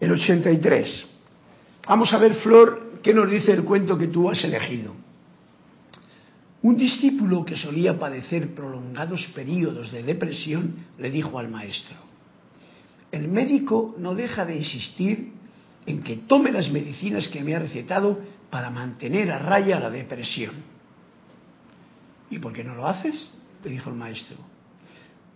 El 0.00 0.12
83. 0.12 1.06
Vamos 1.86 2.12
a 2.14 2.18
ver, 2.18 2.34
Flor, 2.36 3.00
qué 3.02 3.12
nos 3.12 3.30
dice 3.30 3.52
el 3.52 3.64
cuento 3.64 3.98
que 3.98 4.06
tú 4.06 4.30
has 4.30 4.42
elegido. 4.42 5.04
Un 6.64 6.78
discípulo 6.78 7.44
que 7.44 7.56
solía 7.56 7.98
padecer 7.98 8.54
prolongados 8.54 9.20
periodos 9.34 9.92
de 9.92 10.02
depresión 10.02 10.86
le 10.98 11.10
dijo 11.10 11.38
al 11.38 11.50
maestro, 11.50 11.94
el 13.12 13.28
médico 13.28 13.94
no 13.98 14.14
deja 14.14 14.46
de 14.46 14.56
insistir 14.56 15.34
en 15.84 16.02
que 16.02 16.16
tome 16.16 16.50
las 16.50 16.70
medicinas 16.70 17.28
que 17.28 17.44
me 17.44 17.54
ha 17.54 17.58
recetado 17.58 18.18
para 18.48 18.70
mantener 18.70 19.30
a 19.30 19.38
raya 19.40 19.78
la 19.78 19.90
depresión. 19.90 20.54
¿Y 22.30 22.38
por 22.38 22.54
qué 22.54 22.64
no 22.64 22.74
lo 22.74 22.86
haces? 22.86 23.30
le 23.62 23.70
dijo 23.70 23.90
el 23.90 23.96
maestro. 23.96 24.38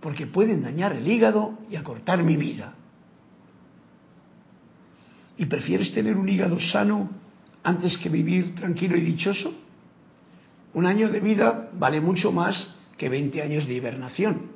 Porque 0.01 0.27
pueden 0.27 0.63
dañar 0.63 0.97
el 0.97 1.07
hígado 1.07 1.59
y 1.71 1.77
acortar 1.77 2.23
mi 2.23 2.39
vida. 2.39 2.73
¿Y 5.37 5.45
prefieres 5.45 5.93
tener 5.93 6.17
un 6.17 6.27
hígado 6.27 6.59
sano 6.59 7.11
antes 7.63 7.99
que 7.99 8.09
vivir 8.09 8.55
tranquilo 8.55 8.97
y 8.97 9.03
dichoso? 9.03 9.68
Un 10.75 10.87
año 10.87 11.09
de 11.09 11.21
vida 11.21 11.71
vale 11.73 12.01
mucho 12.01 12.33
más 12.33 12.69
que 12.97 13.09
20 13.09 13.43
años 13.43 13.67
de 13.67 13.75
hibernación. 13.75 14.53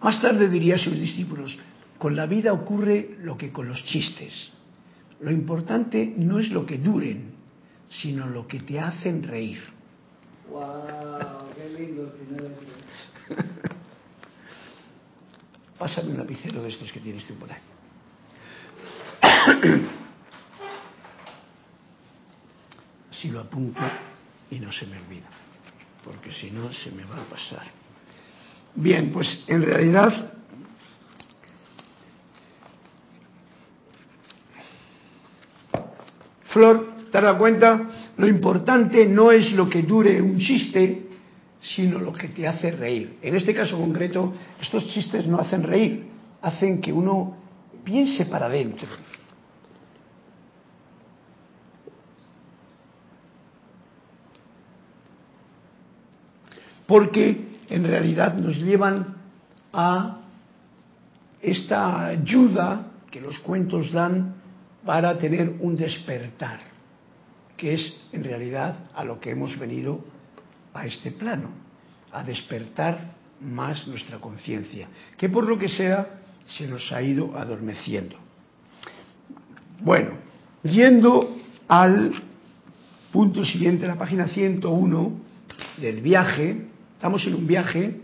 Más 0.00 0.20
tarde 0.20 0.48
diría 0.48 0.76
a 0.76 0.78
sus 0.78 0.98
discípulos, 0.98 1.56
con 1.98 2.14
la 2.14 2.26
vida 2.26 2.52
ocurre 2.52 3.16
lo 3.20 3.36
que 3.36 3.50
con 3.50 3.68
los 3.68 3.82
chistes. 3.84 4.52
Lo 5.20 5.30
importante 5.30 6.12
no 6.16 6.38
es 6.38 6.50
lo 6.50 6.66
que 6.66 6.78
duren, 6.78 7.32
sino 7.88 8.26
lo 8.26 8.46
que 8.46 8.60
te 8.60 8.78
hacen 8.78 9.22
reír. 9.22 9.62
¡Wow! 10.50 10.60
¡Qué 11.56 11.68
lindo 11.78 12.12
final. 12.18 12.54
Pásame 15.78 16.10
un 16.10 16.18
lapicero 16.18 16.62
de 16.62 16.68
estos 16.68 16.92
que 16.92 17.00
tienes 17.00 17.24
tú 17.26 17.34
por 17.34 17.48
ahí. 17.50 17.60
Si 23.24 23.30
lo 23.30 23.40
apunto 23.40 23.80
y 24.50 24.58
no 24.58 24.70
se 24.70 24.84
me 24.84 24.98
olvida, 24.98 25.30
porque 26.04 26.30
si 26.30 26.50
no 26.50 26.70
se 26.74 26.90
me 26.90 27.04
va 27.04 27.22
a 27.22 27.24
pasar. 27.24 27.62
Bien, 28.74 29.10
pues 29.10 29.44
en 29.46 29.62
realidad 29.62 30.30
Flor, 36.48 36.96
¿te 37.10 37.18
dado 37.18 37.38
cuenta? 37.38 37.88
Lo 38.18 38.28
importante 38.28 39.06
no 39.06 39.32
es 39.32 39.52
lo 39.52 39.70
que 39.70 39.80
dure 39.84 40.20
un 40.20 40.38
chiste, 40.38 41.06
sino 41.62 41.98
lo 41.98 42.12
que 42.12 42.28
te 42.28 42.46
hace 42.46 42.72
reír. 42.72 43.20
En 43.22 43.36
este 43.36 43.54
caso 43.54 43.78
concreto, 43.78 44.34
estos 44.60 44.86
chistes 44.88 45.26
no 45.26 45.38
hacen 45.38 45.62
reír, 45.62 46.04
hacen 46.42 46.82
que 46.82 46.92
uno 46.92 47.38
piense 47.82 48.26
para 48.26 48.44
adentro. 48.44 48.88
Porque 56.86 57.58
en 57.68 57.84
realidad 57.84 58.34
nos 58.34 58.56
llevan 58.56 59.16
a 59.72 60.18
esta 61.40 62.06
ayuda 62.06 62.86
que 63.10 63.20
los 63.20 63.38
cuentos 63.38 63.92
dan 63.92 64.34
para 64.84 65.16
tener 65.18 65.56
un 65.60 65.76
despertar, 65.76 66.60
que 67.56 67.74
es 67.74 68.00
en 68.12 68.24
realidad 68.24 68.76
a 68.94 69.04
lo 69.04 69.20
que 69.20 69.30
hemos 69.30 69.58
venido 69.58 70.04
a 70.72 70.86
este 70.86 71.10
plano, 71.10 71.48
a 72.12 72.22
despertar 72.22 73.14
más 73.40 73.86
nuestra 73.86 74.18
conciencia, 74.18 74.88
que 75.16 75.28
por 75.28 75.46
lo 75.46 75.58
que 75.58 75.68
sea 75.68 76.20
se 76.48 76.66
nos 76.66 76.90
ha 76.92 77.02
ido 77.02 77.36
adormeciendo. 77.36 78.16
Bueno, 79.80 80.10
yendo 80.62 81.36
al 81.68 82.12
punto 83.12 83.44
siguiente, 83.44 83.86
la 83.86 83.96
página 83.96 84.28
101 84.28 85.12
del 85.78 86.00
viaje, 86.00 86.68
estamos 87.04 87.26
en 87.26 87.34
un 87.34 87.46
viaje, 87.46 88.00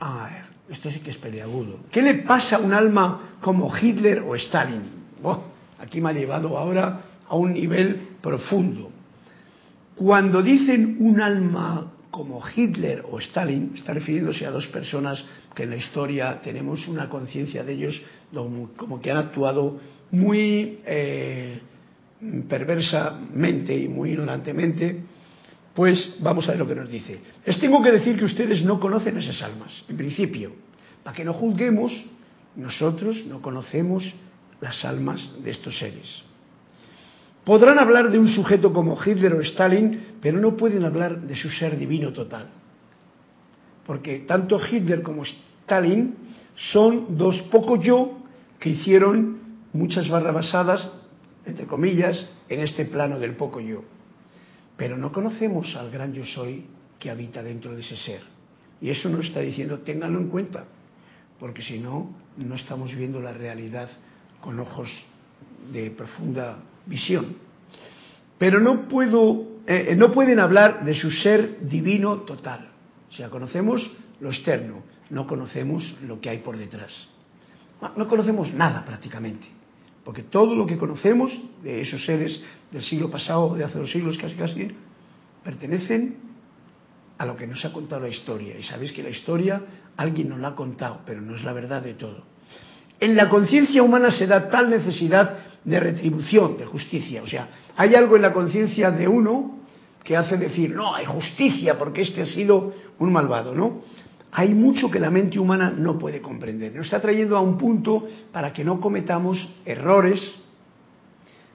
a 0.00 0.24
ver, 0.24 0.42
esto 0.70 0.90
sí 0.90 0.98
que 0.98 1.10
es 1.10 1.18
peleagudo. 1.18 1.78
¿Qué 1.92 2.02
le 2.02 2.14
pasa 2.14 2.56
a 2.56 2.58
un 2.58 2.74
alma 2.74 3.36
como 3.40 3.70
Hitler 3.72 4.24
o 4.26 4.34
Stalin? 4.34 4.82
Oh, 5.22 5.40
aquí 5.78 6.00
me 6.00 6.10
ha 6.10 6.12
llevado 6.12 6.58
ahora 6.58 7.00
a 7.28 7.36
un 7.36 7.52
nivel 7.52 8.16
profundo. 8.20 8.90
Cuando 9.94 10.42
dicen 10.42 10.96
un 10.98 11.20
alma 11.20 11.92
como 12.10 12.42
Hitler 12.44 13.04
o 13.08 13.20
Stalin, 13.20 13.70
está 13.76 13.94
refiriéndose 13.94 14.44
a 14.46 14.50
dos 14.50 14.66
personas 14.66 15.24
que 15.54 15.62
en 15.62 15.70
la 15.70 15.76
historia 15.76 16.40
tenemos 16.42 16.88
una 16.88 17.08
conciencia 17.08 17.62
de 17.62 17.72
ellos 17.72 18.02
como 18.76 19.00
que 19.00 19.12
han 19.12 19.18
actuado 19.18 19.78
muy 20.10 20.80
eh, 20.84 21.60
perversamente 22.48 23.78
y 23.78 23.86
muy 23.86 24.10
ignorantemente, 24.10 25.04
pues 25.80 26.12
vamos 26.18 26.46
a 26.46 26.50
ver 26.50 26.58
lo 26.58 26.68
que 26.68 26.74
nos 26.74 26.90
dice. 26.90 27.18
Les 27.46 27.58
tengo 27.58 27.80
que 27.80 27.90
decir 27.90 28.18
que 28.18 28.26
ustedes 28.26 28.62
no 28.62 28.78
conocen 28.78 29.16
esas 29.16 29.40
almas, 29.40 29.82
en 29.88 29.96
principio. 29.96 30.52
Para 31.02 31.16
que 31.16 31.24
no 31.24 31.32
juzguemos, 31.32 31.90
nosotros 32.54 33.24
no 33.24 33.40
conocemos 33.40 34.04
las 34.60 34.84
almas 34.84 35.26
de 35.42 35.50
estos 35.50 35.78
seres. 35.78 36.22
Podrán 37.44 37.78
hablar 37.78 38.10
de 38.10 38.18
un 38.18 38.28
sujeto 38.28 38.74
como 38.74 38.98
Hitler 39.02 39.32
o 39.32 39.40
Stalin, 39.40 40.18
pero 40.20 40.38
no 40.38 40.54
pueden 40.54 40.84
hablar 40.84 41.18
de 41.18 41.34
su 41.34 41.48
ser 41.48 41.78
divino 41.78 42.12
total. 42.12 42.50
Porque 43.86 44.18
tanto 44.28 44.60
Hitler 44.60 45.00
como 45.00 45.22
Stalin 45.22 46.14
son 46.56 47.16
dos 47.16 47.40
pocos 47.50 47.82
yo 47.82 48.18
que 48.58 48.68
hicieron 48.68 49.38
muchas 49.72 50.10
barrabasadas, 50.10 50.92
entre 51.46 51.64
comillas, 51.64 52.28
en 52.50 52.60
este 52.60 52.84
plano 52.84 53.18
del 53.18 53.34
poco 53.34 53.60
yo. 53.60 53.82
Pero 54.80 54.96
no 54.96 55.12
conocemos 55.12 55.76
al 55.76 55.90
gran 55.90 56.14
yo 56.14 56.24
soy 56.24 56.64
que 56.98 57.10
habita 57.10 57.42
dentro 57.42 57.74
de 57.74 57.82
ese 57.82 57.98
ser. 57.98 58.22
Y 58.80 58.88
eso 58.88 59.10
nos 59.10 59.26
está 59.26 59.40
diciendo, 59.40 59.80
ténganlo 59.80 60.18
en 60.18 60.28
cuenta, 60.28 60.64
porque 61.38 61.60
si 61.60 61.78
no, 61.78 62.08
no 62.38 62.54
estamos 62.54 62.94
viendo 62.96 63.20
la 63.20 63.34
realidad 63.34 63.90
con 64.40 64.58
ojos 64.58 64.88
de 65.70 65.90
profunda 65.90 66.56
visión. 66.86 67.36
Pero 68.38 68.58
no 68.58 68.88
puedo, 68.88 69.60
eh, 69.66 69.94
no 69.98 70.10
pueden 70.12 70.40
hablar 70.40 70.82
de 70.82 70.94
su 70.94 71.10
ser 71.10 71.58
divino 71.60 72.20
total. 72.20 72.70
O 73.10 73.12
sea, 73.12 73.28
conocemos 73.28 73.86
lo 74.18 74.30
externo, 74.30 74.82
no 75.10 75.26
conocemos 75.26 75.94
lo 76.06 76.22
que 76.22 76.30
hay 76.30 76.38
por 76.38 76.56
detrás. 76.56 77.06
No 77.98 78.08
conocemos 78.08 78.50
nada 78.54 78.82
prácticamente, 78.86 79.46
porque 80.10 80.24
todo 80.24 80.56
lo 80.56 80.66
que 80.66 80.76
conocemos 80.76 81.30
de 81.62 81.82
esos 81.82 82.04
seres 82.04 82.42
del 82.72 82.82
siglo 82.82 83.08
pasado, 83.08 83.54
de 83.54 83.62
hace 83.62 83.78
dos 83.78 83.92
siglos 83.92 84.18
casi 84.18 84.34
casi, 84.34 84.68
pertenecen 85.44 86.16
a 87.16 87.24
lo 87.24 87.36
que 87.36 87.46
nos 87.46 87.64
ha 87.64 87.72
contado 87.72 88.02
la 88.02 88.08
historia. 88.08 88.58
Y 88.58 88.64
sabéis 88.64 88.90
que 88.90 89.04
la 89.04 89.10
historia 89.10 89.62
alguien 89.96 90.30
nos 90.30 90.40
la 90.40 90.48
ha 90.48 90.54
contado, 90.56 91.02
pero 91.06 91.20
no 91.20 91.36
es 91.36 91.44
la 91.44 91.52
verdad 91.52 91.80
de 91.80 91.94
todo. 91.94 92.24
En 92.98 93.14
la 93.14 93.28
conciencia 93.28 93.84
humana 93.84 94.10
se 94.10 94.26
da 94.26 94.48
tal 94.48 94.68
necesidad 94.68 95.38
de 95.62 95.78
retribución, 95.78 96.56
de 96.56 96.66
justicia. 96.66 97.22
O 97.22 97.28
sea, 97.28 97.48
hay 97.76 97.94
algo 97.94 98.16
en 98.16 98.22
la 98.22 98.32
conciencia 98.32 98.90
de 98.90 99.06
uno 99.06 99.60
que 100.02 100.16
hace 100.16 100.36
decir, 100.36 100.74
no, 100.74 100.92
hay 100.92 101.04
justicia 101.04 101.78
porque 101.78 102.02
este 102.02 102.22
ha 102.22 102.26
sido 102.26 102.72
un 102.98 103.12
malvado, 103.12 103.54
¿no? 103.54 103.82
Hay 104.32 104.54
mucho 104.54 104.90
que 104.90 105.00
la 105.00 105.10
mente 105.10 105.38
humana 105.38 105.70
no 105.76 105.98
puede 105.98 106.20
comprender. 106.20 106.74
Nos 106.74 106.86
está 106.86 107.00
trayendo 107.00 107.36
a 107.36 107.40
un 107.40 107.58
punto 107.58 108.06
para 108.32 108.52
que 108.52 108.64
no 108.64 108.80
cometamos 108.80 109.38
errores 109.64 110.20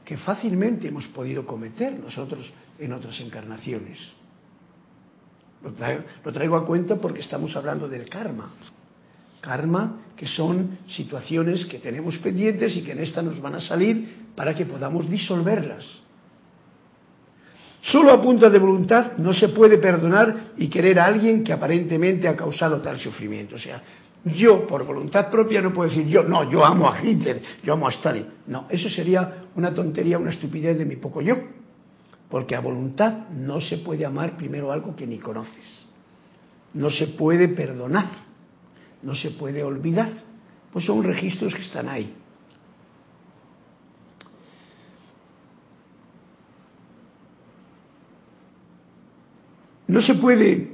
que 0.03 0.17
fácilmente 0.17 0.87
hemos 0.87 1.07
podido 1.07 1.45
cometer 1.45 1.97
nosotros 1.97 2.51
en 2.77 2.93
otras 2.93 3.19
encarnaciones. 3.21 3.97
Lo 5.63 6.31
traigo, 6.31 6.55
a 6.55 6.65
cuenta 6.65 6.97
porque 6.97 7.21
estamos 7.21 7.55
hablando 7.55 7.87
del 7.87 8.07
karma. 8.07 8.51
Karma, 9.41 10.01
que 10.15 10.27
son 10.27 10.77
situaciones 10.89 11.65
que 11.65 11.79
tenemos 11.79 12.17
pendientes 12.17 12.75
y 12.75 12.83
que 12.83 12.91
en 12.91 12.99
esta 12.99 13.21
nos 13.21 13.41
van 13.41 13.55
a 13.55 13.61
salir 13.61 14.31
para 14.35 14.53
que 14.53 14.65
podamos 14.65 15.09
disolverlas. 15.09 15.85
Solo 17.85 18.11
a 18.11 18.21
punta 18.21 18.49
de 18.49 18.57
voluntad 18.57 19.15
no 19.17 19.31
se 19.31 19.49
puede 19.49 19.77
perdonar 19.77 20.53
y 20.57 20.69
querer 20.69 20.99
a 20.99 21.05
alguien 21.05 21.43
que 21.43 21.53
aparentemente 21.53 22.27
ha 22.27 22.35
causado 22.35 22.81
tal 22.81 22.97
sufrimiento. 22.97 23.57
O 23.57 23.59
sea, 23.59 23.79
yo 24.23 24.65
por 24.65 24.83
voluntad 24.83 25.29
propia 25.29 25.61
no 25.61 25.71
puedo 25.71 25.91
decir 25.91 26.07
yo, 26.07 26.23
no, 26.23 26.49
yo 26.49 26.65
amo 26.65 26.89
a 26.89 26.99
Hitler, 26.99 27.43
yo 27.63 27.73
amo 27.73 27.87
a 27.87 27.91
Stalin. 27.91 28.25
No, 28.47 28.65
eso 28.69 28.89
sería 28.89 29.45
una 29.55 29.71
tontería, 29.71 30.17
una 30.17 30.31
estupidez 30.31 30.79
de 30.79 30.85
mi 30.85 30.95
poco 30.95 31.21
yo. 31.21 31.35
Porque 32.27 32.55
a 32.55 32.59
voluntad 32.59 33.29
no 33.29 33.61
se 33.61 33.77
puede 33.77 34.03
amar 34.03 34.35
primero 34.35 34.71
algo 34.71 34.95
que 34.95 35.05
ni 35.05 35.19
conoces. 35.19 35.85
No 36.73 36.89
se 36.89 37.09
puede 37.09 37.49
perdonar, 37.49 38.09
no 39.03 39.13
se 39.13 39.29
puede 39.29 39.63
olvidar. 39.63 40.09
Pues 40.73 40.85
son 40.85 41.03
registros 41.03 41.53
que 41.53 41.61
están 41.61 41.87
ahí. 41.87 42.15
No 49.87 50.01
se 50.01 50.15
puede 50.15 50.71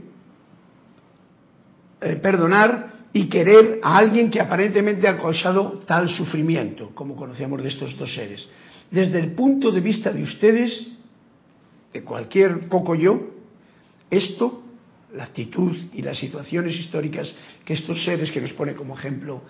eh, 2.01 2.16
perdonar 2.16 2.91
y 3.14 3.28
querer 3.28 3.80
a 3.84 3.97
alguien 3.97 4.32
que 4.32 4.39
aparentemente 4.39 5.07
ha 5.07 5.18
causado 5.18 5.82
tal 5.86 6.09
sufrimiento, 6.09 6.91
como 6.95 7.16
conocíamos 7.16 7.62
de 7.62 7.70
estos 7.70 7.97
dos 7.97 8.14
seres. 8.14 8.47
Desde 8.89 9.20
el 9.20 9.34
punto 9.34 9.72
de 9.72 9.82
vista 9.82 10.12
de 10.12 10.24
ustedes, 10.24 10.88
de 11.93 12.03
cualquier 12.03 12.70
poco 12.70 12.95
yo, 12.95 13.32
esto, 14.09 14.64
la 15.14 15.26
actitud 15.26 15.76
y 15.93 16.01
las 16.01 16.18
situaciones 16.18 16.76
históricas 16.76 17.34
que 17.66 17.74
estos 17.74 18.03
seres 18.03 18.32
que 18.32 18.41
nos 18.41 18.53
pone 18.53 18.76
como 18.76 18.97
ejemplo 18.97 19.41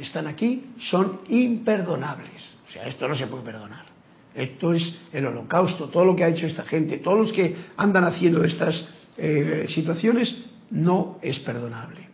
están 0.00 0.26
aquí, 0.26 0.64
son 0.78 1.20
imperdonables. 1.28 2.56
O 2.68 2.70
sea, 2.70 2.86
esto 2.86 3.08
no 3.08 3.16
se 3.16 3.26
puede 3.26 3.42
perdonar. 3.42 3.91
Esto 4.34 4.72
es 4.72 4.94
el 5.12 5.26
holocausto, 5.26 5.88
todo 5.88 6.04
lo 6.04 6.16
que 6.16 6.24
ha 6.24 6.28
hecho 6.28 6.46
esta 6.46 6.64
gente, 6.64 6.98
todos 6.98 7.18
los 7.18 7.32
que 7.32 7.54
andan 7.76 8.04
haciendo 8.04 8.42
estas 8.44 8.82
eh, 9.16 9.66
situaciones, 9.68 10.34
no 10.70 11.18
es 11.20 11.38
perdonable. 11.40 12.08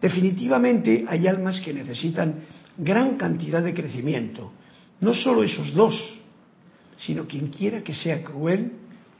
Definitivamente 0.00 1.04
hay 1.06 1.26
almas 1.26 1.60
que 1.60 1.72
necesitan 1.72 2.40
gran 2.76 3.16
cantidad 3.16 3.62
de 3.62 3.74
crecimiento. 3.74 4.52
No 5.00 5.14
solo 5.14 5.44
esos 5.44 5.72
dos, 5.72 5.94
sino 6.98 7.26
quien 7.26 7.48
quiera 7.48 7.82
que 7.82 7.94
sea 7.94 8.22
cruel, 8.22 8.72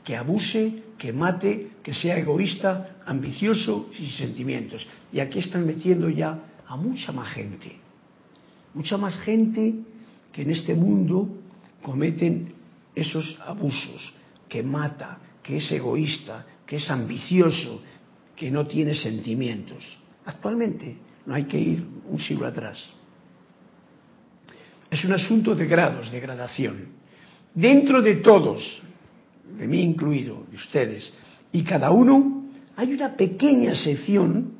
que 0.03 0.15
abuse, 0.15 0.83
que 0.97 1.13
mate, 1.13 1.71
que 1.83 1.93
sea 1.93 2.17
egoísta, 2.17 2.97
ambicioso, 3.05 3.89
sin 3.95 4.09
sentimientos. 4.09 4.85
Y 5.11 5.19
aquí 5.19 5.39
están 5.39 5.65
metiendo 5.65 6.09
ya 6.09 6.39
a 6.67 6.75
mucha 6.75 7.11
más 7.11 7.29
gente. 7.33 7.75
Mucha 8.73 8.97
más 8.97 9.17
gente 9.19 9.75
que 10.31 10.41
en 10.41 10.51
este 10.51 10.75
mundo 10.75 11.36
cometen 11.87 12.51
esos 12.93 13.39
abusos, 13.45 14.13
que 14.49 14.61
mata, 14.61 15.19
que 15.41 15.55
es 15.55 15.71
egoísta, 15.71 16.45
que 16.65 16.75
es 16.75 16.89
ambicioso, 16.91 17.81
que 18.35 18.51
no 18.51 18.67
tiene 18.67 18.93
sentimientos. 18.93 19.97
Actualmente 20.25 20.97
no 21.25 21.33
hay 21.33 21.45
que 21.45 21.57
ir 21.57 21.87
un 22.09 22.19
siglo 22.19 22.45
atrás. 22.45 22.77
Es 24.91 25.05
un 25.05 25.13
asunto 25.13 25.55
de 25.55 25.65
grados, 25.65 26.11
de 26.11 26.19
gradación. 26.19 26.87
Dentro 27.53 28.01
de 28.01 28.15
todos, 28.15 28.81
de 29.57 29.65
mí 29.65 29.79
incluido, 29.79 30.43
de 30.51 30.57
ustedes, 30.57 31.13
y 31.53 31.63
cada 31.63 31.91
uno, 31.91 32.49
hay 32.75 32.91
una 32.91 33.15
pequeña 33.15 33.75
sección, 33.75 34.57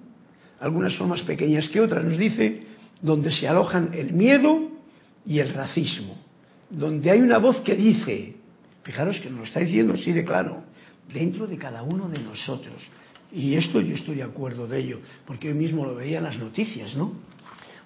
algunas 0.62 0.94
son 0.94 1.10
más 1.10 1.24
pequeñas 1.24 1.68
que 1.68 1.82
otras, 1.82 2.06
nos 2.06 2.18
dice, 2.18 2.64
donde 3.02 3.34
se 3.34 3.50
alojan 3.50 3.94
el 3.94 4.14
miedo 4.14 4.72
y 5.26 5.40
el 5.40 5.54
racismo 5.54 6.26
donde 6.70 7.12
hay 7.12 7.22
una 7.22 7.38
voz 7.38 7.58
que 7.62 7.76
dice, 7.76 8.36
fijaros 8.84 9.20
que 9.20 9.30
nos 9.30 9.40
lo 9.40 9.46
está 9.46 9.60
diciendo 9.60 9.94
así 9.94 10.12
de 10.12 10.26
claro, 10.26 10.64
dentro 11.14 11.48
de 11.48 11.58
cada 11.58 11.84
uno 11.84 12.10
de 12.10 12.20
nosotros. 12.20 12.76
Y 13.32 13.56
esto 13.56 13.82
yo 13.82 13.96
estoy 13.96 14.16
de 14.16 14.24
acuerdo 14.24 14.68
de 14.68 14.80
ello, 14.80 15.00
porque 15.26 15.50
hoy 15.50 15.54
mismo 15.54 15.86
lo 15.86 15.96
veía 15.96 16.20
en 16.20 16.26
las 16.26 16.38
noticias, 16.38 16.96
¿no? 16.96 17.14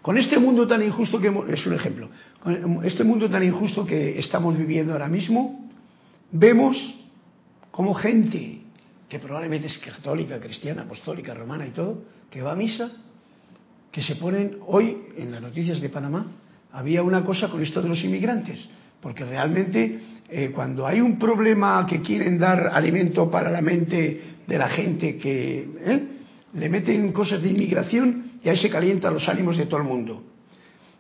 Con 0.01 0.17
este 0.17 0.39
mundo 0.39 0.67
tan 0.67 0.81
injusto 0.83 1.19
que 1.19 1.31
es 1.49 1.65
un 1.65 1.73
ejemplo, 1.73 2.09
este 2.83 3.03
mundo 3.03 3.29
tan 3.29 3.43
injusto 3.43 3.85
que 3.85 4.17
estamos 4.17 4.57
viviendo 4.57 4.93
ahora 4.93 5.07
mismo, 5.07 5.69
vemos 6.31 6.75
como 7.69 7.93
gente 7.93 8.61
que 9.07 9.19
probablemente 9.19 9.67
es 9.67 9.77
católica, 9.77 10.39
cristiana, 10.39 10.83
apostólica, 10.83 11.33
romana 11.33 11.67
y 11.67 11.71
todo, 11.71 12.03
que 12.31 12.41
va 12.41 12.53
a 12.53 12.55
misa, 12.55 12.91
que 13.91 14.01
se 14.01 14.15
ponen 14.15 14.57
hoy 14.65 14.97
en 15.17 15.31
las 15.31 15.41
noticias 15.41 15.81
de 15.81 15.89
Panamá 15.89 16.25
había 16.73 17.03
una 17.03 17.23
cosa 17.23 17.49
con 17.49 17.61
esto 17.61 17.81
de 17.81 17.89
los 17.89 18.03
inmigrantes, 18.03 18.69
porque 19.01 19.25
realmente 19.25 19.99
eh, 20.29 20.51
cuando 20.53 20.87
hay 20.87 21.01
un 21.01 21.19
problema 21.19 21.85
que 21.87 22.01
quieren 22.01 22.37
dar 22.37 22.69
alimento 22.71 23.29
para 23.29 23.49
la 23.49 23.61
mente 23.61 24.21
de 24.47 24.57
la 24.57 24.69
gente 24.69 25.17
que 25.17 25.67
¿eh? 25.79 26.03
le 26.53 26.69
meten 26.69 27.11
cosas 27.11 27.41
de 27.41 27.49
inmigración 27.49 28.31
y 28.43 28.49
ahí 28.49 28.57
se 28.57 28.69
calientan 28.69 29.13
los 29.13 29.27
ánimos 29.27 29.57
de 29.57 29.65
todo 29.65 29.81
el 29.81 29.87
mundo. 29.87 30.23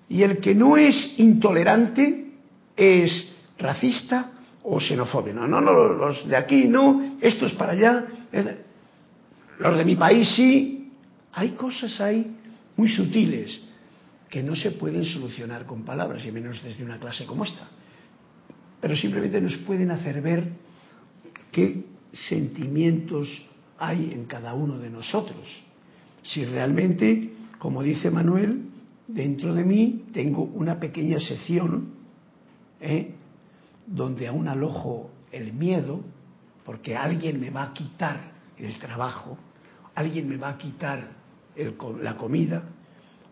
Y 0.09 0.23
el 0.23 0.39
que 0.39 0.53
no 0.53 0.75
es 0.75 1.15
intolerante 1.17 2.25
es 2.75 3.31
racista 3.57 4.31
o 4.63 4.79
xenofóbico. 4.79 5.47
No, 5.47 5.61
no, 5.61 5.71
los 5.71 6.27
de 6.27 6.35
aquí 6.35 6.67
no, 6.67 7.17
estos 7.21 7.53
para 7.53 7.71
allá, 7.71 8.05
los 9.59 9.77
de 9.77 9.85
mi 9.85 9.95
país 9.95 10.27
sí. 10.35 10.77
Hay 11.33 11.51
cosas 11.51 12.01
ahí 12.01 12.35
muy 12.75 12.89
sutiles 12.89 13.70
que 14.31 14.41
no 14.41 14.55
se 14.55 14.71
pueden 14.71 15.03
solucionar 15.03 15.65
con 15.65 15.83
palabras, 15.83 16.25
y 16.25 16.31
menos 16.31 16.63
desde 16.63 16.85
una 16.85 16.97
clase 16.97 17.25
como 17.25 17.43
esta. 17.43 17.67
pero 18.79 18.95
simplemente 18.95 19.39
nos 19.39 19.57
pueden 19.57 19.91
hacer 19.91 20.21
ver 20.23 20.53
qué 21.51 21.85
sentimientos 22.13 23.27
hay 23.77 24.11
en 24.11 24.25
cada 24.25 24.55
uno 24.55 24.79
de 24.79 24.89
nosotros. 24.89 25.45
Si 26.23 26.43
realmente, 26.45 27.31
como 27.59 27.83
dice 27.83 28.09
Manuel, 28.09 28.69
dentro 29.07 29.53
de 29.53 29.63
mí 29.63 30.05
tengo 30.13 30.43
una 30.43 30.79
pequeña 30.79 31.19
sección 31.19 31.89
¿eh? 32.79 33.13
donde 33.85 34.27
aún 34.27 34.47
alojo 34.47 35.11
el 35.31 35.53
miedo, 35.53 36.01
porque 36.65 36.95
alguien 36.95 37.39
me 37.39 37.51
va 37.51 37.63
a 37.63 37.73
quitar 37.73 38.31
el 38.57 38.79
trabajo, 38.79 39.37
alguien 39.93 40.27
me 40.27 40.37
va 40.37 40.49
a 40.49 40.57
quitar 40.57 41.11
la 42.01 42.17
comida, 42.17 42.63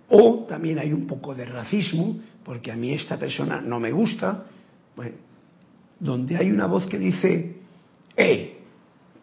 o 0.09 0.45
también 0.47 0.79
hay 0.79 0.91
un 0.91 1.05
poco 1.05 1.35
de 1.35 1.45
racismo, 1.45 2.19
porque 2.43 2.71
a 2.71 2.75
mí 2.75 2.93
esta 2.93 3.17
persona 3.17 3.61
no 3.61 3.79
me 3.79 3.91
gusta, 3.91 4.45
donde 5.99 6.37
hay 6.37 6.51
una 6.51 6.65
voz 6.65 6.85
que 6.87 6.97
dice, 6.97 7.57
eh, 8.15 8.57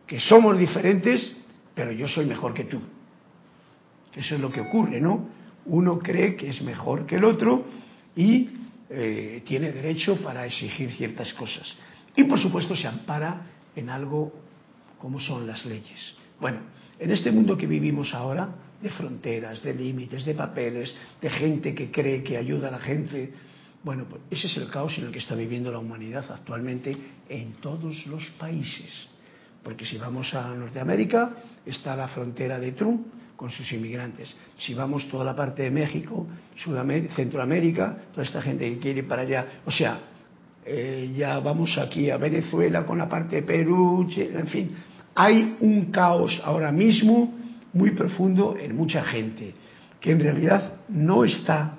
que 0.06 0.20
somos 0.20 0.58
diferentes, 0.58 1.34
pero 1.74 1.92
yo 1.92 2.06
soy 2.06 2.26
mejor 2.26 2.54
que 2.54 2.64
tú. 2.64 2.80
Eso 4.14 4.34
es 4.34 4.40
lo 4.40 4.50
que 4.50 4.60
ocurre, 4.60 5.00
¿no? 5.00 5.28
Uno 5.66 5.98
cree 5.98 6.36
que 6.36 6.50
es 6.50 6.62
mejor 6.62 7.06
que 7.06 7.16
el 7.16 7.24
otro 7.24 7.64
y 8.14 8.48
eh, 8.88 9.42
tiene 9.44 9.72
derecho 9.72 10.16
para 10.22 10.46
exigir 10.46 10.90
ciertas 10.92 11.34
cosas. 11.34 11.76
Y 12.14 12.24
por 12.24 12.38
supuesto 12.38 12.74
se 12.76 12.86
ampara 12.86 13.40
en 13.74 13.90
algo 13.90 14.32
como 14.98 15.20
son 15.20 15.46
las 15.46 15.66
leyes. 15.66 16.14
Bueno, 16.40 16.60
en 16.98 17.10
este 17.10 17.30
mundo 17.30 17.56
que 17.56 17.66
vivimos 17.66 18.14
ahora, 18.14 18.48
de 18.80 18.90
fronteras, 18.90 19.62
de 19.62 19.74
límites, 19.74 20.24
de 20.24 20.34
papeles, 20.34 20.94
de 21.20 21.30
gente 21.30 21.74
que 21.74 21.90
cree 21.90 22.22
que 22.22 22.36
ayuda 22.36 22.68
a 22.68 22.72
la 22.72 22.78
gente, 22.78 23.32
bueno, 23.82 24.04
pues 24.08 24.22
ese 24.30 24.48
es 24.48 24.56
el 24.56 24.68
caos 24.68 24.98
en 24.98 25.06
el 25.06 25.12
que 25.12 25.18
está 25.18 25.34
viviendo 25.34 25.70
la 25.70 25.78
humanidad 25.78 26.24
actualmente 26.30 26.96
en 27.28 27.54
todos 27.60 28.06
los 28.06 28.24
países. 28.38 29.08
Porque 29.62 29.84
si 29.84 29.96
vamos 29.98 30.32
a 30.34 30.54
Norteamérica, 30.54 31.36
está 31.64 31.96
la 31.96 32.08
frontera 32.08 32.58
de 32.58 32.72
Trump 32.72 33.06
con 33.36 33.50
sus 33.50 33.70
inmigrantes. 33.72 34.34
Si 34.58 34.74
vamos 34.74 35.08
toda 35.08 35.24
la 35.24 35.36
parte 35.36 35.62
de 35.64 35.70
México, 35.70 36.26
Centroamérica, 37.14 37.96
toda 38.12 38.24
esta 38.24 38.42
gente 38.42 38.68
que 38.68 38.78
quiere 38.78 39.00
ir 39.00 39.08
para 39.08 39.22
allá, 39.22 39.46
o 39.64 39.70
sea, 39.70 39.98
eh, 40.64 41.12
ya 41.16 41.38
vamos 41.38 41.78
aquí 41.78 42.10
a 42.10 42.16
Venezuela 42.16 42.84
con 42.84 42.98
la 42.98 43.08
parte 43.08 43.36
de 43.36 43.42
Perú, 43.42 44.08
en 44.16 44.46
fin, 44.48 44.70
hay 45.14 45.56
un 45.60 45.92
caos 45.92 46.40
ahora 46.42 46.72
mismo 46.72 47.35
muy 47.76 47.90
profundo 47.90 48.56
en 48.58 48.74
mucha 48.74 49.02
gente 49.04 49.54
que 50.00 50.12
en 50.12 50.20
realidad 50.20 50.80
no 50.88 51.24
está 51.24 51.78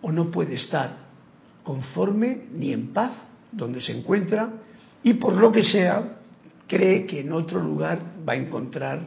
o 0.00 0.10
no 0.10 0.30
puede 0.30 0.54
estar 0.54 0.96
conforme 1.62 2.46
ni 2.52 2.72
en 2.72 2.92
paz 2.92 3.12
donde 3.52 3.80
se 3.80 3.96
encuentra 3.96 4.50
y 5.02 5.14
por 5.14 5.36
lo 5.36 5.52
que 5.52 5.62
sea 5.62 6.18
cree 6.66 7.06
que 7.06 7.20
en 7.20 7.32
otro 7.32 7.62
lugar 7.62 8.00
va 8.28 8.32
a 8.32 8.36
encontrar 8.36 9.06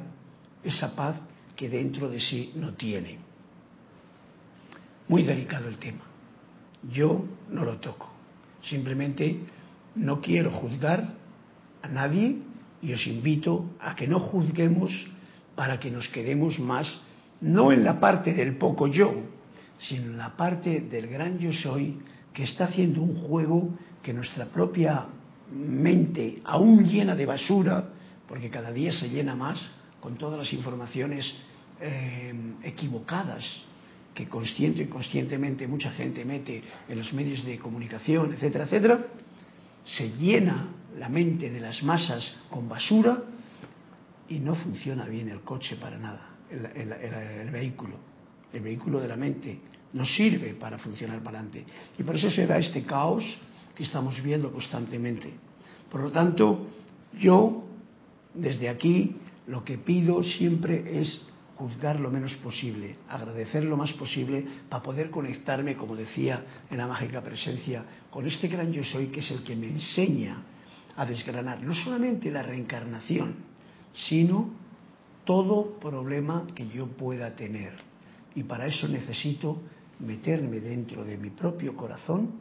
esa 0.63 0.95
paz 0.95 1.17
que 1.55 1.69
dentro 1.69 2.09
de 2.09 2.19
sí 2.19 2.53
no 2.55 2.73
tiene. 2.73 3.17
Muy 5.07 5.23
delicado 5.23 5.67
el 5.67 5.77
tema. 5.77 6.03
Yo 6.91 7.25
no 7.49 7.63
lo 7.63 7.77
toco. 7.77 8.11
Simplemente 8.61 9.39
no 9.95 10.21
quiero 10.21 10.51
juzgar 10.51 11.13
a 11.81 11.87
nadie 11.87 12.37
y 12.81 12.93
os 12.93 13.07
invito 13.07 13.71
a 13.79 13.95
que 13.95 14.07
no 14.07 14.19
juzguemos 14.19 14.91
para 15.55 15.79
que 15.79 15.89
nos 15.89 16.07
quedemos 16.09 16.59
más, 16.59 16.87
no 17.41 17.71
en 17.71 17.83
la 17.83 17.99
parte 17.99 18.33
del 18.33 18.57
poco 18.57 18.87
yo, 18.87 19.13
sino 19.79 20.05
en 20.05 20.17
la 20.17 20.35
parte 20.35 20.81
del 20.81 21.07
gran 21.07 21.37
yo 21.39 21.51
soy 21.53 21.97
que 22.33 22.43
está 22.43 22.65
haciendo 22.65 23.01
un 23.01 23.15
juego 23.15 23.69
que 24.03 24.13
nuestra 24.13 24.45
propia 24.45 25.05
mente, 25.53 26.41
aún 26.43 26.85
llena 26.85 27.15
de 27.15 27.25
basura, 27.25 27.89
porque 28.27 28.49
cada 28.49 28.71
día 28.71 28.91
se 28.91 29.09
llena 29.09 29.35
más 29.35 29.59
con 29.99 30.17
todas 30.17 30.39
las 30.39 30.51
informaciones 30.53 31.33
eh, 31.79 32.33
equivocadas 32.63 33.43
que 34.13 34.27
consciente 34.27 34.81
y 34.81 34.85
inconscientemente 34.85 35.67
mucha 35.67 35.91
gente 35.91 36.23
mete 36.23 36.63
en 36.87 36.97
los 36.97 37.11
medios 37.13 37.43
de 37.43 37.59
comunicación, 37.59 38.33
etcétera, 38.33 38.63
etcétera, 38.63 38.99
se 39.83 40.09
llena 40.11 40.69
la 40.97 41.09
mente 41.09 41.49
de 41.49 41.59
las 41.59 41.83
masas 41.83 42.33
con 42.49 42.67
basura 42.69 43.21
y 44.29 44.39
no 44.39 44.55
funciona 44.55 45.05
bien 45.05 45.29
el 45.29 45.41
coche 45.41 45.75
para 45.75 45.97
nada, 45.97 46.29
el, 46.49 47.49
vehículo, 47.51 47.95
el 48.53 48.61
vehículo 48.61 48.99
de 48.99 49.07
la 49.07 49.15
mente 49.15 49.59
no 49.93 50.05
sirve 50.05 50.53
para 50.53 50.77
funcionar 50.77 51.19
para 51.19 51.39
adelante. 51.39 51.65
Y 51.97 52.03
por 52.03 52.15
eso 52.15 52.29
se 52.29 52.45
da 52.45 52.57
este 52.57 52.83
caos 52.83 53.23
que 53.73 53.83
estamos 53.83 54.21
viendo 54.21 54.51
constantemente. 54.51 55.31
Por 55.89 56.01
lo 56.01 56.11
tanto, 56.11 56.67
yo 57.19 57.63
desde 58.33 58.67
aquí 58.69 59.15
lo 59.47 59.63
que 59.63 59.77
pido 59.77 60.23
siempre 60.23 60.99
es 60.99 61.27
juzgar 61.55 61.99
lo 61.99 62.11
menos 62.11 62.33
posible, 62.35 62.97
agradecer 63.07 63.63
lo 63.63 63.77
más 63.77 63.93
posible 63.93 64.45
para 64.67 64.83
poder 64.83 65.09
conectarme, 65.09 65.75
como 65.75 65.95
decía 65.95 66.43
en 66.69 66.77
la 66.77 66.87
mágica 66.87 67.21
presencia, 67.21 67.85
con 68.09 68.27
este 68.27 68.47
gran 68.49 68.73
yo 68.73 68.83
soy 68.83 69.07
que 69.07 69.21
es 69.21 69.31
el 69.31 69.43
que 69.43 69.55
me 69.55 69.67
enseña 69.67 70.43
a 70.97 71.05
desgranar 71.05 71.61
no 71.61 71.73
solamente 71.73 72.29
la 72.29 72.43
reencarnación, 72.43 73.54
sino 73.95 74.49
todo 75.23 75.79
problema 75.79 76.45
que 76.53 76.67
yo 76.67 76.87
pueda 76.87 77.35
tener. 77.35 77.73
Y 78.35 78.43
para 78.43 78.67
eso 78.67 78.87
necesito 78.87 79.61
meterme 79.99 80.59
dentro 80.59 81.03
de 81.03 81.17
mi 81.17 81.29
propio 81.29 81.75
corazón 81.75 82.39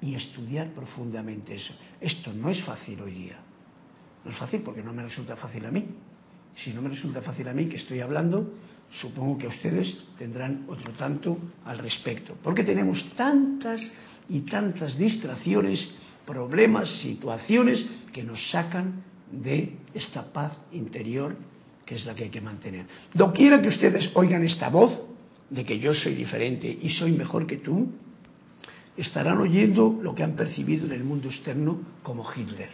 y 0.00 0.14
estudiar 0.14 0.70
profundamente 0.72 1.54
eso. 1.54 1.74
Esto 2.00 2.32
no 2.32 2.50
es 2.50 2.62
fácil 2.64 3.00
hoy 3.00 3.12
día. 3.12 3.38
No 4.24 4.30
es 4.30 4.36
fácil 4.36 4.62
porque 4.62 4.82
no 4.82 4.92
me 4.92 5.02
resulta 5.02 5.36
fácil 5.36 5.64
a 5.66 5.70
mí. 5.70 5.84
Si 6.56 6.72
no 6.72 6.82
me 6.82 6.88
resulta 6.88 7.20
fácil 7.20 7.48
a 7.48 7.52
mí 7.52 7.66
que 7.66 7.76
estoy 7.76 8.00
hablando, 8.00 8.54
supongo 8.90 9.38
que 9.38 9.46
ustedes 9.46 9.96
tendrán 10.18 10.64
otro 10.68 10.92
tanto 10.92 11.38
al 11.64 11.78
respecto. 11.78 12.36
Porque 12.42 12.64
tenemos 12.64 13.14
tantas 13.16 13.80
y 14.28 14.40
tantas 14.40 14.96
distracciones, 14.96 15.86
problemas, 16.26 17.00
situaciones 17.00 17.84
que 18.12 18.22
nos 18.22 18.50
sacan 18.50 19.02
de 19.42 19.76
esta 19.94 20.32
paz 20.32 20.52
interior 20.72 21.36
que 21.84 21.96
es 21.96 22.06
la 22.06 22.14
que 22.14 22.24
hay 22.24 22.30
que 22.30 22.40
mantener. 22.40 22.86
Doquiera 23.12 23.60
que 23.60 23.68
ustedes 23.68 24.10
oigan 24.14 24.42
esta 24.44 24.70
voz 24.70 24.92
de 25.50 25.64
que 25.64 25.78
yo 25.78 25.92
soy 25.92 26.14
diferente 26.14 26.78
y 26.80 26.90
soy 26.90 27.12
mejor 27.12 27.46
que 27.46 27.58
tú, 27.58 27.92
estarán 28.96 29.38
oyendo 29.38 29.98
lo 30.02 30.14
que 30.14 30.22
han 30.22 30.34
percibido 30.34 30.86
en 30.86 30.92
el 30.92 31.04
mundo 31.04 31.28
externo 31.28 31.80
como 32.02 32.24
Hitler. 32.30 32.70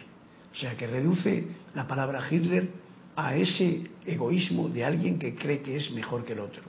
O 0.51 0.55
sea, 0.55 0.75
que 0.75 0.87
reduce 0.87 1.47
la 1.73 1.87
palabra 1.87 2.23
Hitler 2.29 2.69
a 3.15 3.35
ese 3.35 3.89
egoísmo 4.05 4.69
de 4.69 4.85
alguien 4.85 5.19
que 5.19 5.35
cree 5.35 5.61
que 5.61 5.75
es 5.75 5.91
mejor 5.91 6.23
que 6.23 6.33
el 6.33 6.39
otro. 6.39 6.63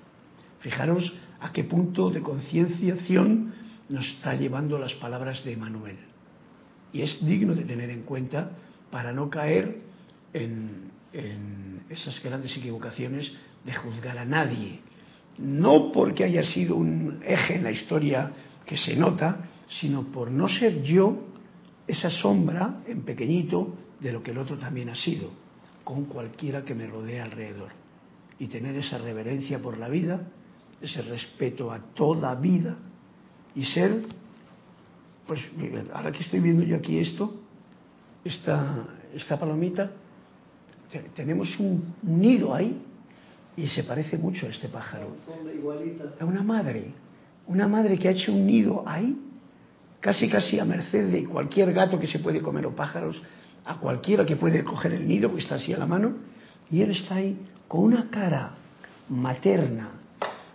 Fijaros 0.60 1.12
a 1.40 1.52
qué 1.52 1.64
punto 1.64 2.10
de 2.10 2.20
concienciación 2.20 3.52
nos 3.88 4.06
está 4.08 4.34
llevando 4.34 4.78
las 4.78 4.94
palabras 4.94 5.44
de 5.44 5.56
Manuel. 5.56 5.96
Y 6.92 7.02
es 7.02 7.24
digno 7.24 7.54
de 7.54 7.64
tener 7.64 7.90
en 7.90 8.02
cuenta 8.02 8.52
para 8.92 9.10
no 9.10 9.30
caer 9.30 9.78
en, 10.34 10.92
esas 11.88 12.22
grandes 12.22 12.56
equivocaciones 12.56 13.32
de 13.64 13.74
juzgar 13.74 14.18
a 14.18 14.24
nadie. 14.24 14.80
No 15.38 15.90
porque 15.92 16.24
haya 16.24 16.44
sido 16.44 16.76
un 16.76 17.20
eje 17.26 17.56
en 17.56 17.64
la 17.64 17.70
historia 17.70 18.30
que 18.64 18.76
se 18.78 18.96
nota, 18.96 19.48
sino 19.80 20.04
por 20.04 20.30
no 20.30 20.48
ser 20.48 20.82
yo 20.82 21.24
esa 21.86 22.10
sombra 22.10 22.82
en 22.86 23.02
pequeñito 23.02 23.76
de 24.00 24.12
lo 24.12 24.22
que 24.22 24.30
el 24.30 24.38
otro 24.38 24.56
también 24.58 24.88
ha 24.90 24.96
sido, 24.96 25.30
con 25.84 26.04
cualquiera 26.04 26.64
que 26.64 26.74
me 26.74 26.86
rodee 26.86 27.20
alrededor. 27.20 27.70
Y 28.38 28.46
tener 28.46 28.76
esa 28.76 28.98
reverencia 28.98 29.58
por 29.58 29.78
la 29.78 29.88
vida, 29.88 30.28
ese 30.80 31.02
respeto 31.02 31.72
a 31.72 31.78
toda 31.78 32.34
vida 32.34 32.76
y 33.54 33.64
ser, 33.64 34.02
pues 35.26 35.40
ahora 35.92 36.12
que 36.12 36.22
estoy 36.22 36.40
viendo 36.40 36.62
yo 36.62 36.76
aquí 36.76 36.98
esto, 36.98 37.41
esta, 38.24 38.84
esta 39.14 39.38
palomita, 39.38 39.90
tenemos 41.14 41.58
un 41.58 41.94
nido 42.02 42.54
ahí 42.54 42.80
y 43.56 43.66
se 43.68 43.84
parece 43.84 44.16
mucho 44.18 44.46
a 44.46 44.50
este 44.50 44.68
pájaro. 44.68 45.16
A 46.20 46.24
una 46.24 46.42
madre, 46.42 46.92
una 47.46 47.68
madre 47.68 47.98
que 47.98 48.08
ha 48.08 48.12
hecho 48.12 48.32
un 48.32 48.46
nido 48.46 48.82
ahí, 48.86 49.18
casi 50.00 50.28
casi 50.28 50.58
a 50.58 50.64
merced 50.64 51.10
de 51.10 51.24
cualquier 51.24 51.72
gato 51.72 51.98
que 51.98 52.06
se 52.06 52.18
puede 52.18 52.40
comer 52.40 52.66
o 52.66 52.74
pájaros, 52.74 53.20
a 53.64 53.78
cualquiera 53.78 54.26
que 54.26 54.36
puede 54.36 54.64
coger 54.64 54.92
el 54.92 55.06
nido, 55.06 55.32
que 55.32 55.40
está 55.40 55.56
así 55.56 55.72
a 55.72 55.78
la 55.78 55.86
mano, 55.86 56.14
y 56.70 56.82
él 56.82 56.90
está 56.90 57.16
ahí 57.16 57.38
con 57.68 57.84
una 57.84 58.10
cara 58.10 58.54
materna 59.08 59.90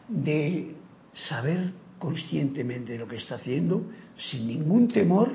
de 0.08 0.76
saber 1.14 1.72
conscientemente 2.00 2.98
lo 2.98 3.08
que 3.08 3.18
está 3.18 3.36
haciendo, 3.36 3.86
sin 4.18 4.48
ningún 4.48 4.88
temor, 4.88 5.32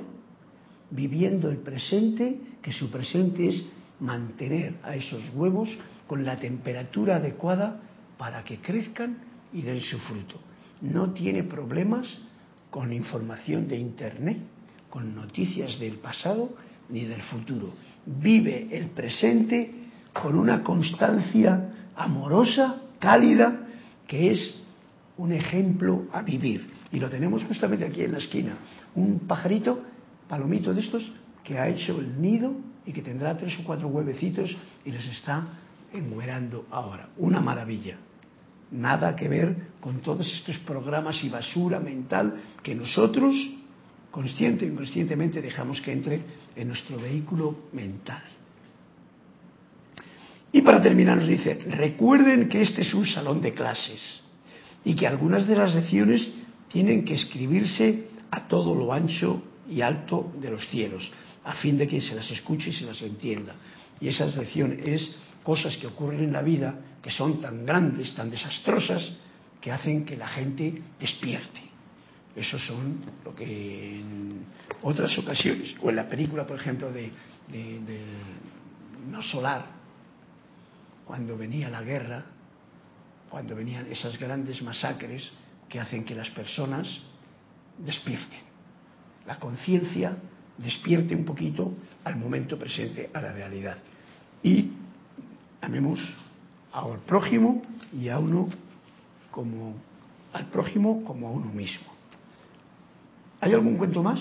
viviendo 0.93 1.51
el 1.51 1.59
presente, 1.59 2.39
que 2.63 2.73
su 2.73 2.91
presente 2.91 3.49
es 3.49 3.65
mantener 4.01 4.77
a 4.83 4.95
esos 4.95 5.23
huevos 5.35 5.69
con 6.07 6.25
la 6.25 6.37
temperatura 6.37 7.17
adecuada 7.17 7.81
para 8.19 8.45
que 8.45 8.59
crezcan 8.59 9.19
y 9.53 9.63
den 9.63 9.81
su 9.81 9.99
fruto. 9.99 10.39
No 10.81 11.13
tiene 11.13 11.45
problemas 11.45 12.07
con 12.71 12.93
información 12.93 13.69
de 13.69 13.79
Internet, 13.79 14.39
con 14.91 15.15
noticias 15.15 15.79
del 15.79 15.97
pasado 15.97 16.55
ni 16.89 17.05
del 17.05 17.23
futuro. 17.23 17.73
Vive 18.05 18.69
el 18.71 18.89
presente 18.89 19.71
con 20.13 20.37
una 20.37 20.63
constancia 20.63 21.91
amorosa, 21.97 22.83
cálida, 22.99 23.67
que 24.07 24.33
es 24.33 24.63
un 25.17 25.33
ejemplo 25.33 26.07
a 26.13 26.23
vivir. 26.23 26.71
Y 26.91 26.99
lo 26.99 27.09
tenemos 27.09 27.45
justamente 27.45 27.87
aquí 27.87 28.03
en 28.03 28.13
la 28.13 28.19
esquina. 28.19 28.57
Un 28.95 29.21
pajarito, 29.21 29.83
palomito 30.33 30.73
de 30.73 30.81
estos, 30.81 31.05
que 31.45 31.59
ha 31.59 31.69
hecho 31.69 32.01
el 32.01 32.19
nido 32.19 32.55
y 32.87 32.93
que 32.95 33.03
tendrá 33.03 33.37
tres 33.37 33.53
o 33.61 33.65
cuatro 33.65 33.89
huevecitos 33.89 34.49
y 34.83 34.91
les 34.91 35.05
está 35.09 35.45
enguerando 35.93 36.65
ahora. 36.71 37.11
Una 37.19 37.43
maravilla. 37.43 37.99
Nada 38.71 39.15
que 39.15 39.29
ver 39.29 39.77
con 39.79 40.01
todos 40.01 40.27
estos 40.33 40.57
programas 40.61 41.23
y 41.23 41.29
basura 41.29 41.79
mental 41.81 42.35
que 42.63 42.75
nosotros, 42.75 43.35
consciente 44.11 44.65
o 44.65 44.69
inconscientemente, 44.69 45.43
dejamos 45.43 45.83
que 45.83 45.93
entre 45.93 46.23
en 46.57 46.69
nuestro 46.69 46.97
vehículo 46.97 47.69
mental. 47.75 48.25
Y 50.51 50.63
para 50.63 50.81
terminar 50.81 51.19
nos 51.19 51.29
dice, 51.29 51.59
recuerden 51.77 52.49
que 52.49 52.63
este 52.63 52.81
es 52.81 52.95
un 52.95 53.05
salón 53.05 53.43
de 53.43 53.53
clases 53.53 54.23
y 54.83 54.97
que 54.97 55.07
algunas 55.07 55.47
de 55.47 55.57
las 55.57 55.75
lecciones 55.75 56.27
tienen 56.69 57.05
que 57.05 57.17
escribirse 57.17 58.09
a 58.31 58.49
todo 58.49 58.75
lo 58.75 58.95
ancho 58.95 59.52
y 59.69 59.81
alto 59.81 60.33
de 60.41 60.51
los 60.51 60.69
cielos, 60.69 61.11
a 61.45 61.55
fin 61.55 61.79
de 61.79 61.87
que 61.87 62.01
se 62.01 62.15
las 62.15 62.31
escuche 62.31 62.71
y 62.71 62.73
se 62.73 62.85
las 62.85 63.01
entienda. 63.03 63.55
Y 64.01 64.09
esa 64.09 64.27
lección 64.27 64.79
es 64.85 65.17
cosas 65.43 65.77
que 65.77 65.87
ocurren 65.87 66.25
en 66.25 66.33
la 66.33 66.43
vida 66.43 66.75
que 67.03 67.11
son 67.11 67.41
tan 67.41 67.67
grandes, 67.67 68.15
tan 68.15 68.31
desastrosas, 68.31 69.13
que 69.61 69.71
hacen 69.71 70.05
que 70.05 70.17
la 70.17 70.29
gente 70.29 70.83
despierte. 70.99 71.61
Eso 72.35 72.59
son 72.59 72.99
lo 73.25 73.35
que 73.35 74.01
en 74.01 74.47
otras 74.83 75.17
ocasiones, 75.19 75.77
o 75.81 75.91
en 75.91 75.97
la 75.97 76.09
película, 76.09 76.47
por 76.47 76.57
ejemplo, 76.57 76.91
de 76.91 77.11
No 79.11 79.23
Solar, 79.23 79.67
cuando 81.05 81.37
venía 81.37 81.69
la 81.69 81.83
guerra, 81.83 82.25
cuando 83.29 83.55
venían 83.55 83.87
esas 83.91 84.19
grandes 84.19 84.63
masacres 84.63 85.31
que 85.69 85.81
hacen 85.81 86.05
que 86.05 86.15
las 86.15 86.31
personas 86.31 86.89
despierten. 87.79 88.52
La 89.27 89.39
conciencia 89.39 90.17
despierte 90.59 91.15
un 91.15 91.25
poquito 91.25 91.73
al 92.05 92.17
momento 92.17 92.59
presente, 92.59 93.11
a 93.13 93.21
la 93.21 93.33
realidad. 93.33 93.77
Y 94.43 94.73
amemos 95.61 96.01
al 96.73 96.99
prójimo 97.01 97.63
y 97.93 98.09
a 98.09 98.19
uno 98.19 98.49
como 99.31 99.75
al 100.33 100.47
prójimo 100.47 101.05
como 101.05 101.29
a 101.29 101.31
uno 101.31 101.53
mismo. 101.53 101.93
¿Hay 103.41 103.53
algún 103.53 103.77
cuento 103.77 104.03
más? 104.03 104.21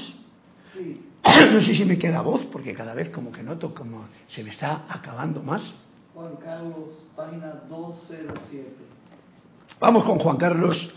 Sí. 0.73 1.07
No 1.51 1.61
sé 1.61 1.75
si 1.75 1.85
me 1.85 1.97
queda 1.97 2.21
voz, 2.21 2.45
porque 2.51 2.73
cada 2.73 2.93
vez 2.93 3.09
como 3.09 3.31
que 3.31 3.43
noto 3.43 3.73
como 3.73 4.05
se 4.27 4.43
me 4.43 4.51
está 4.51 4.85
acabando 4.89 5.43
más. 5.43 5.61
Juan 6.13 6.35
Carlos, 6.37 7.03
página 7.15 7.61
207. 7.69 8.69
Vamos 9.79 10.03
con 10.03 10.19
Juan 10.19 10.37
Carlos 10.37 10.93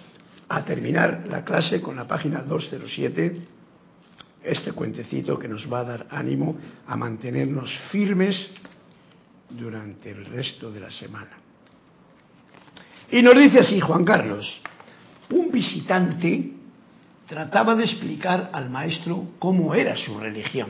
a 0.48 0.64
terminar 0.64 1.24
la 1.28 1.44
clase 1.44 1.80
con 1.80 1.96
la 1.96 2.06
página 2.06 2.42
207, 2.42 3.40
este 4.44 4.72
cuentecito 4.72 5.38
que 5.38 5.48
nos 5.48 5.70
va 5.72 5.80
a 5.80 5.84
dar 5.84 6.06
ánimo 6.10 6.56
a 6.86 6.96
mantenernos 6.96 7.70
firmes 7.90 8.50
durante 9.50 10.10
el 10.10 10.24
resto 10.26 10.70
de 10.70 10.80
la 10.80 10.90
semana. 10.90 11.38
Y 13.10 13.22
nos 13.22 13.36
dice 13.36 13.60
así 13.60 13.80
Juan 13.80 14.04
Carlos, 14.04 14.60
un 15.30 15.50
visitante 15.50 16.52
trataba 17.26 17.74
de 17.74 17.84
explicar 17.84 18.50
al 18.52 18.70
maestro 18.70 19.28
cómo 19.38 19.74
era 19.74 19.96
su 19.96 20.18
religión. 20.18 20.68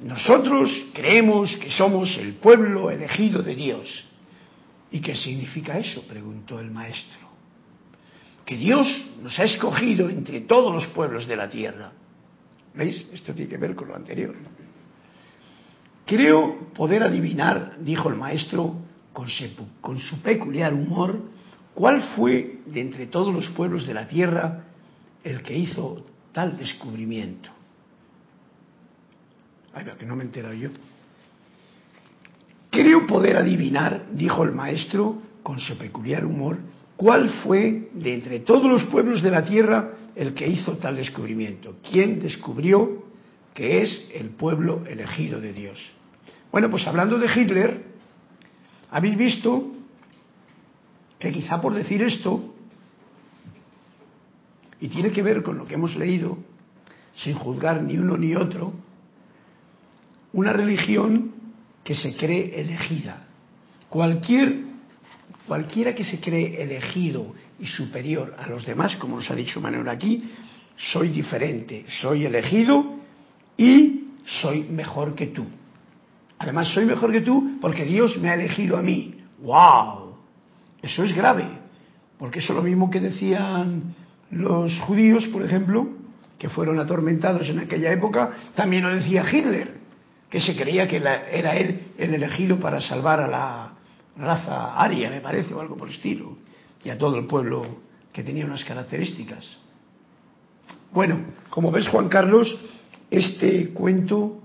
Nosotros 0.00 0.70
creemos 0.92 1.56
que 1.56 1.70
somos 1.70 2.16
el 2.18 2.34
pueblo 2.34 2.90
elegido 2.90 3.42
de 3.42 3.54
Dios. 3.54 4.04
¿Y 4.90 5.00
qué 5.00 5.14
significa 5.14 5.78
eso? 5.78 6.02
preguntó 6.06 6.60
el 6.60 6.70
maestro. 6.70 7.23
Que 8.44 8.56
Dios 8.56 8.86
nos 9.22 9.38
ha 9.38 9.44
escogido 9.44 10.10
entre 10.10 10.42
todos 10.42 10.72
los 10.72 10.86
pueblos 10.88 11.26
de 11.26 11.36
la 11.36 11.48
tierra. 11.48 11.92
¿Veis? 12.74 13.06
Esto 13.12 13.32
tiene 13.32 13.50
que 13.50 13.56
ver 13.56 13.74
con 13.74 13.88
lo 13.88 13.96
anterior. 13.96 14.34
Creo 16.06 16.68
poder 16.74 17.02
adivinar, 17.02 17.76
dijo 17.80 18.08
el 18.10 18.16
maestro 18.16 18.76
con 19.12 19.28
su, 19.98 20.22
peculiar 20.22 20.74
humor, 20.74 21.22
cuál 21.72 22.02
fue 22.16 22.60
de 22.66 22.80
entre 22.80 23.06
todos 23.06 23.32
los 23.32 23.48
pueblos 23.50 23.86
de 23.86 23.94
la 23.94 24.06
tierra 24.06 24.64
el 25.22 25.42
que 25.42 25.56
hizo 25.56 26.04
tal 26.32 26.58
descubrimiento. 26.58 27.48
Ay, 29.72 29.86
que 29.98 30.04
no 30.04 30.14
me 30.14 30.24
he 30.24 30.26
enterado 30.26 30.54
yo. 30.54 30.68
Creo 32.70 33.06
poder 33.06 33.36
adivinar, 33.36 34.06
dijo 34.12 34.42
el 34.44 34.52
maestro 34.52 35.22
con 35.42 35.58
su 35.58 35.78
peculiar 35.78 36.24
humor, 36.26 36.58
cuál 36.96 37.30
fue 37.42 37.88
de 37.92 38.14
entre 38.14 38.40
todos 38.40 38.70
los 38.70 38.84
pueblos 38.84 39.22
de 39.22 39.30
la 39.30 39.44
tierra 39.44 39.90
el 40.14 40.34
que 40.34 40.46
hizo 40.46 40.78
tal 40.78 40.96
descubrimiento. 40.96 41.76
¿Quién 41.90 42.20
descubrió 42.20 43.04
que 43.52 43.82
es 43.82 44.10
el 44.14 44.30
pueblo 44.30 44.84
elegido 44.86 45.40
de 45.40 45.52
Dios? 45.52 45.78
Bueno, 46.52 46.70
pues 46.70 46.86
hablando 46.86 47.18
de 47.18 47.28
Hitler, 47.34 47.84
habéis 48.90 49.16
visto 49.16 49.72
que 51.18 51.32
quizá 51.32 51.60
por 51.60 51.74
decir 51.74 52.02
esto, 52.02 52.54
y 54.80 54.88
tiene 54.88 55.10
que 55.10 55.22
ver 55.22 55.42
con 55.42 55.56
lo 55.56 55.64
que 55.64 55.74
hemos 55.74 55.96
leído, 55.96 56.36
sin 57.16 57.34
juzgar 57.34 57.82
ni 57.82 57.96
uno 57.96 58.16
ni 58.16 58.34
otro, 58.34 58.74
una 60.32 60.52
religión 60.52 61.32
que 61.82 61.94
se 61.94 62.16
cree 62.16 62.60
elegida. 62.60 63.26
Cualquier, 63.88 64.58
cualquiera 65.46 65.94
que 65.94 66.04
se 66.04 66.20
cree 66.20 66.62
elegido 66.62 67.34
y 67.60 67.66
superior 67.66 68.34
a 68.38 68.48
los 68.48 68.64
demás, 68.64 68.96
como 68.96 69.16
nos 69.16 69.30
ha 69.30 69.34
dicho 69.34 69.60
Manuel 69.60 69.88
aquí, 69.88 70.30
soy 70.76 71.08
diferente, 71.08 71.84
soy 72.00 72.24
elegido 72.24 72.96
y 73.56 74.08
soy 74.24 74.64
mejor 74.64 75.14
que 75.14 75.28
tú. 75.28 75.46
Además, 76.38 76.68
soy 76.68 76.84
mejor 76.84 77.12
que 77.12 77.20
tú 77.20 77.58
porque 77.60 77.84
Dios 77.84 78.18
me 78.18 78.28
ha 78.28 78.34
elegido 78.34 78.76
a 78.76 78.82
mí. 78.82 79.14
¡Wow! 79.40 80.16
Eso 80.82 81.04
es 81.04 81.14
grave, 81.14 81.46
porque 82.18 82.40
eso 82.40 82.52
es 82.52 82.56
lo 82.56 82.62
mismo 82.62 82.90
que 82.90 83.00
decían 83.00 83.94
los 84.30 84.76
judíos, 84.80 85.24
por 85.26 85.44
ejemplo, 85.44 85.88
que 86.38 86.48
fueron 86.48 86.80
atormentados 86.80 87.48
en 87.48 87.60
aquella 87.60 87.92
época, 87.92 88.32
también 88.54 88.82
lo 88.82 88.94
decía 88.94 89.24
Hitler 89.30 89.84
que 90.34 90.40
se 90.40 90.56
creía 90.56 90.88
que 90.88 90.96
era 90.96 91.54
él 91.54 91.92
el 91.96 92.12
elegido 92.12 92.58
para 92.58 92.80
salvar 92.80 93.20
a 93.20 93.28
la 93.28 93.73
raza 94.16 94.74
aria, 94.80 95.10
me 95.10 95.20
parece, 95.20 95.54
o 95.54 95.60
algo 95.60 95.76
por 95.76 95.88
el 95.88 95.94
estilo, 95.94 96.36
y 96.84 96.90
a 96.90 96.98
todo 96.98 97.16
el 97.16 97.26
pueblo 97.26 97.62
que 98.12 98.22
tenía 98.22 98.44
unas 98.44 98.64
características. 98.64 99.58
Bueno, 100.92 101.18
como 101.50 101.70
ves 101.70 101.88
Juan 101.88 102.08
Carlos, 102.08 102.56
este 103.10 103.70
cuento 103.70 104.40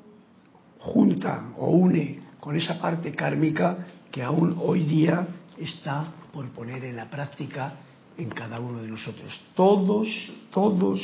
junta 0.80 1.54
o 1.58 1.72
une 1.72 2.20
con 2.40 2.56
esa 2.56 2.80
parte 2.80 3.14
kármica 3.14 3.86
que 4.12 4.24
aún 4.24 4.56
hoy 4.60 4.84
día 4.84 5.28
está 5.58 6.06
por 6.34 6.48
poner 6.50 6.86
en 6.86 6.96
la 6.96 7.10
práctica 7.10 7.74
en 8.18 8.30
cada 8.30 8.60
uno 8.60 8.82
de 8.82 8.88
nosotros. 8.88 9.40
Todos, 9.56 10.08
todos 10.52 11.00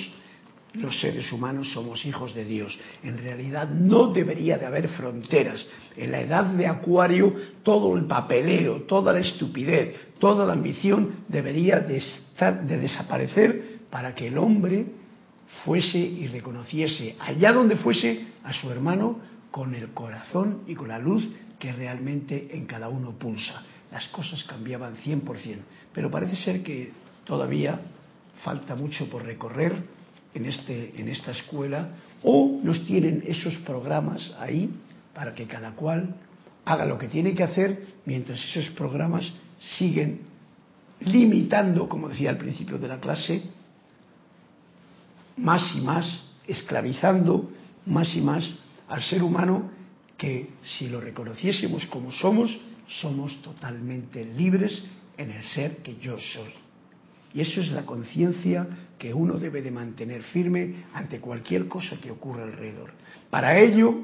los 0.78 1.00
seres 1.00 1.32
humanos 1.32 1.72
somos 1.74 2.06
hijos 2.06 2.34
de 2.34 2.46
Dios. 2.46 2.78
En 3.04 3.18
realidad 3.18 3.70
no 3.70 4.08
debería 4.08 4.58
de 4.58 4.66
haber 4.66 4.90
fronteras. 4.90 5.66
En 5.96 6.12
la 6.12 6.22
edad 6.22 6.46
de 6.46 6.68
Acuario 6.68 7.34
todo 7.64 7.98
el 7.98 8.06
papeleo, 8.06 8.82
toda 8.84 9.14
la 9.14 9.20
estupidez, 9.20 9.96
toda 10.20 10.46
la 10.46 10.54
ambición 10.54 11.24
debería 11.28 11.80
de, 11.80 11.98
estar, 11.98 12.66
de 12.66 12.78
desaparecer 12.78 13.80
para 13.90 14.14
que 14.14 14.28
el 14.28 14.38
hombre 14.38 14.86
fuese 15.64 15.98
y 15.98 16.28
reconociese 16.28 17.16
allá 17.20 17.54
donde 17.54 17.78
fuese 17.78 18.28
a 18.44 18.54
su 18.54 18.70
hermano 18.72 19.20
con 19.52 19.74
el 19.74 19.90
corazón 19.90 20.64
y 20.68 20.76
con 20.76 20.90
la 20.90 21.00
luz 21.00 21.28
que 21.60 21.72
realmente 21.72 22.50
en 22.52 22.66
cada 22.66 22.90
uno 22.90 23.12
pulsa. 23.12 23.64
Las 23.92 24.08
cosas 24.10 24.44
cambiaban 24.44 24.96
100%, 24.96 25.58
pero 25.94 26.12
parece 26.12 26.36
ser 26.36 26.62
que 26.64 26.92
todavía 27.24 27.80
falta 28.44 28.76
mucho 28.76 29.10
por 29.10 29.24
recorrer 29.24 29.74
en, 30.36 30.46
este, 30.46 30.94
en 30.98 31.08
esta 31.08 31.32
escuela 31.32 31.90
o 32.22 32.60
nos 32.62 32.86
tienen 32.86 33.24
esos 33.26 33.56
programas 33.60 34.32
ahí 34.38 34.70
para 35.14 35.34
que 35.34 35.46
cada 35.46 35.72
cual 35.72 36.16
haga 36.66 36.86
lo 36.86 36.98
que 36.98 37.08
tiene 37.08 37.34
que 37.34 37.44
hacer 37.44 37.88
mientras 38.06 38.44
esos 38.44 38.70
programas 38.72 39.32
siguen 39.78 40.22
limitando, 41.00 41.88
como 41.90 42.10
decía 42.10 42.30
al 42.30 42.38
principio 42.38 42.78
de 42.78 42.88
la 42.88 43.00
clase, 43.00 43.42
más 45.38 45.76
y 45.76 45.82
más, 45.82 46.22
esclavizando 46.48 47.52
más 47.86 48.16
y 48.16 48.22
más 48.22 48.48
al 48.88 49.02
ser 49.02 49.24
humano 49.24 49.72
que 50.18 50.50
si 50.78 50.88
lo 50.88 51.02
reconociésemos 51.02 51.86
como 51.88 52.12
somos, 52.12 52.58
somos 52.88 53.42
totalmente 53.42 54.24
libres 54.24 54.84
en 55.18 55.32
el 55.32 55.44
ser 55.44 55.78
que 55.78 55.98
yo 56.00 56.18
soy. 56.18 56.52
Y 57.34 57.42
eso 57.42 57.62
es 57.62 57.70
la 57.72 57.86
conciencia 57.86 58.68
que 59.06 59.14
uno 59.14 59.38
debe 59.38 59.62
de 59.62 59.70
mantener 59.70 60.24
firme 60.24 60.86
ante 60.92 61.20
cualquier 61.20 61.68
cosa 61.68 61.96
que 62.02 62.10
ocurra 62.10 62.42
alrededor. 62.42 62.90
Para 63.30 63.56
ello, 63.56 64.00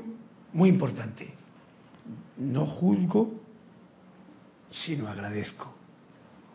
muy 0.53 0.69
importante, 0.69 1.27
no 2.37 2.67
juzgo, 2.67 3.33
sino 4.69 5.07
agradezco. 5.07 5.73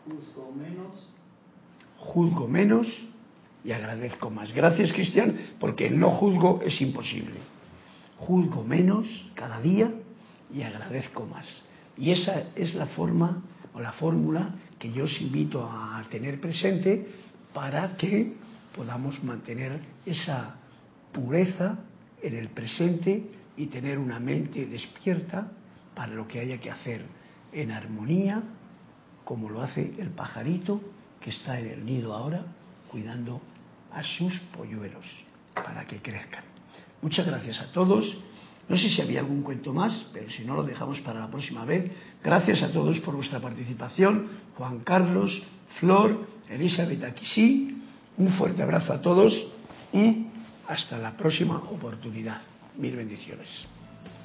Juzgo 0.05 0.53
menos. 0.55 1.09
Juzgo 1.97 2.47
menos 2.47 2.87
y 3.65 3.73
agradezco 3.73 4.29
más. 4.29 4.53
Gracias, 4.53 4.93
Cristian, 4.93 5.35
porque 5.59 5.89
no 5.89 6.11
juzgo 6.11 6.61
es 6.63 6.79
imposible. 6.79 7.41
Juzgo 8.15 8.63
menos 8.63 9.29
cada 9.35 9.59
día 9.59 9.91
y 10.55 10.61
agradezco 10.61 11.25
más. 11.25 11.65
Y 11.97 12.11
esa 12.11 12.45
es 12.55 12.75
la 12.75 12.85
forma 12.85 13.41
o 13.73 13.81
la 13.81 13.91
fórmula 13.91 14.55
que 14.79 14.89
yo 14.89 15.03
os 15.03 15.19
invito 15.19 15.65
a 15.69 16.01
tener 16.09 16.39
presente 16.39 17.26
para 17.57 17.97
que 17.97 18.33
podamos 18.75 19.23
mantener 19.23 19.79
esa 20.05 20.57
pureza 21.11 21.79
en 22.21 22.35
el 22.35 22.49
presente 22.49 23.31
y 23.57 23.65
tener 23.65 23.97
una 23.97 24.19
mente 24.19 24.67
despierta 24.67 25.53
para 25.95 26.13
lo 26.13 26.27
que 26.27 26.39
haya 26.39 26.59
que 26.59 26.69
hacer 26.69 27.03
en 27.51 27.71
armonía, 27.71 28.43
como 29.23 29.49
lo 29.49 29.63
hace 29.63 29.91
el 29.97 30.11
pajarito 30.11 30.79
que 31.19 31.31
está 31.31 31.59
en 31.59 31.69
el 31.69 31.83
nido 31.83 32.13
ahora 32.13 32.45
cuidando 32.91 33.41
a 33.91 34.03
sus 34.03 34.37
polluelos 34.55 35.05
para 35.55 35.87
que 35.87 35.99
crezcan. 35.99 36.43
Muchas 37.01 37.25
gracias 37.25 37.59
a 37.59 37.71
todos. 37.71 38.05
No 38.69 38.77
sé 38.77 38.87
si 38.91 39.01
había 39.01 39.21
algún 39.21 39.41
cuento 39.41 39.73
más, 39.73 40.09
pero 40.13 40.29
si 40.29 40.45
no 40.45 40.53
lo 40.53 40.63
dejamos 40.63 40.99
para 40.99 41.21
la 41.21 41.31
próxima 41.31 41.65
vez. 41.65 41.91
Gracias 42.23 42.61
a 42.61 42.71
todos 42.71 42.99
por 42.99 43.15
vuestra 43.15 43.39
participación. 43.39 44.27
Juan 44.55 44.81
Carlos, 44.81 45.41
Flor, 45.79 46.36
Elizabeth 46.49 47.03
Aquisí. 47.03 47.73
Un 48.17 48.31
fuerte 48.31 48.63
abrazo 48.63 48.93
a 48.93 49.01
todos 49.01 49.33
y 49.93 50.25
hasta 50.67 50.97
la 50.97 51.15
próxima 51.15 51.57
oportunidad. 51.57 52.41
Mil 52.77 52.95
bendiciones. 52.95 53.47